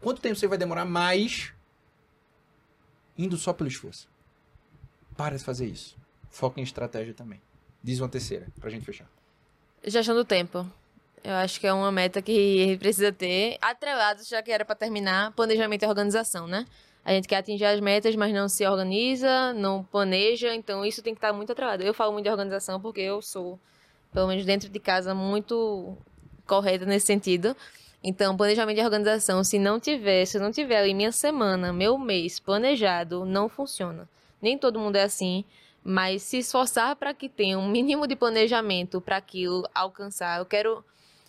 Quanto 0.00 0.20
tempo 0.20 0.36
você 0.36 0.46
vai 0.46 0.56
demorar 0.56 0.84
mais 0.84 1.52
indo 3.18 3.36
só 3.36 3.52
pelo 3.52 3.68
esforço? 3.68 4.08
Para 5.16 5.36
de 5.36 5.44
fazer 5.44 5.66
isso. 5.66 5.96
Foca 6.30 6.60
em 6.60 6.62
estratégia 6.62 7.12
também. 7.12 7.40
Diz 7.82 7.98
uma 7.98 8.08
terceira, 8.08 8.46
pra 8.60 8.70
gente 8.70 8.84
fechar. 8.84 9.10
Gestão 9.84 10.14
do 10.14 10.24
tempo. 10.24 10.66
Eu 11.22 11.34
acho 11.34 11.60
que 11.60 11.66
é 11.66 11.72
uma 11.72 11.92
meta 11.92 12.22
que 12.22 12.76
precisa 12.78 13.12
ter. 13.12 13.58
Atrelado, 13.60 14.22
já 14.24 14.42
que 14.42 14.50
era 14.50 14.64
para 14.64 14.74
terminar, 14.74 15.32
planejamento 15.32 15.82
e 15.82 15.86
organização, 15.86 16.46
né? 16.46 16.64
A 17.04 17.12
gente 17.12 17.26
quer 17.26 17.36
atingir 17.36 17.64
as 17.64 17.80
metas, 17.80 18.14
mas 18.14 18.32
não 18.32 18.48
se 18.48 18.66
organiza, 18.66 19.52
não 19.54 19.82
planeja, 19.82 20.54
então 20.54 20.84
isso 20.84 21.02
tem 21.02 21.14
que 21.14 21.18
estar 21.18 21.32
muito 21.32 21.52
atrelado. 21.52 21.82
Eu 21.82 21.94
falo 21.94 22.12
muito 22.12 22.24
de 22.24 22.30
organização 22.30 22.80
porque 22.80 23.00
eu 23.00 23.22
sou, 23.22 23.58
pelo 24.12 24.28
menos 24.28 24.44
dentro 24.44 24.68
de 24.68 24.78
casa, 24.78 25.14
muito 25.14 25.96
correta 26.46 26.84
nesse 26.84 27.06
sentido. 27.06 27.56
Então, 28.02 28.36
planejamento 28.36 28.78
e 28.78 28.84
organização, 28.84 29.44
se 29.44 29.58
não 29.58 29.78
tiver, 29.78 30.24
se 30.24 30.38
não 30.38 30.50
tiver 30.50 30.78
ali 30.78 30.94
minha 30.94 31.12
semana, 31.12 31.72
meu 31.72 31.98
mês 31.98 32.38
planejado, 32.38 33.24
não 33.24 33.48
funciona. 33.48 34.08
Nem 34.40 34.56
todo 34.56 34.78
mundo 34.78 34.96
é 34.96 35.02
assim, 35.02 35.44
mas 35.84 36.22
se 36.22 36.38
esforçar 36.38 36.96
para 36.96 37.12
que 37.14 37.28
tenha 37.28 37.58
um 37.58 37.68
mínimo 37.68 38.06
de 38.06 38.16
planejamento 38.16 39.00
para 39.00 39.16
aquilo 39.16 39.68
alcançar. 39.74 40.38
Eu 40.38 40.46
quero 40.46 40.84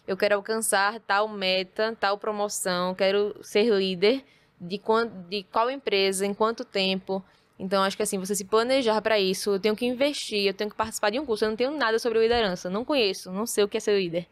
eu 0.08 0.18
quero 0.18 0.36
alcançar 0.36 1.00
tal 1.02 1.28
meta, 1.28 1.96
tal 2.00 2.18
promoção, 2.18 2.96
quero 2.96 3.36
ser 3.44 3.70
líder 3.70 4.24
de, 4.62 4.78
quan- 4.78 5.12
de 5.30 5.44
qual 5.52 5.70
empresa, 5.70 6.26
em 6.26 6.34
quanto 6.34 6.64
tempo. 6.64 7.24
Então, 7.60 7.84
acho 7.84 7.98
que 7.98 8.04
assim, 8.04 8.18
você 8.20 8.36
se 8.36 8.46
planejar 8.46 9.02
para 9.02 9.20
isso, 9.20 9.52
eu 9.56 9.60
tenho 9.60 9.76
que 9.76 9.86
investir, 9.86 10.46
eu 10.48 10.54
tenho 10.54 10.70
que 10.70 10.76
participar 10.76 11.10
de 11.10 11.20
um 11.20 11.26
curso. 11.26 11.46
Eu 11.46 11.50
não 11.50 11.56
tenho 11.58 11.72
nada 11.72 12.00
sobre 12.00 12.20
liderança, 12.20 12.70
não 12.70 12.86
conheço, 12.86 13.32
não 13.32 13.46
sei 13.46 13.64
o 13.64 13.68
que 13.68 13.78
é 13.78 13.80
ser 13.80 13.98
líder. 14.00 14.28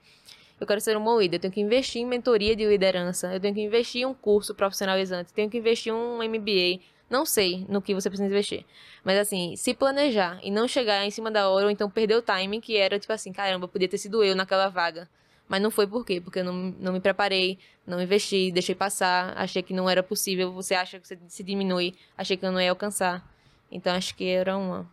Eu 0.59 0.67
quero 0.67 0.81
ser 0.81 0.97
um 0.97 1.03
bom 1.03 1.19
líder, 1.19 1.37
eu 1.37 1.39
tenho 1.41 1.53
que 1.53 1.61
investir 1.61 2.01
em 2.01 2.05
mentoria 2.05 2.55
de 2.55 2.65
liderança, 2.65 3.33
eu 3.33 3.39
tenho 3.39 3.55
que 3.55 3.61
investir 3.61 4.01
em 4.01 4.05
um 4.05 4.13
curso 4.13 4.53
profissionalizante, 4.53 5.33
tenho 5.33 5.49
que 5.49 5.57
investir 5.57 5.93
em 5.93 5.95
um 5.95 6.21
MBA. 6.21 6.81
Não 7.09 7.25
sei 7.25 7.65
no 7.69 7.81
que 7.81 7.93
você 7.95 8.09
precisa 8.09 8.27
investir. 8.29 8.65
Mas 9.03 9.17
assim, 9.17 9.55
se 9.55 9.73
planejar 9.73 10.39
e 10.43 10.51
não 10.51 10.67
chegar 10.67 11.03
em 11.05 11.09
cima 11.11 11.31
da 11.31 11.49
hora, 11.49 11.65
ou 11.65 11.71
então 11.71 11.89
perder 11.89 12.15
o 12.15 12.21
timing, 12.21 12.59
que 12.61 12.77
era 12.77 12.99
tipo 12.99 13.11
assim, 13.13 13.31
caramba, 13.31 13.67
podia 13.67 13.87
ter 13.87 13.97
sido 13.97 14.23
eu 14.23 14.35
naquela 14.35 14.67
vaga. 14.69 15.09
Mas 15.49 15.61
não 15.63 15.71
foi 15.71 15.87
por 15.87 16.05
quê? 16.05 16.21
Porque 16.21 16.39
eu 16.39 16.45
não, 16.45 16.53
não 16.79 16.93
me 16.93 16.99
preparei, 16.99 17.57
não 17.85 17.99
investi, 17.99 18.51
deixei 18.51 18.75
passar, 18.75 19.35
achei 19.35 19.63
que 19.63 19.73
não 19.73 19.89
era 19.89 20.03
possível. 20.03 20.53
Você 20.53 20.75
acha 20.75 20.99
que 20.99 21.07
você 21.07 21.17
se 21.27 21.43
diminui, 21.43 21.95
achei 22.15 22.37
que 22.37 22.45
eu 22.45 22.51
não 22.51 22.61
ia 22.61 22.69
alcançar. 22.69 23.27
Então 23.71 23.93
acho 23.93 24.15
que 24.15 24.25
era 24.25 24.55
uma. 24.55 24.87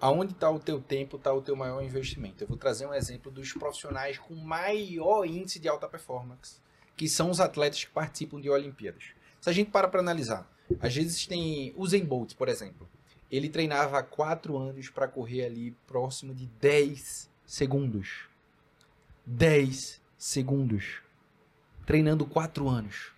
Aonde 0.00 0.32
está 0.32 0.50
o 0.50 0.58
teu 0.58 0.80
tempo, 0.80 1.16
está 1.16 1.32
o 1.32 1.40
teu 1.40 1.54
maior 1.54 1.80
investimento. 1.80 2.42
Eu 2.42 2.48
vou 2.48 2.56
trazer 2.56 2.86
um 2.86 2.94
exemplo 2.94 3.30
dos 3.30 3.52
profissionais 3.52 4.18
com 4.18 4.34
maior 4.34 5.24
índice 5.24 5.60
de 5.60 5.68
alta 5.68 5.88
performance, 5.88 6.56
que 6.96 7.08
são 7.08 7.30
os 7.30 7.40
atletas 7.40 7.84
que 7.84 7.90
participam 7.90 8.40
de 8.40 8.50
Olimpíadas. 8.50 9.04
Se 9.40 9.48
a 9.48 9.52
gente 9.52 9.70
para 9.70 9.86
para 9.86 10.00
analisar, 10.00 10.48
às 10.80 10.94
vezes 10.94 11.24
tem 11.26 11.72
Usain 11.76 12.04
Bolt, 12.04 12.34
por 12.34 12.48
exemplo. 12.48 12.88
ele 13.30 13.48
treinava 13.48 13.98
há 13.98 14.02
quatro 14.02 14.56
anos 14.56 14.88
para 14.88 15.06
correr 15.06 15.44
ali 15.44 15.72
próximo 15.86 16.34
de 16.34 16.46
10 16.46 17.30
segundos. 17.44 18.27
10 19.30 20.00
segundos. 20.16 21.02
Treinando 21.84 22.24
quatro 22.24 22.66
anos. 22.66 23.12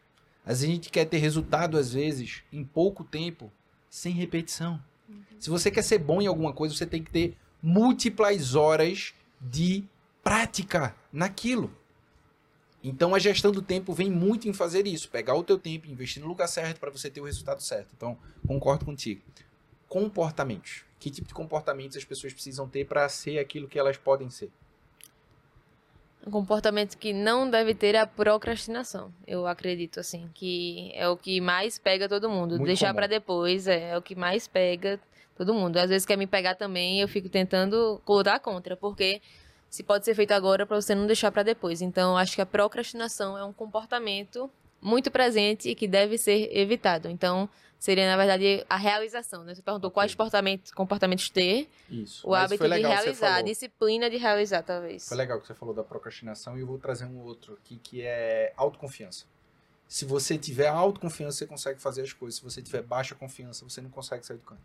A 0.45 0.53
gente 0.55 0.91
quer 0.91 1.05
ter 1.05 1.19
resultado, 1.19 1.79
às 1.79 1.93
vezes, 1.93 2.43
em 2.53 2.65
pouco 2.65 3.05
tempo, 3.05 3.51
sem 3.89 4.13
repetição. 4.13 4.83
Se 5.39 5.49
você 5.49 5.71
quer 5.71 5.83
ser 5.83 5.99
bom 5.99 6.21
em 6.21 6.27
alguma 6.27 6.53
coisa, 6.53 6.75
você 6.75 6.85
tem 6.85 7.03
que 7.03 7.13
ter 7.13 7.37
múltiplas 7.63 8.57
horas 8.57 9.15
de 9.41 9.85
prática 10.23 10.97
naquilo. 11.13 11.73
Então 12.83 13.15
a 13.15 13.19
gestão 13.19 13.53
do 13.53 13.63
tempo 13.63 13.93
vem 13.93 14.11
muito 14.11 14.49
em 14.49 14.53
fazer 14.53 14.87
isso, 14.87 15.11
pegar 15.11 15.35
o 15.35 15.45
teu 15.45 15.59
tempo, 15.59 15.87
investir 15.87 16.21
no 16.23 16.29
lugar 16.29 16.49
certo 16.49 16.81
para 16.81 16.91
você 16.91 17.09
ter 17.09 17.21
o 17.21 17.25
resultado 17.25 17.63
certo. 17.63 17.91
Então, 17.97 18.19
concordo 18.47 18.85
contigo. 18.85 19.23
Comportamentos. 19.89 20.83
Que 20.99 21.11
tipo 21.11 21.29
de 21.29 21.35
comportamentos 21.35 21.97
as 21.97 22.05
pessoas 22.05 22.33
precisam 22.33 22.69
ter 22.69 22.87
para 22.87 23.09
ser 23.09 23.39
aquilo 23.39 23.69
que 23.69 23.79
elas 23.79 23.97
podem 23.97 24.29
ser? 24.29 24.51
Um 26.27 26.31
comportamento 26.31 26.99
que 26.99 27.13
não 27.13 27.49
deve 27.49 27.75
ter 27.75 27.95
é 27.95 27.99
a 27.99 28.07
procrastinação. 28.07 29.13
Eu 29.27 29.47
acredito, 29.47 29.99
assim, 30.01 30.29
que 30.35 30.91
é 30.95 31.09
o 31.09 31.17
que 31.17 31.41
mais 31.41 31.79
pega 31.79 32.09
todo 32.09 32.29
mundo. 32.29 32.57
Muito 32.57 32.67
Deixar 32.67 32.93
para 32.93 33.07
depois 33.07 33.67
é, 33.67 33.91
é 33.91 33.99
o 33.99 34.03
que 34.03 34.15
mais 34.15 34.47
pega 34.47 35.01
todo 35.37 35.55
mundo. 35.55 35.79
Às 35.79 35.89
vezes 35.89 36.05
quer 36.05 36.17
me 36.17 36.27
pegar 36.27 36.55
também, 36.55 37.01
eu 37.01 37.09
fico 37.09 37.29
tentando 37.29 38.01
lutar 38.07 38.39
contra, 38.41 38.77
porque 38.77 39.23
se 39.71 39.83
pode 39.83 40.05
ser 40.05 40.15
feito 40.15 40.33
agora 40.33 40.67
para 40.67 40.79
você 40.79 40.95
não 40.95 41.07
deixar 41.07 41.33
para 41.33 41.43
depois. 41.43 41.81
Então, 41.81 42.17
acho 42.17 42.35
que 42.35 42.43
a 42.43 42.47
procrastinação 42.47 43.39
é 43.39 43.45
um 43.45 43.53
comportamento 43.53 44.51
muito 44.83 45.11
presente 45.11 45.71
e 45.71 45.75
que 45.75 45.89
deve 45.89 46.19
ser 46.19 46.55
evitado. 46.55 47.09
Então, 47.09 47.49
seria, 47.81 48.07
na 48.07 48.17
verdade, 48.17 48.65
a 48.69 48.77
realização. 48.77 49.43
Né? 49.43 49.55
Você 49.55 49.63
perguntou 49.63 49.89
Ok. 49.89 49.95
quais 49.95 50.15
comportamentos, 50.15 50.71
comportamentos 50.71 51.31
ter, 51.31 51.69
Isso. 51.91 52.27
o 52.27 52.33
Mas 52.33 52.45
hábito 52.45 52.69
de 52.69 52.79
realizar, 52.79 53.37
a 53.37 53.43
disciplina 53.43 54.11
de 54.11 54.19
realizar, 54.19 54.63
talvez. 54.63 55.09
Foi 55.09 55.17
legal 55.17 55.41
que 55.41 55.47
você 55.47 55.55
falou 55.55 55.75
da 55.75 55.83
procrastinação 55.83 56.59
e 56.59 56.61
eu 56.61 56.67
vou 56.67 56.79
trazer 56.79 57.07
um 57.07 57.19
outro 57.21 57.55
aqui 57.55 57.81
que 57.83 58.03
é 58.03 58.53
autoconfiança. 58.55 59.25
Se 59.89 60.05
você 60.05 60.39
tiver 60.39 60.69
autoconfiança, 60.69 61.39
você 61.39 61.47
consegue 61.47 61.81
fazer 61.81 62.03
as 62.03 62.13
coisas. 62.13 62.37
Se 62.39 62.45
você 62.45 62.63
tiver 62.63 62.83
baixa 62.83 63.15
confiança, 63.15 63.65
você 63.65 63.81
não 63.81 63.91
consegue 63.91 64.25
sair 64.25 64.37
do 64.37 64.45
canto. 64.45 64.61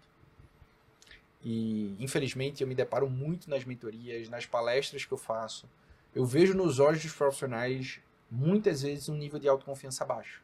E, 1.44 1.96
infelizmente, 2.00 2.62
eu 2.62 2.68
me 2.68 2.76
deparo 2.76 3.10
muito 3.10 3.50
nas 3.50 3.64
mentorias, 3.64 4.28
nas 4.30 4.46
palestras 4.46 5.06
que 5.06 5.12
eu 5.12 5.18
faço. 5.18 5.68
Eu 6.14 6.26
vejo 6.26 6.54
nos 6.54 6.80
olhos 6.80 7.02
dos 7.02 7.14
profissionais, 7.14 8.00
muitas 8.30 8.82
vezes, 8.82 9.10
um 9.10 9.16
nível 9.16 9.40
de 9.40 9.48
autoconfiança 9.48 10.04
baixo. 10.04 10.44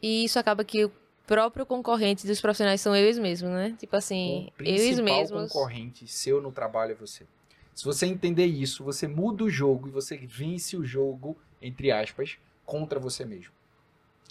E 0.00 0.24
isso 0.24 0.38
acaba 0.38 0.64
que 0.64 0.90
próprio 1.32 1.64
concorrente 1.64 2.26
dos 2.26 2.42
profissionais 2.42 2.78
são 2.82 2.94
eles 2.94 3.18
mesmos, 3.18 3.50
né? 3.50 3.74
Tipo 3.78 3.96
assim, 3.96 4.50
o 4.58 4.62
eles 4.62 4.82
principal 4.82 5.04
mesmos. 5.04 5.50
concorrente 5.50 6.06
seu 6.06 6.42
no 6.42 6.52
trabalho 6.52 6.92
é 6.92 6.94
você. 6.94 7.26
Se 7.74 7.86
você 7.86 8.04
entender 8.04 8.44
isso, 8.44 8.84
você 8.84 9.08
muda 9.08 9.42
o 9.42 9.48
jogo 9.48 9.88
e 9.88 9.90
você 9.90 10.18
vence 10.18 10.76
o 10.76 10.84
jogo, 10.84 11.34
entre 11.62 11.90
aspas, 11.90 12.36
contra 12.66 13.00
você 13.00 13.24
mesmo. 13.24 13.50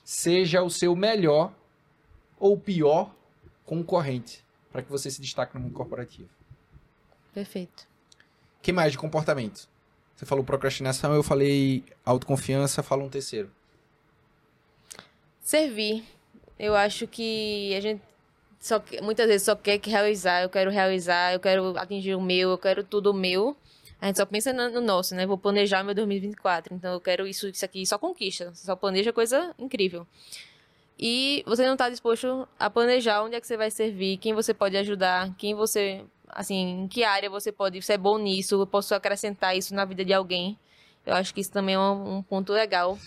Seja 0.03 0.61
o 0.61 0.69
seu 0.69 0.95
melhor 0.95 1.51
ou 2.39 2.55
pior 2.55 3.11
concorrente 3.65 4.45
para 4.71 4.83
que 4.83 4.91
você 4.91 5.09
se 5.09 5.19
destaque 5.21 5.55
no 5.55 5.61
mundo 5.61 5.73
corporativo. 5.73 6.29
Perfeito. 7.33 7.87
que 8.61 8.71
mais 8.71 8.91
de 8.91 8.99
comportamento? 8.99 9.67
Você 10.15 10.23
falou 10.23 10.43
procrastinação, 10.43 11.15
eu 11.15 11.23
falei 11.23 11.83
autoconfiança, 12.05 12.83
fala 12.83 13.03
um 13.03 13.09
terceiro. 13.09 13.49
Servir. 15.41 16.05
Eu 16.61 16.75
acho 16.75 17.07
que 17.07 17.73
a 17.75 17.79
gente 17.79 18.03
só 18.59 18.79
muitas 19.01 19.25
vezes 19.25 19.41
só 19.41 19.55
quer 19.55 19.79
que 19.79 19.89
realizar, 19.89 20.43
eu 20.43 20.49
quero 20.49 20.69
realizar, 20.69 21.33
eu 21.33 21.39
quero 21.39 21.75
atingir 21.75 22.13
o 22.13 22.21
meu, 22.21 22.51
eu 22.51 22.57
quero 22.59 22.83
tudo 22.83 23.11
meu. 23.15 23.57
A 23.99 24.05
gente 24.05 24.17
só 24.17 24.27
pensa 24.27 24.53
no, 24.53 24.69
no 24.69 24.79
nosso, 24.79 25.15
né? 25.15 25.25
Vou 25.25 25.39
planejar 25.39 25.83
meu 25.83 25.95
2024, 25.95 26.75
então 26.75 26.93
eu 26.93 27.01
quero 27.01 27.25
isso, 27.25 27.47
isso 27.47 27.65
aqui, 27.65 27.83
só 27.83 27.97
conquista, 27.97 28.53
só 28.53 28.75
planeja 28.75 29.11
coisa 29.11 29.55
incrível. 29.57 30.05
E 30.99 31.43
você 31.47 31.65
não 31.65 31.73
está 31.73 31.89
disposto 31.89 32.47
a 32.59 32.69
planejar 32.69 33.23
onde 33.23 33.35
é 33.35 33.41
que 33.41 33.47
você 33.47 33.57
vai 33.57 33.71
servir, 33.71 34.17
quem 34.17 34.35
você 34.35 34.53
pode 34.53 34.77
ajudar, 34.77 35.33
quem 35.39 35.55
você, 35.55 36.05
assim, 36.29 36.83
em 36.83 36.87
que 36.87 37.03
área 37.03 37.27
você 37.27 37.51
pode 37.51 37.81
ser 37.81 37.97
bom 37.97 38.19
nisso, 38.19 38.53
eu 38.53 38.67
posso 38.67 38.93
acrescentar 38.93 39.57
isso 39.57 39.73
na 39.73 39.83
vida 39.83 40.05
de 40.05 40.13
alguém. 40.13 40.59
Eu 41.03 41.15
acho 41.15 41.33
que 41.33 41.41
isso 41.41 41.51
também 41.51 41.73
é 41.73 41.79
um, 41.79 42.17
um 42.17 42.23
ponto 42.23 42.53
legal 42.53 42.97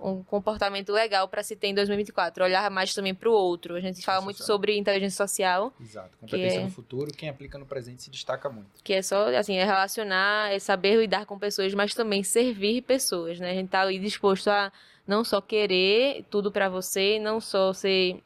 um 0.00 0.22
comportamento 0.22 0.92
legal 0.92 1.26
para 1.26 1.42
se 1.42 1.56
ter 1.56 1.66
em 1.66 1.74
2024. 1.74 2.44
Olhar 2.44 2.70
mais 2.70 2.94
também 2.94 3.12
para 3.12 3.28
o 3.28 3.32
outro. 3.32 3.74
A 3.74 3.80
gente 3.80 4.04
fala 4.04 4.20
muito 4.20 4.44
sobre 4.44 4.76
inteligência 4.76 5.26
social, 5.26 5.72
Exato. 5.80 6.16
Competência 6.18 6.58
é- 6.58 6.62
no 6.62 6.70
futuro, 6.70 7.10
quem 7.12 7.28
aplica 7.28 7.58
no 7.58 7.66
presente 7.66 8.02
se 8.02 8.10
destaca 8.10 8.48
muito. 8.48 8.68
que 8.84 8.92
é 8.92 9.02
só 9.02 9.34
assim, 9.34 9.56
é 9.56 9.64
relacionar, 9.64 10.52
é 10.52 10.58
saber 10.60 10.96
lidar 10.96 11.26
com 11.26 11.36
pessoas, 11.38 11.74
mas 11.74 11.92
também 11.92 12.22
servir 12.22 12.82
pessoas, 12.82 13.40
né? 13.40 13.50
A 13.50 13.54
gente 13.54 13.68
tá 13.68 13.80
ali 13.80 13.98
disposto 13.98 14.48
a 14.48 14.72
não 15.06 15.24
só 15.24 15.40
querer 15.40 16.24
tudo 16.30 16.52
para 16.52 16.68
você, 16.68 17.18
não 17.18 17.40
só 17.40 17.72
ser 17.72 18.22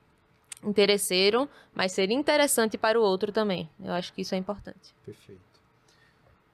interesseiro, 0.63 1.49
mas 1.75 1.93
ser 1.93 2.11
interessante 2.11 2.77
para 2.77 3.01
o 3.01 3.03
outro 3.03 3.33
também. 3.33 3.71
Eu 3.83 3.93
acho 3.93 4.13
que 4.13 4.21
isso 4.21 4.35
é 4.35 4.39
importante. 4.39 4.95
Perfeito. 5.05 5.41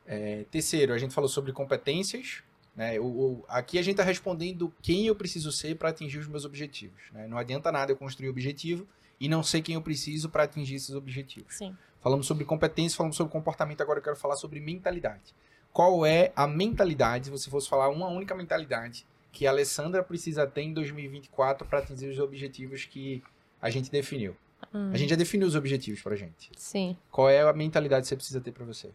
É, 0.06 0.44
terceiro, 0.50 0.92
a 0.92 0.98
gente 0.98 1.14
falou 1.14 1.28
sobre 1.28 1.52
competências. 1.52 2.43
Né? 2.76 2.98
O, 2.98 3.04
o- 3.04 3.44
aqui 3.48 3.78
a 3.78 3.82
gente 3.82 3.92
está 3.94 4.02
respondendo 4.02 4.72
quem 4.82 5.06
eu 5.06 5.14
preciso 5.14 5.52
ser 5.52 5.76
para 5.76 5.90
atingir 5.90 6.18
os 6.18 6.26
meus 6.26 6.44
objetivos. 6.44 7.00
né? 7.12 7.26
Não 7.28 7.38
adianta 7.38 7.70
nada 7.70 7.92
eu 7.92 7.96
construir 7.96 8.28
objetivo 8.28 8.86
e 9.20 9.28
não 9.28 9.42
sei 9.42 9.62
quem 9.62 9.74
eu 9.76 9.82
preciso 9.82 10.28
para 10.28 10.42
atingir 10.42 10.74
esses 10.74 10.94
objetivos. 10.94 11.54
Sim. 11.56 11.76
Falamos 12.00 12.26
sobre 12.26 12.44
competência, 12.44 12.96
falamos 12.96 13.16
sobre 13.16 13.32
comportamento, 13.32 13.80
agora 13.80 13.98
eu 13.98 14.02
quero 14.02 14.16
falar 14.16 14.36
sobre 14.36 14.60
mentalidade. 14.60 15.34
Qual 15.72 16.04
é 16.04 16.32
a 16.36 16.46
mentalidade, 16.46 17.26
se 17.26 17.30
você 17.30 17.48
fosse 17.50 17.68
falar 17.68 17.88
uma 17.88 18.08
única 18.08 18.34
mentalidade, 18.34 19.06
que 19.32 19.46
a 19.46 19.50
Alessandra 19.50 20.02
precisa 20.02 20.46
ter 20.46 20.62
em 20.62 20.72
2024 20.72 21.66
para 21.66 21.78
atingir 21.80 22.08
os 22.08 22.18
objetivos 22.18 22.84
que 22.84 23.22
a 23.60 23.70
gente 23.70 23.90
definiu? 23.90 24.36
Hum, 24.72 24.90
A 24.92 24.96
gente 24.96 25.10
já 25.10 25.16
definiu 25.16 25.46
os 25.48 25.54
objetivos 25.54 26.00
para 26.02 26.14
gente. 26.16 26.50
Sim. 26.56 26.96
Qual 27.10 27.28
é 27.28 27.40
a 27.42 27.52
mentalidade 27.52 28.02
que 28.02 28.08
você 28.08 28.16
precisa 28.16 28.40
ter 28.40 28.52
para 28.52 28.64
você? 28.64 28.90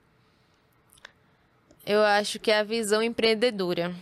Eu 1.85 2.01
acho 2.03 2.39
que 2.39 2.51
é 2.51 2.59
a 2.59 2.63
visão 2.63 3.01
empreendedora. 3.01 3.95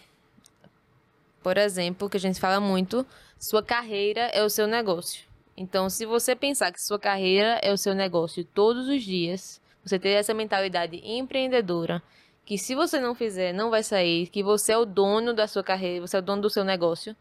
Por 1.41 1.57
exemplo, 1.57 2.09
que 2.09 2.17
a 2.17 2.19
gente 2.19 2.39
fala 2.39 2.59
muito, 2.59 3.05
sua 3.39 3.63
carreira 3.63 4.21
é 4.33 4.43
o 4.43 4.49
seu 4.49 4.67
negócio. 4.67 5.25
Então, 5.55 5.89
se 5.89 6.05
você 6.05 6.35
pensar 6.35 6.71
que 6.71 6.81
sua 6.81 6.99
carreira 6.99 7.59
é 7.63 7.71
o 7.71 7.77
seu 7.77 7.95
negócio 7.95 8.43
todos 8.43 8.87
os 8.87 9.03
dias, 9.03 9.61
você 9.83 9.97
ter 9.97 10.09
essa 10.09 10.33
mentalidade 10.33 11.01
empreendedora, 11.03 12.01
que 12.45 12.57
se 12.57 12.75
você 12.75 12.99
não 12.99 13.15
fizer, 13.15 13.53
não 13.53 13.69
vai 13.69 13.83
sair, 13.83 14.27
que 14.27 14.43
você 14.43 14.71
é 14.73 14.77
o 14.77 14.85
dono 14.85 15.33
da 15.33 15.47
sua 15.47 15.63
carreira, 15.63 16.05
você 16.05 16.17
é 16.17 16.19
o 16.19 16.21
dono 16.21 16.41
do 16.41 16.49
seu 16.49 16.63
negócio. 16.63 17.15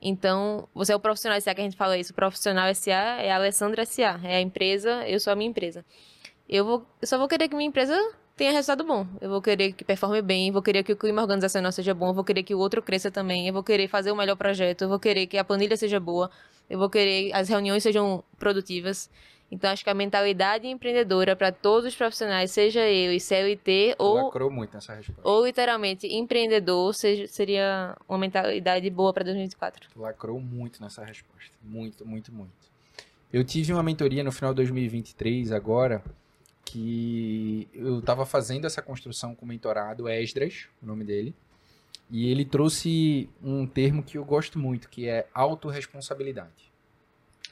Então, 0.00 0.68
você 0.74 0.92
é 0.92 0.96
o 0.96 1.00
profissional 1.00 1.40
SA 1.40 1.54
que 1.54 1.60
a 1.60 1.64
gente 1.64 1.76
fala 1.76 1.96
isso, 1.98 2.12
o 2.12 2.14
profissional 2.14 2.74
SA 2.74 2.92
é 2.92 3.30
a 3.30 3.36
Alessandra 3.36 3.84
SA, 3.84 4.20
é 4.24 4.36
a 4.36 4.40
empresa, 4.40 5.08
eu 5.08 5.20
sou 5.20 5.32
a 5.32 5.36
minha 5.36 5.50
empresa. 5.50 5.84
Eu, 6.48 6.64
vou, 6.64 6.86
eu 7.00 7.06
só 7.06 7.18
vou 7.18 7.28
querer 7.28 7.48
que 7.48 7.54
minha 7.54 7.68
empresa 7.68 7.96
tenha 8.40 8.52
resultado 8.52 8.82
bom. 8.84 9.06
Eu 9.20 9.28
vou 9.28 9.42
querer 9.42 9.72
que 9.72 9.84
performe 9.84 10.22
bem, 10.22 10.50
vou 10.50 10.62
querer 10.62 10.82
que 10.82 10.92
o 10.92 10.96
clima 10.96 11.20
organizacional 11.20 11.70
seja 11.70 11.92
bom, 11.92 12.14
vou 12.14 12.24
querer 12.24 12.42
que 12.42 12.54
o 12.54 12.58
outro 12.58 12.80
cresça 12.80 13.10
também, 13.10 13.46
eu 13.46 13.52
vou 13.52 13.62
querer 13.62 13.86
fazer 13.86 14.10
o 14.10 14.16
melhor 14.16 14.34
projeto, 14.34 14.80
eu 14.80 14.88
vou 14.88 14.98
querer 14.98 15.26
que 15.26 15.36
a 15.36 15.44
planilha 15.44 15.76
seja 15.76 16.00
boa, 16.00 16.30
eu 16.68 16.78
vou 16.78 16.88
querer 16.88 17.26
que 17.26 17.32
as 17.34 17.50
reuniões 17.50 17.82
sejam 17.82 18.24
produtivas. 18.38 19.10
Então, 19.52 19.68
acho 19.68 19.84
que 19.84 19.90
a 19.90 19.94
mentalidade 19.94 20.66
empreendedora 20.66 21.36
para 21.36 21.52
todos 21.52 21.84
os 21.84 21.94
profissionais, 21.94 22.50
seja 22.50 22.80
eu 22.88 23.12
e 23.12 23.20
CLT 23.20 23.96
ou, 23.98 24.24
Lacrou 24.24 24.50
muito 24.50 24.72
nessa 24.72 24.94
resposta. 24.94 25.20
ou 25.22 25.44
literalmente 25.44 26.06
empreendedor, 26.06 26.94
seja, 26.94 27.26
seria 27.26 27.94
uma 28.08 28.16
mentalidade 28.16 28.88
boa 28.88 29.12
para 29.12 29.24
2024. 29.24 29.90
Lacrou 29.96 30.40
muito 30.40 30.80
nessa 30.80 31.04
resposta. 31.04 31.50
Muito, 31.62 32.06
muito, 32.06 32.32
muito. 32.32 32.70
Eu 33.30 33.44
tive 33.44 33.72
uma 33.74 33.82
mentoria 33.82 34.24
no 34.24 34.32
final 34.32 34.52
de 34.52 34.56
2023, 34.56 35.52
agora, 35.52 36.02
que 36.70 37.68
eu 37.74 37.98
estava 37.98 38.24
fazendo 38.24 38.64
essa 38.64 38.80
construção 38.80 39.34
com 39.34 39.44
o 39.44 39.48
mentorado, 39.48 40.08
Esdras, 40.08 40.68
o 40.80 40.86
nome 40.86 41.04
dele, 41.04 41.34
e 42.08 42.30
ele 42.30 42.44
trouxe 42.44 43.28
um 43.42 43.66
termo 43.66 44.02
que 44.02 44.16
eu 44.16 44.24
gosto 44.24 44.58
muito, 44.58 44.88
que 44.88 45.08
é 45.08 45.26
autorresponsabilidade. 45.34 46.70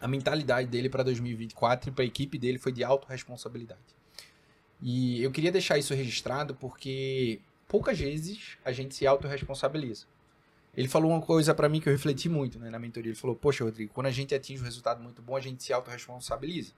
A 0.00 0.06
mentalidade 0.06 0.68
dele 0.68 0.88
para 0.88 1.02
2024 1.02 1.90
e 1.90 1.92
para 1.92 2.04
a 2.04 2.06
equipe 2.06 2.38
dele 2.38 2.58
foi 2.58 2.70
de 2.70 2.84
autorresponsabilidade. 2.84 3.80
E 4.80 5.20
eu 5.20 5.32
queria 5.32 5.50
deixar 5.50 5.78
isso 5.78 5.92
registrado 5.92 6.54
porque 6.54 7.40
poucas 7.66 7.98
vezes 7.98 8.56
a 8.64 8.70
gente 8.70 8.94
se 8.94 9.04
autorresponsabiliza. 9.04 10.06
Ele 10.76 10.86
falou 10.86 11.10
uma 11.10 11.20
coisa 11.20 11.52
pra 11.52 11.68
mim 11.68 11.80
que 11.80 11.88
eu 11.88 11.92
refleti 11.92 12.28
muito 12.28 12.56
né, 12.60 12.70
na 12.70 12.78
mentoria. 12.78 13.10
Ele 13.10 13.18
falou: 13.18 13.34
Poxa, 13.34 13.64
Rodrigo, 13.64 13.92
quando 13.92 14.06
a 14.06 14.12
gente 14.12 14.32
atinge 14.32 14.62
um 14.62 14.64
resultado 14.64 15.02
muito 15.02 15.20
bom, 15.20 15.34
a 15.34 15.40
gente 15.40 15.64
se 15.64 15.72
autorresponsabiliza. 15.72 16.72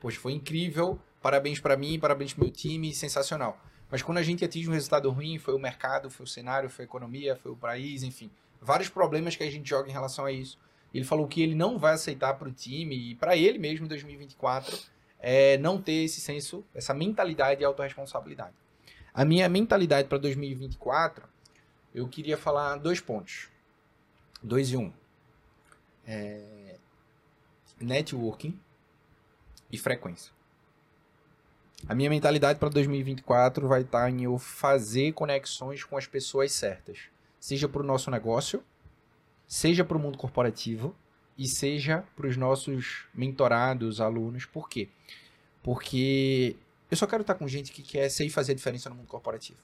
Poxa, 0.00 0.20
foi 0.20 0.32
incrível, 0.32 1.00
parabéns 1.20 1.58
pra 1.60 1.76
mim, 1.76 1.98
parabéns 1.98 2.32
pro 2.32 2.44
meu 2.44 2.52
time, 2.52 2.94
sensacional. 2.94 3.58
Mas 3.90 4.02
quando 4.02 4.18
a 4.18 4.22
gente 4.22 4.44
atinge 4.44 4.68
um 4.68 4.72
resultado 4.72 5.10
ruim, 5.10 5.38
foi 5.38 5.54
o 5.54 5.58
mercado, 5.58 6.10
foi 6.10 6.24
o 6.24 6.28
cenário, 6.28 6.70
foi 6.70 6.84
a 6.84 6.86
economia, 6.86 7.36
foi 7.36 7.50
o 7.50 7.56
país, 7.56 8.02
enfim, 8.02 8.30
vários 8.60 8.88
problemas 8.88 9.34
que 9.34 9.42
a 9.42 9.50
gente 9.50 9.68
joga 9.68 9.88
em 9.88 9.92
relação 9.92 10.24
a 10.24 10.32
isso. 10.32 10.58
Ele 10.92 11.04
falou 11.04 11.26
que 11.26 11.42
ele 11.42 11.54
não 11.54 11.78
vai 11.78 11.94
aceitar 11.94 12.34
pro 12.34 12.52
time 12.52 13.12
e 13.12 13.14
pra 13.14 13.36
ele 13.36 13.58
mesmo 13.58 13.86
em 13.86 13.88
2024 13.88 14.78
é 15.18 15.58
não 15.58 15.80
ter 15.80 16.04
esse 16.04 16.20
senso, 16.20 16.64
essa 16.74 16.94
mentalidade 16.94 17.58
de 17.58 17.64
autorresponsabilidade. 17.64 18.54
A 19.12 19.24
minha 19.24 19.48
mentalidade 19.48 20.08
para 20.08 20.18
2024, 20.18 21.28
eu 21.94 22.08
queria 22.08 22.36
falar 22.36 22.76
dois 22.76 23.00
pontos. 23.00 23.48
Dois 24.42 24.70
e 24.70 24.76
um. 24.76 24.92
É... 26.06 26.76
Networking 27.80 28.58
e 29.70 29.78
frequência. 29.78 30.32
A 31.88 31.94
minha 31.94 32.10
mentalidade 32.10 32.58
para 32.58 32.68
2024 32.68 33.66
vai 33.66 33.82
estar 33.82 34.02
tá 34.02 34.10
em 34.10 34.24
eu 34.24 34.38
fazer 34.38 35.12
conexões 35.12 35.82
com 35.82 35.96
as 35.96 36.06
pessoas 36.06 36.52
certas, 36.52 36.98
seja 37.38 37.68
para 37.68 37.82
o 37.82 37.84
nosso 37.84 38.10
negócio, 38.10 38.62
seja 39.46 39.84
para 39.84 39.96
o 39.96 40.00
mundo 40.00 40.18
corporativo 40.18 40.94
e 41.36 41.48
seja 41.48 42.04
para 42.14 42.28
os 42.28 42.36
nossos 42.36 43.06
mentorados, 43.14 44.00
alunos. 44.00 44.44
Por 44.44 44.68
quê? 44.68 44.88
Porque 45.62 46.56
eu 46.90 46.96
só 46.96 47.06
quero 47.06 47.22
estar 47.22 47.34
com 47.34 47.48
gente 47.48 47.72
que 47.72 47.82
quer 47.82 48.08
ser 48.08 48.26
e 48.26 48.30
fazer 48.30 48.54
diferença 48.54 48.88
no 48.88 48.96
mundo 48.96 49.08
corporativo. 49.08 49.58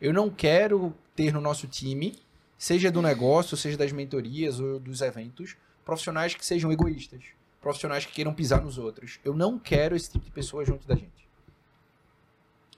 Eu 0.00 0.12
não 0.12 0.30
quero 0.30 0.94
ter 1.14 1.32
no 1.32 1.40
nosso 1.40 1.66
time, 1.66 2.16
seja 2.56 2.90
do 2.90 3.02
negócio, 3.02 3.56
seja 3.56 3.76
das 3.76 3.92
mentorias 3.92 4.60
ou 4.60 4.78
dos 4.78 5.00
eventos, 5.00 5.56
profissionais 5.84 6.34
que 6.34 6.44
sejam 6.44 6.72
egoístas, 6.72 7.24
profissionais 7.60 8.06
que 8.06 8.12
queiram 8.12 8.32
pisar 8.32 8.62
nos 8.62 8.78
outros. 8.78 9.18
Eu 9.24 9.34
não 9.34 9.58
quero 9.58 9.94
esse 9.94 10.10
tipo 10.10 10.24
de 10.24 10.30
pessoa 10.30 10.64
junto 10.64 10.86
da 10.86 10.94
gente. 10.94 11.23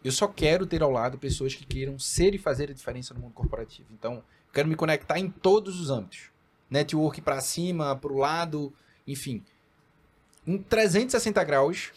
Eu 0.07 0.13
só 0.13 0.29
quero 0.29 0.69
ter 0.69 0.85
ao 0.85 0.91
lado 0.93 1.19
pessoas 1.19 1.53
que 1.53 1.67
queiram 1.67 1.99
ser 1.99 2.33
e 2.33 2.39
fazer 2.39 2.71
a 2.71 2.73
diferença 2.73 3.13
no 3.13 3.19
mundo 3.19 3.33
corporativo. 3.33 3.89
Então, 3.91 4.23
quero 4.53 4.69
me 4.69 4.77
conectar 4.77 5.19
em 5.19 5.29
todos 5.29 5.81
os 5.81 5.91
âmbitos. 5.91 6.31
Network 6.71 7.21
para 7.21 7.41
cima, 7.41 7.97
para 7.97 8.13
o 8.13 8.17
lado, 8.17 8.73
enfim. 9.05 9.45
Em 10.47 10.59
360 10.59 11.43
graus, 11.43 11.91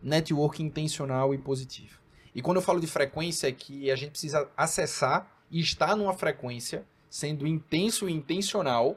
network 0.00 0.62
intencional 0.62 1.34
e 1.34 1.38
positivo. 1.38 1.98
E 2.32 2.40
quando 2.40 2.58
eu 2.58 2.62
falo 2.62 2.78
de 2.78 2.86
frequência, 2.86 3.48
é 3.48 3.52
que 3.52 3.90
a 3.90 3.96
gente 3.96 4.10
precisa 4.10 4.48
acessar 4.56 5.28
e 5.50 5.58
estar 5.58 5.96
numa 5.96 6.14
frequência 6.14 6.86
sendo 7.10 7.48
intenso 7.48 8.08
e 8.08 8.12
intencional 8.12 8.96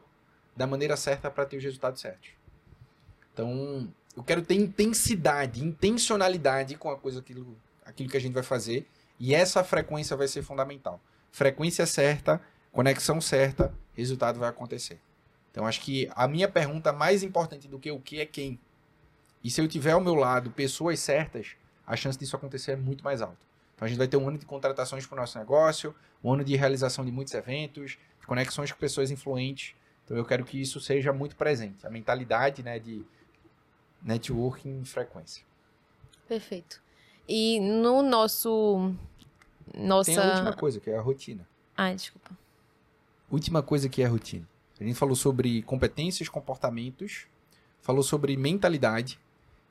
da 0.55 0.67
maneira 0.67 0.95
certa 0.95 1.31
para 1.31 1.47
ter 1.47 1.57
os 1.57 1.63
resultados 1.63 2.01
certos. 2.01 2.29
Então, 3.33 3.91
eu 4.15 4.23
quero 4.23 4.43
ter 4.43 4.53
intensidade, 4.53 5.65
intencionalidade 5.65 6.75
com 6.75 6.91
a 6.91 6.97
coisa 6.97 7.19
aquilo, 7.19 7.57
aquilo 7.89 8.09
que 8.09 8.17
a 8.17 8.21
gente 8.21 8.33
vai 8.33 8.43
fazer, 8.43 8.87
e 9.19 9.35
essa 9.35 9.63
frequência 9.63 10.15
vai 10.15 10.27
ser 10.27 10.41
fundamental. 10.41 11.01
Frequência 11.31 11.85
certa, 11.85 12.41
conexão 12.71 13.19
certa, 13.19 13.73
resultado 13.93 14.39
vai 14.39 14.49
acontecer. 14.49 14.99
Então, 15.51 15.65
acho 15.65 15.81
que 15.81 16.09
a 16.15 16.27
minha 16.27 16.47
pergunta 16.47 16.93
mais 16.93 17.23
importante 17.23 17.67
do 17.67 17.79
que 17.79 17.91
o 17.91 17.99
que 17.99 18.21
é 18.21 18.25
quem. 18.25 18.59
E 19.43 19.49
se 19.49 19.59
eu 19.59 19.67
tiver 19.67 19.91
ao 19.91 20.01
meu 20.01 20.15
lado 20.15 20.51
pessoas 20.51 20.99
certas, 20.99 21.55
a 21.85 21.95
chance 21.95 22.17
disso 22.17 22.35
acontecer 22.35 22.73
é 22.73 22.75
muito 22.75 23.03
mais 23.03 23.21
alta. 23.21 23.37
Então, 23.75 23.85
a 23.85 23.89
gente 23.89 23.97
vai 23.97 24.07
ter 24.07 24.17
um 24.17 24.27
ano 24.27 24.37
de 24.37 24.45
contratações 24.45 25.05
para 25.05 25.15
o 25.15 25.19
nosso 25.19 25.37
negócio, 25.37 25.95
um 26.23 26.31
ano 26.31 26.43
de 26.43 26.55
realização 26.55 27.03
de 27.03 27.11
muitos 27.11 27.33
eventos, 27.33 27.97
de 28.19 28.27
conexões 28.27 28.71
com 28.71 28.77
pessoas 28.77 29.09
influentes. 29.09 29.75
Então, 30.05 30.15
eu 30.15 30.25
quero 30.25 30.45
que 30.45 30.61
isso 30.61 30.79
seja 30.79 31.11
muito 31.11 31.35
presente. 31.35 31.85
A 31.85 31.89
mentalidade 31.89 32.61
né, 32.61 32.77
de 32.79 33.05
networking 34.01 34.83
frequência. 34.85 35.43
Perfeito. 36.27 36.81
E 37.29 37.59
no 37.59 38.01
nosso. 38.01 38.91
Nossa... 39.77 40.11
Tem 40.11 40.17
a 40.19 40.33
última 40.33 40.53
coisa, 40.53 40.79
que 40.79 40.89
é 40.89 40.97
a 40.97 41.01
rotina. 41.01 41.47
Ah, 41.77 41.93
desculpa. 41.93 42.31
Última 43.29 43.61
coisa 43.61 43.87
que 43.87 44.01
é 44.01 44.07
a 44.07 44.09
rotina. 44.09 44.49
A 44.81 44.83
gente 44.83 44.97
falou 44.97 45.15
sobre 45.15 45.61
competências, 45.61 46.27
comportamentos, 46.27 47.27
falou 47.81 48.01
sobre 48.01 48.35
mentalidade, 48.35 49.19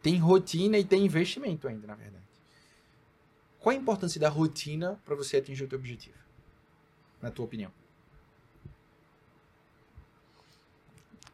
tem 0.00 0.18
rotina 0.18 0.78
e 0.78 0.84
tem 0.84 1.04
investimento 1.04 1.66
ainda, 1.66 1.84
na 1.86 1.96
verdade. 1.96 2.22
Qual 3.59 3.74
a 3.74 3.78
importância 3.78 4.20
da 4.20 4.28
rotina 4.28 5.00
para 5.04 5.16
você 5.16 5.38
atingir 5.38 5.64
o 5.64 5.68
teu 5.68 5.78
objetivo? 5.78 6.16
Na 7.20 7.30
tua 7.30 7.44
opinião? 7.44 7.72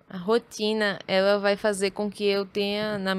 A 0.09 0.17
rotina, 0.17 0.99
ela 1.07 1.39
vai 1.39 1.57
fazer 1.57 1.91
com 1.91 2.11
que 2.11 2.25
eu 2.25 2.47
tenha, 2.47 2.99
na, 2.99 3.15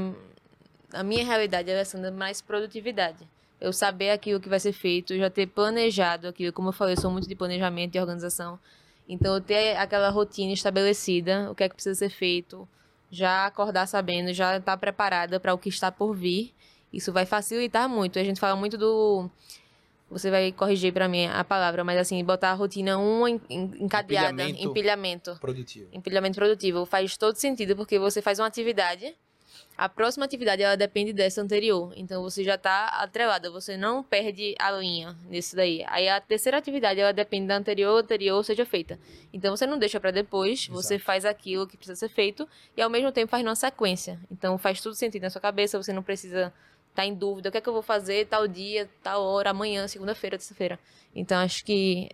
na 0.95 1.03
minha 1.03 1.25
realidade, 1.25 1.69
sendo 1.85 2.11
mais 2.11 2.41
produtividade. 2.41 3.27
Eu 3.59 3.73
saber 3.73 4.11
aquilo 4.11 4.39
que 4.39 4.47
vai 4.47 4.59
ser 4.59 4.71
feito, 4.71 5.15
já 5.17 5.29
ter 5.29 5.47
planejado 5.47 6.27
aquilo. 6.27 6.53
Como 6.53 6.69
eu 6.69 6.73
falei, 6.73 6.95
eu 6.95 7.01
sou 7.01 7.11
muito 7.11 7.27
de 7.27 7.35
planejamento 7.35 7.95
e 7.95 7.99
organização. 7.99 8.57
Então, 9.07 9.35
eu 9.35 9.41
ter 9.41 9.75
aquela 9.75 10.09
rotina 10.09 10.53
estabelecida, 10.53 11.51
o 11.51 11.55
que 11.55 11.63
é 11.63 11.69
que 11.69 11.75
precisa 11.75 11.95
ser 11.95 12.09
feito, 12.09 12.67
já 13.11 13.45
acordar 13.45 13.87
sabendo, 13.87 14.33
já 14.33 14.57
estar 14.57 14.71
tá 14.71 14.77
preparada 14.77 15.39
para 15.39 15.53
o 15.53 15.57
que 15.57 15.69
está 15.69 15.91
por 15.91 16.15
vir. 16.15 16.53
Isso 16.91 17.11
vai 17.11 17.25
facilitar 17.25 17.89
muito. 17.89 18.17
A 18.17 18.23
gente 18.23 18.39
fala 18.39 18.55
muito 18.55 18.77
do 18.77 19.29
você 20.09 20.29
vai 20.29 20.51
corrigir 20.51 20.93
para 20.93 21.07
mim 21.07 21.25
a 21.25 21.43
palavra, 21.43 21.83
mas 21.83 21.97
assim, 21.97 22.23
botar 22.23 22.51
a 22.51 22.53
rotina 22.53 22.97
uma 22.97 23.29
encadeada, 23.29 24.43
empilhamento, 24.43 24.69
empilhamento 24.69 25.37
produtivo. 25.41 25.89
Empilhamento 25.91 26.35
produtivo 26.35 26.85
faz 26.85 27.17
todo 27.17 27.35
sentido 27.35 27.75
porque 27.75 27.97
você 27.97 28.21
faz 28.21 28.39
uma 28.39 28.45
atividade, 28.45 29.15
a 29.77 29.89
próxima 29.89 30.25
atividade 30.25 30.61
ela 30.61 30.77
depende 30.77 31.11
dessa 31.11 31.41
anterior, 31.41 31.93
então 31.95 32.21
você 32.21 32.43
já 32.43 32.55
está 32.55 32.87
atrelada, 32.87 33.51
você 33.51 33.75
não 33.75 34.03
perde 34.03 34.55
a 34.57 34.71
linha 34.71 35.15
nisso 35.29 35.55
daí. 35.55 35.83
Aí 35.87 36.07
a 36.07 36.21
terceira 36.21 36.57
atividade 36.57 36.99
ela 36.99 37.11
depende 37.11 37.47
da 37.47 37.57
anterior, 37.57 38.01
anterior 38.01 38.43
seja 38.43 38.65
feita. 38.65 38.99
Então 39.33 39.55
você 39.55 39.65
não 39.65 39.77
deixa 39.77 39.99
para 39.99 40.11
depois, 40.11 40.63
Exato. 40.63 40.73
você 40.73 40.97
faz 40.97 41.25
aquilo 41.25 41.67
que 41.67 41.77
precisa 41.77 41.95
ser 41.95 42.09
feito 42.09 42.47
e 42.75 42.81
ao 42.81 42.89
mesmo 42.89 43.11
tempo 43.11 43.29
faz 43.29 43.43
numa 43.43 43.55
sequência. 43.55 44.19
Então 44.31 44.57
faz 44.57 44.79
tudo 44.81 44.95
sentido 44.95 45.23
na 45.23 45.29
sua 45.29 45.41
cabeça, 45.41 45.81
você 45.81 45.91
não 45.91 46.03
precisa 46.03 46.53
tá 46.95 47.05
em 47.05 47.13
dúvida, 47.13 47.49
o 47.49 47.51
que 47.51 47.57
é 47.57 47.61
que 47.61 47.67
eu 47.67 47.73
vou 47.73 47.81
fazer 47.81 48.25
tal 48.27 48.47
dia, 48.47 48.89
tal 49.03 49.21
hora, 49.21 49.49
amanhã, 49.49 49.85
segunda-feira, 49.85 50.37
terça-feira. 50.37 50.79
Então 51.13 51.37
acho 51.37 51.65
que 51.65 52.09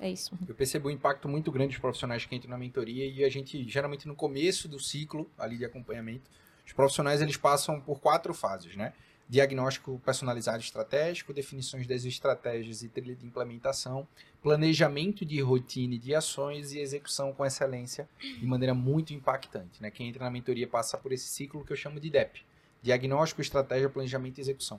é 0.00 0.10
isso. 0.10 0.36
Eu 0.48 0.54
percebo 0.54 0.88
um 0.88 0.90
impacto 0.90 1.28
muito 1.28 1.52
grande 1.52 1.72
dos 1.72 1.78
profissionais 1.78 2.24
que 2.24 2.34
entram 2.34 2.50
na 2.50 2.58
mentoria 2.58 3.06
e 3.06 3.22
a 3.22 3.28
gente, 3.28 3.68
geralmente 3.68 4.08
no 4.08 4.16
começo 4.16 4.66
do 4.66 4.80
ciclo 4.80 5.30
ali 5.38 5.56
de 5.56 5.64
acompanhamento, 5.64 6.30
os 6.66 6.72
profissionais 6.72 7.20
eles 7.20 7.36
passam 7.36 7.80
por 7.80 8.00
quatro 8.00 8.32
fases, 8.32 8.76
né? 8.76 8.92
Diagnóstico 9.28 10.00
personalizado 10.04 10.58
estratégico, 10.58 11.32
definições 11.32 11.86
das 11.86 12.04
estratégias 12.04 12.82
e 12.82 12.88
trilha 12.88 13.16
de 13.16 13.26
implementação, 13.26 14.06
planejamento 14.42 15.24
de 15.24 15.40
rotina 15.40 15.94
e 15.94 15.98
de 15.98 16.14
ações 16.14 16.72
e 16.72 16.78
execução 16.78 17.32
com 17.32 17.44
excelência 17.44 18.06
de 18.20 18.46
maneira 18.46 18.74
muito 18.74 19.14
impactante. 19.14 19.82
Né? 19.82 19.90
Quem 19.90 20.08
entra 20.08 20.24
na 20.24 20.30
mentoria 20.30 20.68
passa 20.68 20.98
por 20.98 21.10
esse 21.10 21.26
ciclo 21.26 21.64
que 21.64 21.72
eu 21.72 21.76
chamo 21.76 21.98
de 21.98 22.10
DEP, 22.10 22.44
Diagnóstico, 22.82 23.40
estratégia, 23.40 23.88
planejamento 23.88 24.36
e 24.36 24.40
execução. 24.42 24.78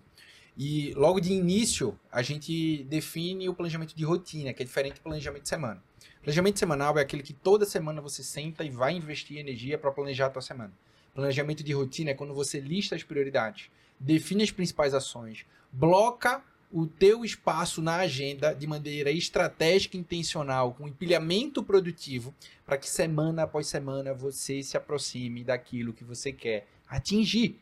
E 0.55 0.93
logo 0.93 1.19
de 1.19 1.33
início, 1.33 1.99
a 2.11 2.21
gente 2.21 2.83
define 2.83 3.49
o 3.49 3.53
planejamento 3.53 3.95
de 3.95 4.05
rotina, 4.05 4.53
que 4.53 4.61
é 4.61 4.65
diferente 4.65 4.95
do 4.95 5.01
planejamento 5.01 5.41
de 5.41 5.49
semana. 5.49 5.83
Planejamento 6.21 6.59
semanal 6.59 6.97
é 6.97 7.01
aquele 7.01 7.23
que 7.23 7.33
toda 7.33 7.65
semana 7.65 8.01
você 8.01 8.23
senta 8.23 8.63
e 8.63 8.69
vai 8.69 8.95
investir 8.95 9.37
energia 9.37 9.77
para 9.77 9.91
planejar 9.91 10.27
a 10.27 10.29
tua 10.29 10.41
semana. 10.41 10.71
Planejamento 11.15 11.63
de 11.63 11.71
rotina 11.71 12.11
é 12.11 12.13
quando 12.13 12.33
você 12.33 12.59
lista 12.59 12.93
as 12.93 13.01
prioridades, 13.01 13.69
define 13.97 14.43
as 14.43 14.51
principais 14.51 14.93
ações, 14.93 15.45
bloca 15.71 16.43
o 16.69 16.85
teu 16.85 17.23
espaço 17.23 17.81
na 17.81 17.95
agenda 17.95 18.53
de 18.53 18.67
maneira 18.67 19.09
estratégica 19.09 19.95
e 19.95 19.99
intencional, 20.01 20.73
com 20.73 20.89
empilhamento 20.89 21.63
produtivo, 21.63 22.35
para 22.65 22.77
que 22.77 22.89
semana 22.89 23.43
após 23.43 23.67
semana 23.67 24.13
você 24.13 24.61
se 24.61 24.75
aproxime 24.75 25.41
daquilo 25.41 25.93
que 25.93 26.03
você 26.03 26.33
quer 26.33 26.67
atingir. 26.85 27.61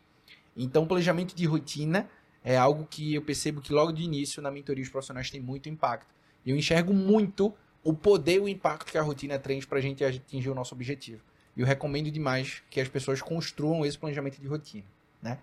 Então, 0.58 0.88
planejamento 0.88 1.36
de 1.36 1.46
rotina 1.46 2.10
é 2.44 2.58
algo 2.58 2.88
que 2.88 3.14
eu 3.14 3.22
percebo 3.22 3.62
que 3.62 3.72
logo 3.72 3.92
de 3.92 4.02
início 4.02 4.42
na 4.42 4.50
mentoria 4.50 4.84
os 4.84 4.90
profissionais 4.90 5.30
têm 5.30 5.40
muito 5.40 5.70
impacto. 5.70 6.12
Eu 6.44 6.58
enxergo 6.58 6.92
muito 6.92 7.54
o 7.84 7.94
poder 7.94 8.38
e 8.38 8.40
o 8.40 8.50
impacto 8.50 8.92
que 8.92 8.98
a 8.98 9.04
rotina 9.04 9.38
traz 9.38 9.64
para 9.64 9.78
a 9.78 9.82
gente 9.82 10.04
atingir 10.04 10.50
o 10.50 10.56
nosso 10.56 10.74
objetivo. 10.74 11.22
E 11.56 11.62
eu 11.62 11.68
recomendo 11.68 12.10
demais 12.12 12.64
que 12.70 12.80
as 12.80 12.88
pessoas 12.88 13.22
construam 13.22 13.86
esse 13.86 13.98
planejamento 13.98 14.40
de 14.40 14.48
rotina. 14.48 14.86
Né? 15.22 15.38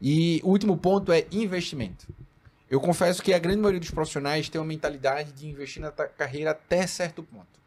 E 0.00 0.40
o 0.44 0.50
último 0.50 0.76
ponto 0.76 1.12
é 1.12 1.26
investimento. 1.30 2.06
Eu 2.70 2.80
confesso 2.80 3.22
que 3.22 3.32
a 3.34 3.38
grande 3.38 3.58
maioria 3.58 3.80
dos 3.80 3.90
profissionais 3.90 4.48
tem 4.48 4.60
uma 4.60 4.66
mentalidade 4.66 5.32
de 5.32 5.46
investir 5.46 5.82
na 5.82 5.90
carreira 5.90 6.52
até 6.52 6.86
certo 6.86 7.22
ponto. 7.22 7.60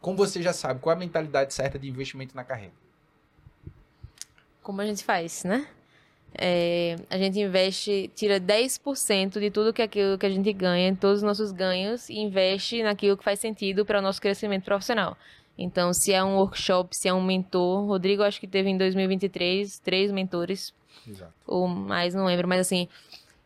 Como 0.00 0.16
você 0.16 0.42
já 0.42 0.52
sabe, 0.52 0.80
qual 0.80 0.92
é 0.92 0.96
a 0.96 0.98
mentalidade 0.98 1.54
certa 1.54 1.78
de 1.78 1.88
investimento 1.88 2.34
na 2.34 2.42
carreira? 2.42 2.72
como 4.62 4.80
a 4.80 4.86
gente 4.86 5.04
faz, 5.04 5.44
né? 5.44 5.66
É, 6.34 6.96
a 7.10 7.18
gente 7.18 7.38
investe, 7.38 8.10
tira 8.14 8.40
10% 8.40 9.38
de 9.38 9.50
tudo 9.50 9.72
que 9.72 9.82
aquilo 9.82 10.16
que 10.16 10.24
a 10.24 10.30
gente 10.30 10.50
ganha, 10.52 10.96
todos 10.98 11.18
os 11.18 11.22
nossos 11.22 11.52
ganhos, 11.52 12.08
e 12.08 12.18
investe 12.18 12.82
naquilo 12.82 13.18
que 13.18 13.24
faz 13.24 13.38
sentido 13.38 13.84
para 13.84 13.98
o 13.98 14.02
nosso 14.02 14.20
crescimento 14.20 14.64
profissional. 14.64 15.16
Então, 15.56 15.92
se 15.92 16.12
é 16.12 16.22
um 16.24 16.36
workshop, 16.36 16.96
se 16.96 17.08
é 17.08 17.14
um 17.14 17.22
mentor, 17.22 17.86
Rodrigo 17.86 18.22
acho 18.22 18.40
que 18.40 18.46
teve 18.46 18.70
em 18.70 18.76
2023 18.76 19.78
três 19.78 20.10
mentores. 20.10 20.74
Exato. 21.06 21.32
Ou 21.46 21.68
mais, 21.68 22.14
não 22.14 22.24
lembro, 22.24 22.48
mas 22.48 22.60
assim. 22.60 22.88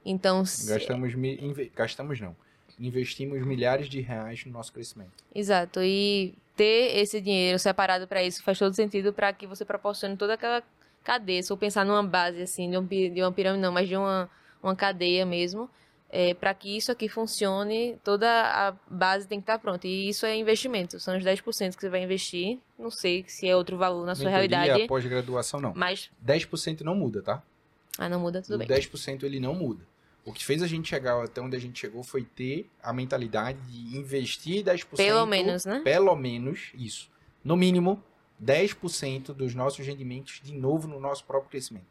Então. 0.04 0.42
Gastamos, 0.42 1.12
se... 1.12 1.72
gastamos 1.74 2.20
não. 2.20 2.36
Investimos 2.78 3.44
milhares 3.44 3.88
de 3.88 4.00
reais 4.00 4.44
no 4.44 4.52
nosso 4.52 4.72
crescimento. 4.72 5.12
Exato. 5.34 5.80
E 5.82 6.34
ter 6.54 6.96
esse 6.98 7.20
dinheiro 7.20 7.58
separado 7.58 8.06
para 8.06 8.22
isso 8.22 8.42
faz 8.42 8.58
todo 8.58 8.74
sentido 8.74 9.12
para 9.12 9.32
que 9.32 9.46
você 9.46 9.64
proporcione 9.64 10.16
toda 10.16 10.34
aquela 10.34 10.62
cadeia, 11.04 11.42
se 11.42 11.52
eu 11.52 11.56
pensar 11.56 11.84
numa 11.84 12.02
base, 12.02 12.42
assim, 12.42 12.68
de, 12.68 12.76
um, 12.76 12.84
de 12.84 13.22
uma 13.22 13.30
pirâmide, 13.30 13.62
não, 13.62 13.70
mas 13.70 13.88
de 13.88 13.96
uma, 13.96 14.28
uma 14.60 14.74
cadeia 14.74 15.24
mesmo, 15.24 15.70
é, 16.10 16.34
para 16.34 16.54
que 16.54 16.76
isso 16.76 16.92
aqui 16.92 17.08
funcione, 17.08 17.98
toda 18.04 18.28
a 18.28 18.72
base 18.88 19.26
tem 19.26 19.40
que 19.40 19.42
estar 19.44 19.58
pronta. 19.58 19.86
E 19.86 20.08
isso 20.08 20.24
é 20.24 20.36
investimento, 20.36 21.00
são 21.00 21.16
os 21.16 21.24
10% 21.24 21.74
que 21.74 21.80
você 21.80 21.88
vai 21.88 22.02
investir. 22.02 22.58
Não 22.78 22.90
sei 22.90 23.24
se 23.26 23.48
é 23.48 23.56
outro 23.56 23.76
valor 23.76 24.06
na 24.06 24.14
sua 24.14 24.30
Mentoria, 24.30 24.58
realidade. 24.58 24.88
pós-graduação 24.88 25.60
não. 25.60 25.72
Mas. 25.74 26.10
10% 26.24 26.82
não 26.82 26.94
muda, 26.94 27.22
tá? 27.22 27.42
Ah, 27.98 28.08
não 28.08 28.20
muda, 28.20 28.42
tudo 28.42 28.56
o 28.56 28.58
bem. 28.58 28.68
10% 28.68 29.22
ele 29.22 29.40
não 29.40 29.54
muda. 29.54 29.82
O 30.24 30.32
que 30.32 30.44
fez 30.44 30.62
a 30.62 30.66
gente 30.66 30.88
chegar 30.88 31.22
até 31.22 31.40
onde 31.40 31.56
a 31.56 31.60
gente 31.60 31.78
chegou 31.78 32.02
foi 32.02 32.24
ter 32.24 32.68
a 32.82 32.92
mentalidade 32.92 33.58
de 33.60 33.96
investir 33.96 34.64
10%. 34.64 34.96
Pelo 34.96 35.24
menos, 35.24 35.64
né? 35.64 35.80
Pelo 35.84 36.14
menos, 36.16 36.72
isso. 36.74 37.08
No 37.44 37.56
mínimo, 37.56 38.02
10% 38.44 39.32
dos 39.32 39.54
nossos 39.54 39.86
rendimentos 39.86 40.40
de 40.42 40.52
novo 40.52 40.88
no 40.88 40.98
nosso 40.98 41.24
próprio 41.24 41.50
crescimento. 41.50 41.86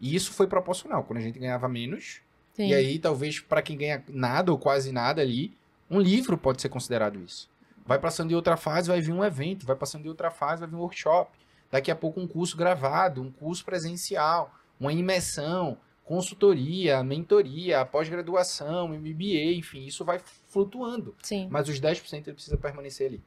E 0.00 0.14
isso 0.14 0.32
foi 0.32 0.46
proporcional. 0.46 1.04
Quando 1.04 1.18
a 1.18 1.22
gente 1.22 1.38
ganhava 1.38 1.68
menos, 1.68 2.20
Sim. 2.62 2.68
e 2.68 2.74
aí 2.74 2.98
talvez 2.98 3.40
para 3.40 3.62
quem 3.62 3.76
ganha 3.76 4.04
nada 4.08 4.52
ou 4.52 4.58
quase 4.58 4.92
nada 4.92 5.22
ali, 5.22 5.56
um 5.90 6.00
livro 6.00 6.36
pode 6.38 6.62
ser 6.62 6.68
considerado 6.68 7.18
isso. 7.18 7.50
Vai 7.84 7.98
passando 7.98 8.28
de 8.28 8.36
outra 8.36 8.56
fase, 8.56 8.88
vai 8.88 9.00
vir 9.00 9.12
um 9.12 9.24
evento. 9.24 9.66
Vai 9.66 9.74
passando 9.74 10.02
de 10.02 10.08
outra 10.08 10.30
fase, 10.30 10.60
vai 10.60 10.68
vir 10.68 10.76
um 10.76 10.80
workshop. 10.80 11.36
Daqui 11.70 11.90
a 11.90 11.96
pouco 11.96 12.20
um 12.20 12.26
curso 12.26 12.56
gravado, 12.56 13.20
um 13.20 13.32
curso 13.32 13.64
presencial, 13.64 14.54
uma 14.78 14.92
imersão, 14.92 15.76
consultoria, 16.04 17.02
mentoria, 17.02 17.84
pós-graduação, 17.84 18.88
MBA, 18.88 19.54
enfim, 19.54 19.86
isso 19.86 20.04
vai 20.04 20.20
flutuando. 20.48 21.14
Sim. 21.22 21.48
Mas 21.50 21.68
os 21.68 21.80
10% 21.80 22.12
ele 22.26 22.34
precisa 22.34 22.56
permanecer 22.56 23.08
ali. 23.08 23.22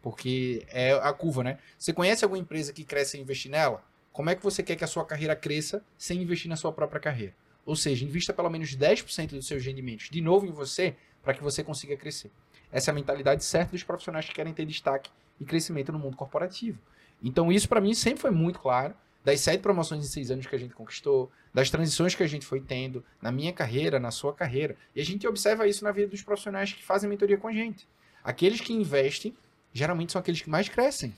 Porque 0.00 0.66
é 0.68 0.92
a 0.92 1.12
curva, 1.12 1.44
né? 1.44 1.58
Você 1.78 1.92
conhece 1.92 2.24
alguma 2.24 2.40
empresa 2.40 2.72
que 2.72 2.84
cresce 2.84 3.12
sem 3.12 3.20
investir 3.20 3.50
nela? 3.50 3.82
Como 4.12 4.28
é 4.28 4.34
que 4.34 4.42
você 4.42 4.62
quer 4.62 4.76
que 4.76 4.84
a 4.84 4.88
sua 4.88 5.04
carreira 5.04 5.36
cresça 5.36 5.82
sem 5.96 6.20
investir 6.20 6.48
na 6.50 6.56
sua 6.56 6.72
própria 6.72 7.00
carreira? 7.00 7.34
Ou 7.64 7.76
seja, 7.76 8.04
invista 8.04 8.32
pelo 8.32 8.50
menos 8.50 8.76
10% 8.76 9.30
dos 9.30 9.46
seus 9.46 9.64
rendimentos 9.64 10.08
de 10.10 10.20
novo 10.20 10.46
em 10.46 10.50
você 10.50 10.96
para 11.22 11.34
que 11.34 11.42
você 11.42 11.62
consiga 11.62 11.96
crescer. 11.96 12.30
Essa 12.70 12.90
é 12.90 12.92
a 12.92 12.94
mentalidade 12.94 13.44
certa 13.44 13.72
dos 13.72 13.82
profissionais 13.82 14.26
que 14.26 14.34
querem 14.34 14.52
ter 14.52 14.64
destaque 14.64 15.10
e 15.38 15.44
crescimento 15.44 15.92
no 15.92 15.98
mundo 15.98 16.16
corporativo. 16.16 16.78
Então, 17.22 17.52
isso 17.52 17.68
para 17.68 17.80
mim 17.80 17.94
sempre 17.94 18.20
foi 18.20 18.30
muito 18.30 18.58
claro. 18.58 18.94
Das 19.24 19.40
sete 19.40 19.60
promoções 19.60 20.04
em 20.04 20.08
seis 20.08 20.32
anos 20.32 20.46
que 20.46 20.56
a 20.56 20.58
gente 20.58 20.74
conquistou, 20.74 21.30
das 21.54 21.70
transições 21.70 22.12
que 22.12 22.24
a 22.24 22.26
gente 22.26 22.44
foi 22.44 22.60
tendo 22.60 23.04
na 23.20 23.30
minha 23.30 23.52
carreira, 23.52 24.00
na 24.00 24.10
sua 24.10 24.34
carreira. 24.34 24.76
E 24.96 25.00
a 25.00 25.04
gente 25.04 25.28
observa 25.28 25.68
isso 25.68 25.84
na 25.84 25.92
vida 25.92 26.08
dos 26.08 26.22
profissionais 26.22 26.72
que 26.72 26.82
fazem 26.82 27.08
mentoria 27.08 27.36
com 27.36 27.46
a 27.46 27.52
gente. 27.52 27.86
Aqueles 28.24 28.60
que 28.60 28.72
investem 28.72 29.36
geralmente 29.72 30.10
são 30.10 30.20
aqueles 30.20 30.42
que 30.42 30.50
mais 30.50 30.68
crescem. 30.68 31.14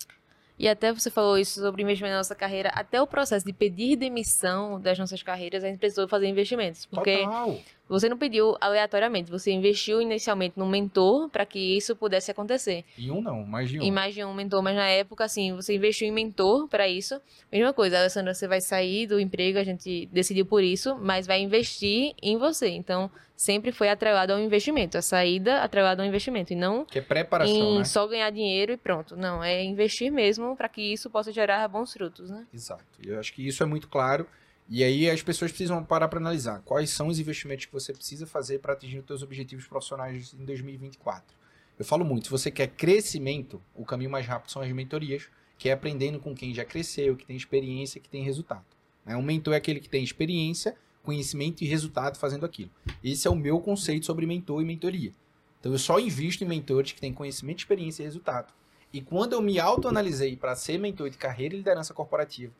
E 0.58 0.68
até 0.68 0.92
você 0.92 1.10
falou 1.10 1.36
isso 1.36 1.60
sobre 1.60 1.82
investimento 1.82 2.12
na 2.12 2.18
nossa 2.18 2.34
carreira, 2.34 2.70
até 2.70 3.00
o 3.02 3.06
processo 3.06 3.44
de 3.44 3.52
pedir 3.52 3.96
demissão 3.96 4.80
das 4.80 4.98
nossas 4.98 5.22
carreiras, 5.22 5.64
a 5.64 5.66
gente 5.66 5.78
precisou 5.78 6.06
fazer 6.06 6.28
investimentos. 6.28 6.86
Porque 6.86 7.18
Total. 7.18 7.58
Você 7.88 8.08
não 8.08 8.16
pediu 8.16 8.56
aleatoriamente, 8.60 9.30
você 9.30 9.52
investiu 9.52 10.00
inicialmente 10.00 10.58
num 10.58 10.68
mentor 10.68 11.28
para 11.28 11.44
que 11.44 11.76
isso 11.76 11.94
pudesse 11.94 12.30
acontecer. 12.30 12.84
E 12.96 13.10
um 13.10 13.20
não, 13.20 13.44
mais 13.44 13.68
de 13.68 13.78
um. 13.78 13.82
E 13.82 13.90
mais 13.90 14.14
de 14.14 14.24
um 14.24 14.32
mentor, 14.32 14.62
mas 14.62 14.74
na 14.74 14.88
época, 14.88 15.24
assim, 15.24 15.54
você 15.54 15.74
investiu 15.76 16.08
em 16.08 16.12
mentor 16.12 16.66
para 16.68 16.88
isso. 16.88 17.20
Mesma 17.52 17.72
coisa, 17.72 17.98
Alessandra, 17.98 18.32
você 18.32 18.48
vai 18.48 18.60
sair 18.60 19.06
do 19.06 19.20
emprego, 19.20 19.58
a 19.58 19.64
gente 19.64 20.06
decidiu 20.06 20.46
por 20.46 20.62
isso, 20.62 20.96
mas 20.96 21.26
vai 21.26 21.40
investir 21.40 22.14
em 22.22 22.38
você. 22.38 22.68
Então, 22.68 23.10
sempre 23.36 23.72
foi 23.72 23.88
atrelado 23.88 24.32
ao 24.32 24.40
investimento. 24.40 24.96
A 24.96 25.02
saída 25.02 25.62
atrelada 25.62 26.02
ao 26.02 26.08
investimento. 26.08 26.52
E 26.52 26.56
não 26.56 26.84
Que 26.84 26.98
é 26.98 27.02
preparação, 27.02 27.54
em 27.54 27.78
né? 27.78 27.84
só 27.84 28.06
ganhar 28.06 28.30
dinheiro 28.30 28.72
e 28.72 28.76
pronto. 28.76 29.16
Não, 29.16 29.42
é 29.42 29.62
investir 29.62 30.10
mesmo 30.10 30.56
para 30.56 30.68
que 30.68 30.80
isso 30.80 31.10
possa 31.10 31.32
gerar 31.32 31.66
bons 31.68 31.92
frutos, 31.92 32.30
né? 32.30 32.46
Exato. 32.52 32.84
Eu 33.04 33.18
acho 33.18 33.32
que 33.32 33.46
isso 33.46 33.62
é 33.62 33.66
muito 33.66 33.88
claro. 33.88 34.26
E 34.68 34.82
aí 34.82 35.10
as 35.10 35.22
pessoas 35.22 35.50
precisam 35.50 35.84
parar 35.84 36.08
para 36.08 36.18
analisar 36.18 36.62
quais 36.64 36.90
são 36.90 37.08
os 37.08 37.18
investimentos 37.18 37.66
que 37.66 37.72
você 37.72 37.92
precisa 37.92 38.26
fazer 38.26 38.60
para 38.60 38.72
atingir 38.72 38.98
os 38.98 39.06
seus 39.06 39.22
objetivos 39.22 39.66
profissionais 39.66 40.34
em 40.34 40.44
2024. 40.44 41.36
Eu 41.78 41.84
falo 41.84 42.04
muito, 42.04 42.26
se 42.26 42.30
você 42.30 42.50
quer 42.50 42.68
crescimento, 42.68 43.60
o 43.74 43.84
caminho 43.84 44.10
mais 44.10 44.26
rápido 44.26 44.50
são 44.50 44.62
as 44.62 44.72
mentorias, 44.72 45.28
que 45.58 45.68
é 45.68 45.72
aprendendo 45.72 46.18
com 46.18 46.34
quem 46.34 46.54
já 46.54 46.64
cresceu, 46.64 47.16
que 47.16 47.26
tem 47.26 47.36
experiência, 47.36 48.00
que 48.00 48.08
tem 48.08 48.22
resultado. 48.22 48.64
né? 49.04 49.16
Um 49.16 49.22
mentor 49.22 49.54
é 49.54 49.56
aquele 49.58 49.80
que 49.80 49.88
tem 49.88 50.02
experiência, 50.02 50.76
conhecimento 51.02 51.62
e 51.62 51.66
resultado 51.66 52.16
fazendo 52.16 52.46
aquilo. 52.46 52.70
Esse 53.02 53.28
é 53.28 53.30
o 53.30 53.36
meu 53.36 53.60
conceito 53.60 54.06
sobre 54.06 54.24
mentor 54.24 54.62
e 54.62 54.64
mentoria. 54.64 55.12
Então 55.60 55.72
eu 55.72 55.78
só 55.78 55.98
invisto 56.00 56.42
em 56.42 56.46
mentores 56.46 56.92
que 56.92 57.00
têm 57.00 57.12
conhecimento, 57.12 57.58
experiência 57.58 58.02
e 58.02 58.06
resultado. 58.06 58.52
E 58.92 59.00
quando 59.00 59.32
eu 59.32 59.42
me 59.42 59.58
autoanalisei 59.58 60.36
para 60.36 60.54
ser 60.54 60.78
mentor 60.78 61.10
de 61.10 61.18
carreira 61.18 61.54
e 61.54 61.58
liderança 61.58 61.92
corporativa, 61.92 62.52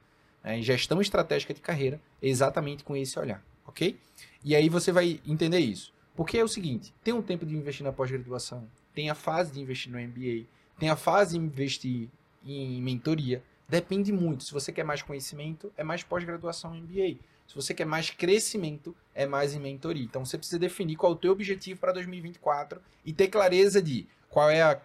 em 0.45 0.63
gestão 0.63 1.01
estratégica 1.01 1.55
de 1.55 1.61
carreira, 1.61 2.01
exatamente 2.21 2.85
com 2.85 2.97
esse 2.97 3.19
olhar, 3.19 3.43
ok? 3.67 3.99
E 4.43 4.55
aí 4.55 4.69
você 4.69 4.93
vai 4.93 5.21
entender 5.27 5.59
isso. 5.59 5.93
Porque 6.15 6.39
é 6.39 6.45
o 6.45 6.49
seguinte, 6.49 6.95
tem 7.03 7.15
um 7.15 7.23
tempo 7.23 7.45
de 7.45 7.57
investir 7.57 7.85
na 7.85 7.93
pós-graduação, 7.93 8.69
tem 8.95 9.11
a 9.11 9.15
fase 9.15 9.53
de 9.53 9.61
investir 9.61 9.91
no 9.91 9.99
MBA, 9.99 10.47
tem 10.79 10.89
a 10.89 10.97
fase 10.97 11.39
de 11.39 11.45
investir 11.45 12.09
em 12.45 12.81
mentoria. 12.81 13.43
Depende 13.69 14.13
muito. 14.13 14.45
Se 14.45 14.53
você 14.53 14.71
quer 14.71 14.85
mais 14.85 15.03
conhecimento, 15.03 15.73
é 15.77 15.83
mais 15.83 16.03
pós-graduação 16.03 16.75
MBA. 16.75 17.19
Se 17.47 17.55
você 17.55 17.75
quer 17.75 17.85
mais 17.85 18.11
crescimento, 18.11 18.95
é 19.15 19.27
mais 19.27 19.55
em 19.55 19.61
mentoria. 19.61 20.05
Então 20.05 20.25
você 20.25 20.39
precisa 20.39 20.59
definir 20.59 20.97
qual 20.97 21.13
é 21.13 21.15
o 21.15 21.19
teu 21.19 21.33
objetivo 21.33 21.81
para 21.81 21.93
2024 21.93 22.81
e 23.05 23.13
ter 23.13 23.29
clareza 23.29 23.83
de 23.83 24.07
qual 24.29 24.51
é 24.51 24.63
a 24.63 24.81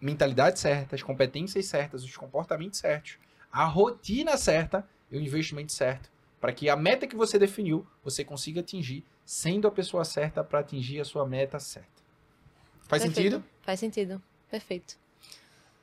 mentalidade 0.00 0.58
certa, 0.58 0.94
as 0.94 1.02
competências 1.02 1.66
certas, 1.66 2.04
os 2.04 2.16
comportamentos 2.16 2.78
certos, 2.78 3.18
a 3.54 3.66
rotina 3.66 4.36
certa 4.36 4.84
e 5.08 5.16
o 5.16 5.20
investimento 5.20 5.72
certo, 5.72 6.10
para 6.40 6.52
que 6.52 6.68
a 6.68 6.74
meta 6.74 7.06
que 7.06 7.14
você 7.14 7.38
definiu, 7.38 7.86
você 8.02 8.24
consiga 8.24 8.60
atingir, 8.60 9.04
sendo 9.24 9.68
a 9.68 9.70
pessoa 9.70 10.04
certa 10.04 10.42
para 10.42 10.58
atingir 10.58 11.00
a 11.00 11.04
sua 11.04 11.24
meta 11.24 11.60
certa. 11.60 11.88
Faz 12.88 13.04
Perfeito. 13.04 13.14
sentido? 13.14 13.44
Faz 13.62 13.78
sentido. 13.78 14.22
Perfeito. 14.50 14.98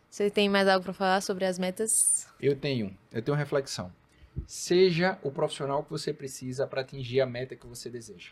Você 0.09 0.29
tem 0.29 0.49
mais 0.49 0.67
algo 0.67 0.83
para 0.83 0.91
falar 0.91 1.21
sobre 1.21 1.45
as 1.45 1.57
metas? 1.57 2.27
Eu 2.41 2.57
tenho, 2.57 2.95
eu 3.09 3.21
tenho 3.21 3.35
uma 3.35 3.41
reflexão. 3.41 3.89
Seja 4.45 5.17
o 5.23 5.31
profissional 5.31 5.81
que 5.81 5.89
você 5.91 6.11
precisa 6.11 6.67
para 6.67 6.81
atingir 6.81 7.21
a 7.21 7.25
meta 7.25 7.55
que 7.55 7.65
você 7.65 7.89
deseja. 7.89 8.31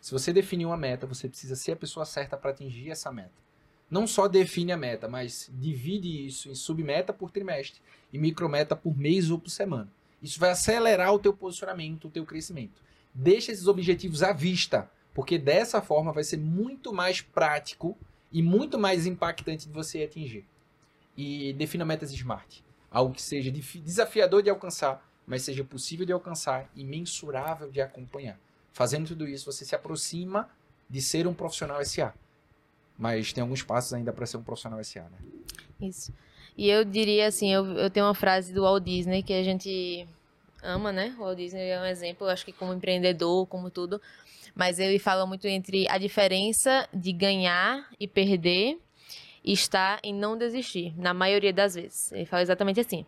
Se 0.00 0.12
você 0.12 0.32
definir 0.32 0.66
uma 0.66 0.76
meta, 0.76 1.04
você 1.04 1.28
precisa 1.28 1.56
ser 1.56 1.72
a 1.72 1.76
pessoa 1.76 2.06
certa 2.06 2.36
para 2.36 2.52
atingir 2.52 2.90
essa 2.90 3.10
meta. 3.10 3.42
Não 3.92 4.06
só 4.06 4.26
define 4.26 4.72
a 4.72 4.76
meta, 4.78 5.06
mas 5.06 5.50
divide 5.52 6.26
isso 6.26 6.48
em 6.48 6.54
submeta 6.54 7.12
por 7.12 7.30
trimestre 7.30 7.78
e 8.10 8.18
micrometa 8.18 8.74
por 8.74 8.96
mês 8.96 9.30
ou 9.30 9.38
por 9.38 9.50
semana. 9.50 9.92
Isso 10.22 10.40
vai 10.40 10.48
acelerar 10.48 11.12
o 11.12 11.18
teu 11.18 11.30
posicionamento, 11.30 12.06
o 12.06 12.10
teu 12.10 12.24
crescimento. 12.24 12.80
Deixa 13.12 13.52
esses 13.52 13.66
objetivos 13.66 14.22
à 14.22 14.32
vista, 14.32 14.90
porque 15.12 15.36
dessa 15.36 15.82
forma 15.82 16.10
vai 16.10 16.24
ser 16.24 16.38
muito 16.38 16.90
mais 16.90 17.20
prático 17.20 17.94
e 18.32 18.42
muito 18.42 18.78
mais 18.78 19.04
impactante 19.04 19.66
de 19.66 19.74
você 19.74 20.04
atingir. 20.04 20.46
E 21.14 21.52
defina 21.52 21.84
metas 21.84 22.10
smart. 22.12 22.64
Algo 22.90 23.12
que 23.12 23.20
seja 23.20 23.50
desafiador 23.50 24.42
de 24.42 24.48
alcançar, 24.48 25.06
mas 25.26 25.42
seja 25.42 25.64
possível 25.64 26.06
de 26.06 26.12
alcançar 26.12 26.66
e 26.74 26.82
mensurável 26.82 27.70
de 27.70 27.82
acompanhar. 27.82 28.40
Fazendo 28.72 29.08
tudo 29.08 29.28
isso, 29.28 29.52
você 29.52 29.66
se 29.66 29.74
aproxima 29.74 30.48
de 30.88 31.02
ser 31.02 31.26
um 31.26 31.34
profissional 31.34 31.84
SA. 31.84 32.14
Mas 33.02 33.32
tem 33.32 33.42
alguns 33.42 33.64
passos 33.64 33.92
ainda 33.92 34.12
para 34.12 34.24
ser 34.26 34.36
um 34.36 34.44
profissional 34.44 34.82
SA, 34.84 35.00
né? 35.00 35.18
Isso. 35.80 36.14
E 36.56 36.70
eu 36.70 36.84
diria 36.84 37.26
assim, 37.26 37.52
eu, 37.52 37.66
eu 37.76 37.90
tenho 37.90 38.06
uma 38.06 38.14
frase 38.14 38.54
do 38.54 38.62
Walt 38.62 38.84
Disney 38.84 39.24
que 39.24 39.32
a 39.32 39.42
gente 39.42 40.06
ama, 40.62 40.92
né? 40.92 41.12
O 41.18 41.22
Walt 41.22 41.36
Disney 41.36 41.68
é 41.68 41.80
um 41.80 41.84
exemplo, 41.84 42.28
acho 42.28 42.44
que 42.44 42.52
como 42.52 42.72
empreendedor, 42.72 43.44
como 43.48 43.70
tudo. 43.70 44.00
Mas 44.54 44.78
ele 44.78 45.00
fala 45.00 45.26
muito 45.26 45.48
entre 45.48 45.88
a 45.88 45.98
diferença 45.98 46.88
de 46.94 47.12
ganhar 47.12 47.88
e 47.98 48.06
perder 48.06 48.78
está 49.44 49.98
em 50.04 50.14
não 50.14 50.38
desistir, 50.38 50.94
na 50.96 51.12
maioria 51.12 51.52
das 51.52 51.74
vezes. 51.74 52.12
Ele 52.12 52.24
fala 52.24 52.42
exatamente 52.42 52.78
assim. 52.78 53.04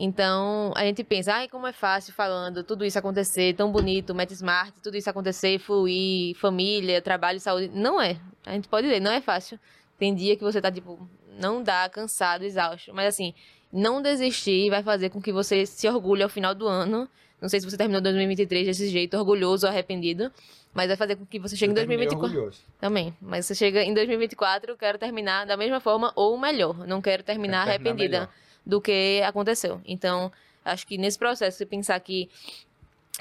Então, 0.00 0.72
a 0.76 0.84
gente 0.84 1.02
pensa, 1.02 1.34
ai, 1.34 1.48
como 1.48 1.66
é 1.66 1.72
fácil 1.72 2.14
falando, 2.14 2.62
tudo 2.62 2.84
isso 2.84 2.96
acontecer, 2.96 3.54
tão 3.56 3.72
bonito, 3.72 4.14
meta 4.14 4.32
smart, 4.32 4.72
tudo 4.80 4.96
isso 4.96 5.10
acontecer, 5.10 5.58
fluir, 5.58 6.36
família, 6.36 7.02
trabalho, 7.02 7.40
saúde. 7.40 7.68
Não 7.74 8.00
é. 8.00 8.16
A 8.46 8.52
gente 8.52 8.68
pode 8.68 8.86
dizer, 8.86 9.00
não 9.00 9.10
é 9.10 9.20
fácil. 9.20 9.58
Tem 9.98 10.14
dia 10.14 10.36
que 10.36 10.44
você 10.44 10.60
tá, 10.60 10.70
tipo, 10.70 11.04
não 11.36 11.64
dá, 11.64 11.88
cansado, 11.88 12.44
exausto. 12.44 12.94
Mas 12.94 13.08
assim, 13.08 13.34
não 13.72 14.00
desistir 14.00 14.70
vai 14.70 14.84
fazer 14.84 15.10
com 15.10 15.20
que 15.20 15.32
você 15.32 15.66
se 15.66 15.88
orgulhe 15.88 16.22
ao 16.22 16.28
final 16.28 16.54
do 16.54 16.68
ano. 16.68 17.08
Não 17.40 17.48
sei 17.48 17.58
se 17.58 17.68
você 17.68 17.76
terminou 17.76 18.00
2023 18.00 18.68
desse 18.68 18.88
jeito, 18.88 19.16
orgulhoso 19.16 19.66
ou 19.66 19.72
arrependido. 19.72 20.30
Mas 20.72 20.86
vai 20.86 20.96
fazer 20.96 21.16
com 21.16 21.26
que 21.26 21.40
você 21.40 21.56
chegue 21.56 21.72
em 21.72 21.74
Eu 21.74 21.80
terminei 21.80 22.06
2024. 22.06 22.38
orgulhoso. 22.38 22.60
Também. 22.78 23.16
Mas 23.20 23.46
você 23.46 23.54
chega 23.56 23.82
em 23.82 23.92
2024, 23.92 24.70
eu 24.70 24.76
quero 24.76 24.96
terminar 24.96 25.44
da 25.44 25.56
mesma 25.56 25.80
forma 25.80 26.12
ou 26.14 26.38
melhor. 26.38 26.86
Não 26.86 27.02
quero 27.02 27.24
terminar 27.24 27.66
Quero 27.66 27.82
terminar 27.82 27.90
arrependida 27.90 28.18
melhor. 28.20 28.47
Do 28.68 28.82
que 28.82 29.22
aconteceu. 29.24 29.80
Então, 29.86 30.30
acho 30.62 30.86
que 30.86 30.98
nesse 30.98 31.18
processo, 31.18 31.56
você 31.56 31.64
pensar 31.64 31.98
que 32.00 32.28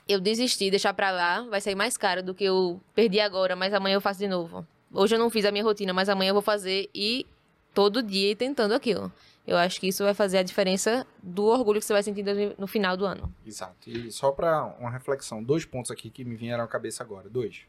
eu 0.05 0.19
desisti, 0.19 0.69
deixar 0.69 0.93
pra 0.93 1.09
lá, 1.09 1.41
vai 1.43 1.61
sair 1.61 1.75
mais 1.75 1.95
caro 1.95 2.21
do 2.21 2.33
que 2.33 2.43
eu 2.43 2.81
perdi 2.93 3.21
agora, 3.21 3.55
mas 3.55 3.73
amanhã 3.73 3.95
eu 3.95 4.01
faço 4.01 4.19
de 4.19 4.27
novo. 4.27 4.67
Hoje 4.93 5.15
eu 5.15 5.19
não 5.19 5.29
fiz 5.29 5.45
a 5.45 5.51
minha 5.51 5.63
rotina, 5.63 5.93
mas 5.93 6.09
amanhã 6.09 6.29
eu 6.29 6.33
vou 6.33 6.41
fazer 6.41 6.89
e 6.93 7.25
todo 7.73 8.03
dia 8.03 8.35
tentando 8.35 8.73
aquilo. 8.73 9.11
Eu 9.45 9.55
acho 9.55 9.79
que 9.79 9.87
isso 9.87 10.03
vai 10.03 10.13
fazer 10.13 10.39
a 10.39 10.43
diferença 10.43 11.07
do 11.23 11.45
orgulho 11.45 11.79
que 11.79 11.85
você 11.85 11.93
vai 11.93 12.03
sentir 12.03 12.25
no 12.57 12.67
final 12.67 12.97
do 12.97 13.05
ano. 13.05 13.33
Exato. 13.45 13.89
E 13.89 14.11
só 14.11 14.31
para 14.31 14.65
uma 14.77 14.89
reflexão, 14.89 15.41
dois 15.41 15.63
pontos 15.63 15.89
aqui 15.89 16.09
que 16.09 16.25
me 16.25 16.35
vieram 16.35 16.65
à 16.65 16.67
cabeça 16.67 17.01
agora. 17.01 17.29
Dois. 17.29 17.61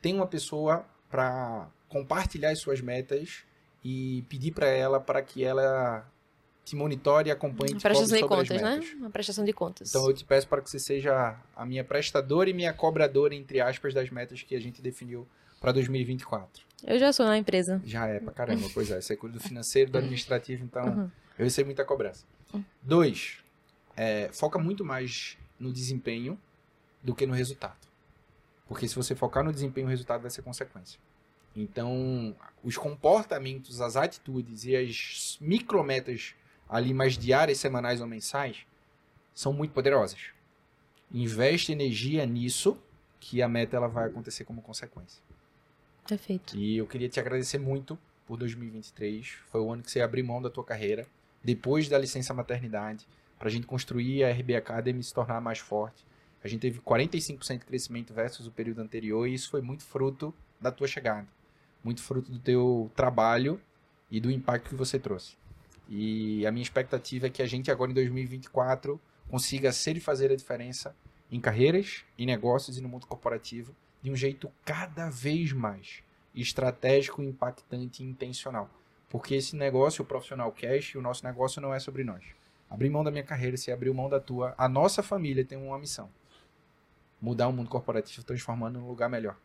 Tem 0.00 0.14
uma 0.14 0.26
pessoa 0.26 0.86
para 1.10 1.68
compartilhar 1.88 2.50
as 2.50 2.58
suas 2.58 2.80
metas 2.80 3.44
e 3.84 4.24
pedir 4.30 4.52
para 4.52 4.68
ela 4.68 4.98
para 4.98 5.20
que 5.20 5.44
ela 5.44 6.06
te 6.64 6.76
monitore 6.76 7.28
e 7.28 7.32
acompanhe 7.32 7.72
uma 7.72 7.80
prestação 7.80 8.16
de 8.16 8.26
contas, 8.26 8.62
né? 8.62 8.80
Uma 8.96 9.10
prestação 9.10 9.44
de 9.44 9.52
contas. 9.52 9.88
Então 9.88 10.06
eu 10.08 10.14
te 10.14 10.24
peço 10.24 10.46
para 10.46 10.60
que 10.60 10.70
você 10.70 10.78
seja 10.78 11.36
a 11.56 11.66
minha 11.66 11.84
prestadora 11.84 12.48
e 12.48 12.52
minha 12.52 12.72
cobradora, 12.72 13.34
entre 13.34 13.60
aspas, 13.60 13.94
das 13.94 14.10
metas 14.10 14.42
que 14.42 14.54
a 14.54 14.60
gente 14.60 14.80
definiu 14.80 15.26
para 15.60 15.72
2024. 15.72 16.64
Eu 16.86 16.98
já 16.98 17.12
sou 17.12 17.26
na 17.26 17.36
empresa. 17.36 17.80
Já 17.84 18.06
é, 18.06 18.20
pra 18.20 18.32
caramba. 18.32 18.66
pois 18.72 18.90
é, 18.90 19.00
você 19.00 19.16
cuida 19.16 19.38
do 19.38 19.42
financeiro, 19.42 19.90
do 19.90 19.98
administrativo, 19.98 20.64
então 20.64 20.84
uhum. 20.84 21.10
eu 21.38 21.44
recebo 21.44 21.66
muita 21.66 21.84
cobrança. 21.84 22.24
Uhum. 22.54 22.64
Dois, 22.82 23.38
é, 23.96 24.30
foca 24.32 24.58
muito 24.58 24.84
mais 24.84 25.36
no 25.58 25.72
desempenho 25.72 26.38
do 27.02 27.14
que 27.14 27.26
no 27.26 27.34
resultado. 27.34 27.88
Porque 28.66 28.86
se 28.86 28.94
você 28.94 29.14
focar 29.14 29.44
no 29.44 29.52
desempenho, 29.52 29.86
o 29.86 29.90
resultado 29.90 30.22
vai 30.22 30.30
ser 30.30 30.42
consequência. 30.42 30.98
Então, 31.54 32.34
os 32.62 32.76
comportamentos, 32.76 33.80
as 33.80 33.96
atitudes 33.96 34.64
e 34.64 34.76
as 34.76 35.36
micrometas 35.40 36.34
ali 36.70 36.94
mais 36.94 37.18
diárias, 37.18 37.58
semanais 37.58 38.00
ou 38.00 38.06
mensais 38.06 38.64
são 39.34 39.52
muito 39.52 39.72
poderosas. 39.72 40.30
Investe 41.12 41.72
energia 41.72 42.24
nisso 42.24 42.78
que 43.18 43.42
a 43.42 43.48
meta 43.48 43.76
ela 43.76 43.88
vai 43.88 44.06
acontecer 44.06 44.44
como 44.44 44.62
consequência. 44.62 45.20
Perfeito. 46.06 46.56
E 46.56 46.76
eu 46.76 46.86
queria 46.86 47.08
te 47.08 47.18
agradecer 47.18 47.58
muito 47.58 47.98
por 48.26 48.36
2023. 48.38 49.28
Foi 49.50 49.60
o 49.60 49.72
ano 49.72 49.82
que 49.82 49.90
você 49.90 50.00
abriu 50.00 50.24
mão 50.24 50.40
da 50.40 50.48
tua 50.48 50.64
carreira, 50.64 51.06
depois 51.42 51.88
da 51.88 51.98
licença 51.98 52.32
maternidade, 52.32 53.06
para 53.38 53.48
a 53.48 53.50
gente 53.50 53.66
construir 53.66 54.22
a 54.22 54.30
RB 54.30 54.54
Academy 54.54 55.02
se 55.02 55.12
tornar 55.12 55.40
mais 55.40 55.58
forte. 55.58 56.06
A 56.42 56.48
gente 56.48 56.60
teve 56.60 56.80
45% 56.80 57.58
de 57.58 57.64
crescimento 57.64 58.14
versus 58.14 58.46
o 58.46 58.50
período 58.50 58.80
anterior 58.80 59.26
e 59.26 59.34
isso 59.34 59.50
foi 59.50 59.60
muito 59.60 59.82
fruto 59.82 60.32
da 60.60 60.70
tua 60.70 60.86
chegada. 60.86 61.26
Muito 61.82 62.02
fruto 62.02 62.30
do 62.30 62.38
teu 62.38 62.90
trabalho 62.94 63.60
e 64.10 64.20
do 64.20 64.30
impacto 64.30 64.68
que 64.70 64.74
você 64.74 64.98
trouxe. 64.98 65.36
E 65.90 66.46
a 66.46 66.52
minha 66.52 66.62
expectativa 66.62 67.26
é 67.26 67.30
que 67.30 67.42
a 67.42 67.46
gente 67.46 67.68
agora 67.68 67.90
em 67.90 67.94
2024 67.94 69.00
consiga 69.28 69.72
ser 69.72 69.96
e 69.96 70.00
fazer 70.00 70.30
a 70.30 70.36
diferença 70.36 70.94
em 71.32 71.40
carreiras, 71.40 72.04
em 72.16 72.26
negócios 72.26 72.78
e 72.78 72.80
no 72.80 72.88
mundo 72.88 73.08
corporativo 73.08 73.74
de 74.00 74.10
um 74.10 74.16
jeito 74.16 74.50
cada 74.64 75.10
vez 75.10 75.52
mais 75.52 76.02
estratégico, 76.32 77.20
impactante 77.22 78.04
e 78.04 78.06
intencional. 78.06 78.70
Porque 79.08 79.34
esse 79.34 79.56
negócio, 79.56 80.04
o 80.04 80.06
profissional 80.06 80.52
cash, 80.52 80.94
o 80.94 81.02
nosso 81.02 81.26
negócio 81.26 81.60
não 81.60 81.74
é 81.74 81.80
sobre 81.80 82.04
nós. 82.04 82.24
Abrir 82.68 82.88
mão 82.88 83.02
da 83.02 83.10
minha 83.10 83.24
carreira, 83.24 83.56
se 83.56 83.72
abrir 83.72 83.92
mão 83.92 84.08
da 84.08 84.20
tua, 84.20 84.54
a 84.56 84.68
nossa 84.68 85.02
família 85.02 85.44
tem 85.44 85.58
uma 85.58 85.78
missão. 85.78 86.08
Mudar 87.20 87.48
o 87.48 87.52
mundo 87.52 87.68
corporativo, 87.68 88.24
transformando 88.24 88.78
num 88.78 88.86
lugar 88.86 89.10
melhor. 89.10 89.36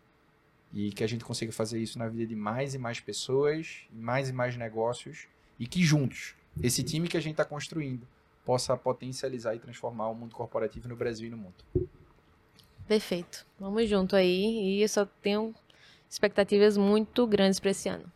E 0.72 0.92
que 0.92 1.04
a 1.04 1.08
gente 1.08 1.26
consiga 1.26 1.52
fazer 1.52 1.80
isso 1.80 1.98
na 1.98 2.08
vida 2.08 2.28
de 2.28 2.36
mais 2.36 2.76
e 2.76 2.78
mais 2.78 3.00
pessoas, 3.00 3.88
mais 3.92 4.30
e 4.30 4.34
mais 4.34 4.56
negócios, 4.56 5.28
e 5.60 5.68
que 5.68 5.84
juntos, 5.84 6.36
esse 6.62 6.84
time 6.84 7.08
que 7.08 7.18
a 7.18 7.20
gente 7.20 7.34
está 7.34 7.46
construindo, 7.46 8.08
possa 8.46 8.78
potencializar 8.78 9.56
e 9.56 9.60
transformar 9.60 10.08
o 10.10 10.16
mundo 10.16 10.36
corporativo 10.36 10.88
no 10.88 10.96
Brasil 10.96 11.28
e 11.28 11.32
no 11.32 11.38
mundo. 11.38 11.56
Perfeito. 12.88 13.46
Vamos 13.60 13.90
junto 13.90 14.16
aí. 14.16 14.78
E 14.78 14.82
eu 14.82 14.88
só 14.88 15.06
tenho 15.22 15.54
expectativas 16.10 16.78
muito 16.78 17.26
grandes 17.26 17.60
para 17.60 17.72
esse 17.72 17.90
ano. 17.90 18.12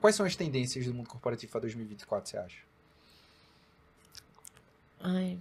Quais 0.00 0.16
são 0.16 0.24
as 0.24 0.34
tendências 0.34 0.86
do 0.86 0.94
mundo 0.94 1.08
corporativo 1.08 1.52
para 1.52 1.62
2024, 1.62 2.30
você 2.30 2.36
acha? 2.38 2.58
Ai, 5.00 5.38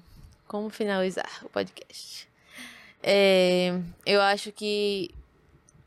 como 0.48 0.70
finalizar 0.70 1.42
o 1.44 1.50
podcast? 1.50 2.28
É, 3.02 3.80
eu 4.06 4.22
acho 4.22 4.52
que 4.52 5.12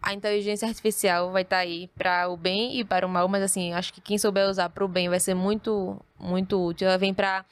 a 0.01 0.15
inteligência 0.15 0.69
artificial 0.69 1.33
vai 1.33 1.43
estar 1.43 1.57
tá 1.57 1.63
aí 1.63 1.89
para 1.97 2.29
o 2.29 2.37
bem 2.37 2.79
e 2.79 2.85
para 2.85 3.07
o 3.07 3.09
mal, 3.09 3.29
mas 3.29 3.43
assim, 3.43 3.73
acho 3.73 3.93
que 3.93 4.01
quem 4.01 4.19
souber 4.19 4.49
usar 4.49 4.69
para 4.69 4.85
o 4.85 4.89
bem 4.89 5.09
vai 5.09 5.21
ser 5.21 5.35
muito, 5.35 6.01
muito 6.19 6.65
útil. 6.65 6.89
Ela 6.89 6.99
vem 6.99 7.13
para 7.13 7.45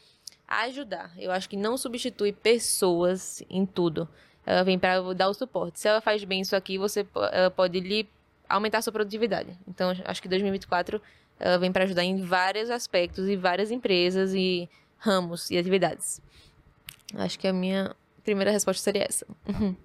ajudar. 0.46 1.12
Eu 1.18 1.32
acho 1.32 1.48
que 1.48 1.56
não 1.56 1.76
substitui 1.76 2.32
pessoas 2.32 3.42
em 3.50 3.66
tudo 3.66 4.08
ela 4.46 4.62
vem 4.62 4.78
para 4.78 5.02
dar 5.12 5.28
o 5.28 5.34
suporte. 5.34 5.80
Se 5.80 5.88
ela 5.88 6.00
faz 6.00 6.22
bem 6.22 6.40
isso 6.40 6.54
aqui, 6.54 6.78
você 6.78 7.04
ela 7.32 7.50
pode 7.50 7.80
lhe 7.80 8.08
aumentar 8.48 8.78
a 8.78 8.82
sua 8.82 8.92
produtividade. 8.92 9.58
Então, 9.66 9.92
acho 10.04 10.22
que 10.22 10.28
2024 10.28 11.02
ela 11.38 11.58
vem 11.58 11.72
para 11.72 11.82
ajudar 11.82 12.04
em 12.04 12.22
vários 12.22 12.70
aspectos 12.70 13.28
e 13.28 13.34
várias 13.34 13.72
empresas 13.72 14.32
e 14.32 14.70
ramos 14.98 15.50
e 15.50 15.58
atividades. 15.58 16.22
Acho 17.16 17.38
que 17.38 17.48
a 17.48 17.52
minha 17.52 17.94
primeira 18.22 18.52
resposta 18.52 18.80
seria 18.80 19.04
essa. 19.04 19.26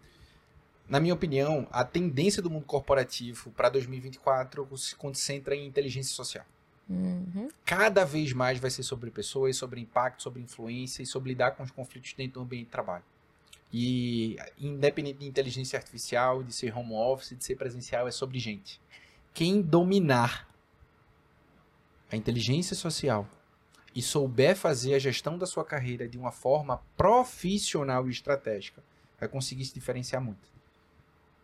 Na 0.91 0.99
minha 0.99 1.13
opinião, 1.13 1.65
a 1.71 1.85
tendência 1.85 2.41
do 2.41 2.49
mundo 2.49 2.65
corporativo 2.65 3.49
para 3.51 3.69
2024 3.69 4.77
se 4.77 4.93
concentra 4.93 5.55
em 5.55 5.65
inteligência 5.65 6.13
social. 6.13 6.45
Uhum. 6.89 7.47
Cada 7.63 8.03
vez 8.03 8.33
mais 8.33 8.59
vai 8.59 8.69
ser 8.69 8.83
sobre 8.83 9.09
pessoas, 9.09 9.55
sobre 9.55 9.79
impacto, 9.79 10.21
sobre 10.21 10.41
influência 10.41 11.01
e 11.01 11.05
sobre 11.05 11.29
lidar 11.29 11.51
com 11.51 11.63
os 11.63 11.71
conflitos 11.71 12.11
dentro 12.11 12.33
do 12.33 12.41
ambiente 12.41 12.65
de 12.65 12.71
trabalho. 12.71 13.05
E 13.71 14.35
independente 14.59 15.19
de 15.19 15.25
inteligência 15.25 15.79
artificial, 15.79 16.43
de 16.43 16.51
ser 16.51 16.77
home 16.77 16.91
office, 16.91 17.37
de 17.37 17.45
ser 17.45 17.55
presencial, 17.55 18.05
é 18.05 18.11
sobre 18.11 18.37
gente. 18.37 18.81
Quem 19.33 19.61
dominar 19.61 20.45
a 22.11 22.17
inteligência 22.17 22.75
social 22.75 23.25
e 23.95 24.01
souber 24.01 24.57
fazer 24.57 24.95
a 24.95 24.99
gestão 24.99 25.37
da 25.37 25.45
sua 25.45 25.63
carreira 25.63 26.05
de 26.05 26.17
uma 26.17 26.33
forma 26.33 26.81
profissional 26.97 28.09
e 28.09 28.11
estratégica, 28.11 28.83
vai 29.17 29.29
conseguir 29.29 29.63
se 29.63 29.73
diferenciar 29.73 30.21
muito. 30.21 30.51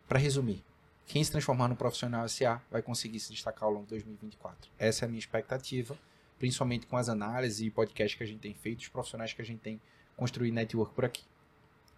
Para 0.07 0.19
resumir, 0.19 0.63
quem 1.05 1.23
se 1.23 1.31
transformar 1.31 1.67
no 1.67 1.75
profissional 1.75 2.27
SA 2.27 2.61
vai 2.71 2.81
conseguir 2.81 3.19
se 3.19 3.31
destacar 3.31 3.63
ao 3.63 3.71
longo 3.71 3.85
de 3.85 3.91
2024. 3.91 4.71
Essa 4.77 5.03
é 5.03 5.05
a 5.05 5.09
minha 5.09 5.19
expectativa, 5.19 5.97
principalmente 6.39 6.85
com 6.85 6.97
as 6.97 7.09
análises 7.09 7.61
e 7.61 7.69
podcasts 7.69 8.17
que 8.17 8.23
a 8.23 8.27
gente 8.27 8.39
tem 8.39 8.53
feito, 8.53 8.79
os 8.79 8.87
profissionais 8.87 9.33
que 9.33 9.41
a 9.41 9.45
gente 9.45 9.59
tem 9.59 9.81
construído 10.15 10.53
network 10.53 10.93
por 10.93 11.05
aqui. 11.05 11.23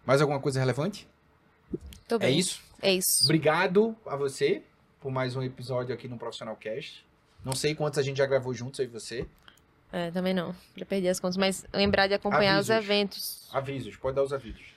Mais 0.04 0.20
alguma 0.20 0.40
coisa 0.40 0.58
relevante? 0.58 1.06
Tô 2.08 2.18
bem. 2.18 2.28
É 2.28 2.32
isso? 2.32 2.62
É 2.82 2.92
isso. 2.94 3.24
Obrigado 3.24 3.96
a 4.06 4.16
você 4.16 4.62
por 5.00 5.10
mais 5.10 5.36
um 5.36 5.42
episódio 5.42 5.94
aqui 5.94 6.08
no 6.08 6.18
Profissional 6.18 6.56
Cast. 6.56 7.06
Não 7.44 7.54
sei 7.54 7.74
quantos 7.74 7.98
a 7.98 8.02
gente 8.02 8.18
já 8.18 8.26
gravou 8.26 8.52
juntos, 8.52 8.80
aí 8.80 8.86
você. 8.86 9.26
É, 9.92 10.10
também 10.10 10.34
não. 10.34 10.54
Já 10.76 10.84
perdi 10.84 11.08
as 11.08 11.18
contas, 11.18 11.36
mas 11.36 11.64
lembrar 11.72 12.06
de 12.06 12.14
acompanhar 12.14 12.54
avisos. 12.56 12.70
os 12.70 12.84
eventos. 12.84 13.48
Avisos, 13.52 13.96
pode 13.96 14.16
dar 14.16 14.22
os 14.22 14.32
avisos. 14.32 14.74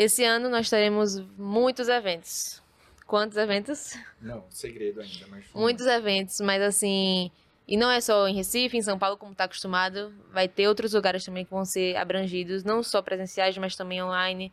Esse 0.00 0.24
ano 0.24 0.48
nós 0.48 0.70
teremos 0.70 1.20
muitos 1.36 1.86
eventos. 1.86 2.62
Quantos 3.06 3.36
eventos? 3.36 3.98
Não, 4.18 4.42
segredo 4.48 5.02
ainda, 5.02 5.26
mas. 5.28 5.44
Muitos 5.54 5.84
eventos, 5.84 6.40
mas 6.40 6.62
assim. 6.62 7.30
E 7.68 7.76
não 7.76 7.90
é 7.90 8.00
só 8.00 8.26
em 8.26 8.34
Recife, 8.34 8.78
em 8.78 8.82
São 8.82 8.98
Paulo, 8.98 9.18
como 9.18 9.32
está 9.32 9.44
acostumado. 9.44 10.10
Vai 10.32 10.48
ter 10.48 10.66
outros 10.68 10.94
lugares 10.94 11.22
também 11.22 11.44
que 11.44 11.50
vão 11.50 11.66
ser 11.66 11.96
abrangidos, 11.96 12.64
não 12.64 12.82
só 12.82 13.02
presenciais, 13.02 13.58
mas 13.58 13.76
também 13.76 14.02
online. 14.02 14.50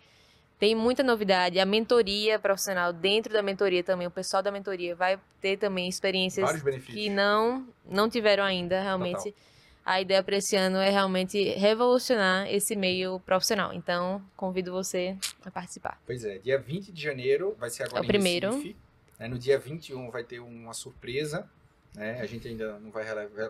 Tem 0.60 0.76
muita 0.76 1.02
novidade. 1.02 1.62
A 1.62 1.66
mentoria 1.66 2.38
profissional, 2.38 2.92
dentro 2.92 3.32
da 3.32 3.42
mentoria 3.42 3.86
também, 3.86 4.06
o 4.06 4.12
pessoal 4.12 4.44
da 4.44 4.52
mentoria 4.52 4.98
vai 4.98 5.18
ter 5.40 5.56
também 5.56 5.88
experiências 5.88 6.62
que 6.88 7.10
não, 7.10 7.66
não 7.90 8.10
tiveram 8.10 8.44
ainda, 8.44 8.82
realmente. 8.82 9.32
Total. 9.32 9.48
A 9.88 10.02
ideia 10.02 10.22
para 10.22 10.36
esse 10.36 10.56
ano 10.56 10.78
é 10.78 10.90
realmente 10.90 11.42
revolucionar 11.54 12.48
esse 12.54 12.76
meio 12.76 13.20
profissional. 13.22 13.74
Então, 13.74 14.22
convido 14.36 14.72
você 14.72 15.18
a 15.46 15.50
participar. 15.50 16.02
Pois 16.06 16.26
é, 16.26 16.40
dia 16.40 16.60
20 16.60 16.92
de 16.92 17.02
janeiro 17.02 17.56
vai 17.58 17.70
ser 17.70 17.84
agora 17.84 18.00
é 18.00 18.04
o 18.04 18.08
primeiro. 18.08 18.52
Recife. 18.52 18.76
Né? 19.18 19.28
No 19.28 19.40
dia 19.40 19.58
21 19.58 20.12
vai 20.12 20.24
ter 20.24 20.40
uma 20.40 20.74
surpresa 20.74 21.50
né? 21.98 22.22
A 22.22 22.26
gente 22.28 22.48
ainda 22.48 22.80
não 22.80 22.92
vai 22.92 23.04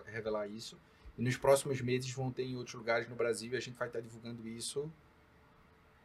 revelar 0.06 0.48
isso. 0.48 0.78
E 1.18 1.22
nos 1.22 1.36
próximos 1.36 1.80
meses 1.82 2.10
vão 2.12 2.30
ter 2.30 2.44
em 2.44 2.56
outros 2.56 2.74
lugares 2.74 3.08
no 3.08 3.14
Brasil 3.14 3.52
e 3.52 3.56
a 3.56 3.60
gente 3.60 3.76
vai 3.76 3.88
estar 3.88 4.00
divulgando 4.00 4.48
isso 4.48 4.90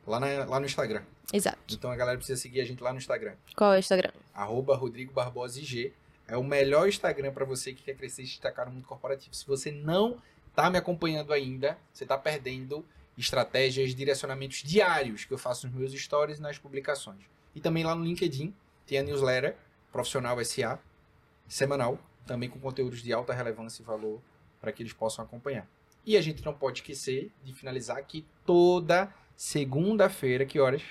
lá, 0.06 0.20
na, 0.20 0.44
lá 0.44 0.60
no 0.60 0.66
Instagram. 0.66 1.04
Exato. 1.32 1.58
Então 1.72 1.90
a 1.90 1.96
galera 1.96 2.18
precisa 2.18 2.40
seguir 2.40 2.60
a 2.60 2.66
gente 2.66 2.84
lá 2.84 2.92
no 2.92 2.98
Instagram. 2.98 3.36
Qual 3.56 3.74
é 3.74 3.78
o 3.78 3.80
Instagram? 3.80 4.12
Arroba 4.34 4.76
Rodrigo 4.76 5.14
Barbosa 5.14 5.58
IG. 5.58 5.94
É 6.28 6.38
o 6.38 6.44
melhor 6.44 6.88
Instagram 6.88 7.34
para 7.34 7.46
você 7.46 7.74
que 7.74 7.84
quer 7.84 7.96
crescer 7.96 8.22
e 8.22 8.26
destacar 8.26 8.66
no 8.66 8.74
mundo 8.74 8.88
corporativo. 8.88 9.36
Se 9.36 9.46
você 9.46 9.72
não 9.72 10.22
está 10.50 10.70
me 10.70 10.78
acompanhando 10.78 11.34
ainda, 11.34 11.78
você 11.92 12.04
está 12.04 12.18
perdendo 12.18 12.86
estratégias, 13.18 13.94
direcionamentos 13.94 14.64
diários 14.64 15.26
que 15.26 15.34
eu 15.34 15.38
faço 15.38 15.68
nos 15.68 15.76
meus 15.76 15.94
stories 15.94 16.40
e 16.40 16.42
nas 16.42 16.58
publicações. 16.58 17.22
E 17.54 17.60
também 17.60 17.84
lá 17.84 17.94
no 17.94 18.04
LinkedIn 18.04 18.54
tem 18.86 19.00
a 19.00 19.04
newsletter 19.04 19.56
Profissional 19.92 20.44
SA, 20.44 20.80
semanal, 21.48 22.00
também 22.26 22.50
com 22.50 22.60
conteúdos 22.60 23.04
de 23.04 23.14
alta 23.14 23.32
relevância 23.32 23.84
e 23.84 23.86
valor 23.86 24.20
para 24.60 24.72
que 24.72 24.82
eles 24.82 24.94
possam 24.94 25.24
acompanhar. 25.24 25.68
E 26.06 26.18
a 26.18 26.22
gente 26.22 26.44
não 26.44 26.54
pode 26.54 26.80
esquecer 26.80 27.32
de 27.44 27.54
finalizar 27.54 28.04
que 28.04 28.26
toda 28.46 29.14
segunda-feira, 29.36 30.46
que 30.46 30.60
horas? 30.60 30.82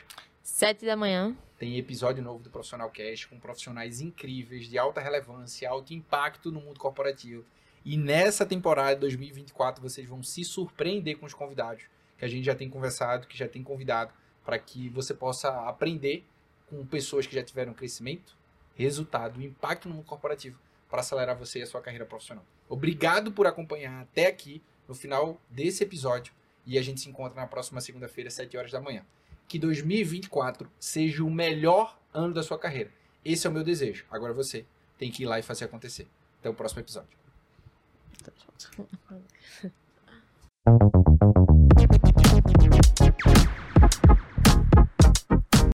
Sete 0.43 0.87
da 0.87 0.97
manhã. 0.97 1.37
Tem 1.63 1.79
episódio 1.79 2.25
novo 2.25 2.43
do 2.43 2.51
Profissional 2.51 2.91
Cast 2.91 3.29
com 3.29 3.39
profissionais 3.39 4.01
incríveis, 4.01 4.67
de 4.67 4.77
alta 4.77 5.01
relevância, 5.01 5.71
alto 5.71 5.95
impacto 5.95 6.51
no 6.51 6.61
mundo 6.61 6.81
corporativo. 6.81 7.45
E 7.85 7.97
nessa 7.97 8.45
temporada 8.45 8.97
de 8.97 9.03
2024 9.03 9.81
vocês 9.81 10.09
vão 10.09 10.25
se 10.25 10.45
surpreender 10.45 11.19
com 11.19 11.25
os 11.25 11.33
convidados 11.33 11.85
que 12.19 12.25
a 12.25 12.27
gente 12.27 12.45
já 12.45 12.55
tem 12.57 12.69
conversado, 12.69 13.29
que 13.29 13.39
já 13.39 13.47
tem 13.47 13.63
convidado, 13.63 14.13
para 14.45 14.59
que 14.59 14.89
você 14.89 15.15
possa 15.15 15.69
aprender 15.69 16.27
com 16.69 16.85
pessoas 16.85 17.29
que 17.29 17.37
já 17.37 17.45
tiveram 17.45 17.73
crescimento, 17.73 18.37
resultado, 18.75 19.41
impacto 19.41 19.89
no 19.89 19.95
mundo 19.95 20.07
corporativo 20.07 20.59
para 20.91 20.99
acelerar 20.99 21.39
você 21.39 21.61
e 21.61 21.63
a 21.63 21.67
sua 21.69 21.81
carreira 21.81 22.05
profissional. 22.05 22.45
Obrigado 22.69 23.31
por 23.31 23.47
acompanhar 23.47 24.03
até 24.03 24.27
aqui 24.27 24.61
no 24.89 24.97
final 24.97 25.41
desse 25.49 25.85
episódio 25.85 26.35
e 26.67 26.77
a 26.77 26.83
gente 26.83 27.01
se 27.01 27.09
encontra 27.09 27.41
na 27.41 27.47
próxima 27.47 27.81
segunda-feira, 27.81 28.27
às 28.27 28.35
7 28.35 28.57
horas 28.57 28.73
da 28.73 28.81
manhã. 28.81 29.07
Que 29.49 29.59
2024 29.59 30.71
seja 30.79 31.25
o 31.25 31.31
melhor 31.31 31.99
ano 32.13 32.33
da 32.33 32.43
sua 32.43 32.59
carreira. 32.59 32.91
Esse 33.25 33.47
é 33.47 33.51
o 33.51 33.53
meu 33.53 33.63
desejo. 33.63 34.05
Agora 34.11 34.33
você 34.33 34.65
tem 34.99 35.11
que 35.11 35.23
ir 35.23 35.27
lá 35.27 35.39
e 35.39 35.43
fazer 35.43 35.65
acontecer. 35.65 36.07
Até 36.41 36.49
o 36.49 36.55
próximo 36.55 36.81
episódio. 36.81 37.11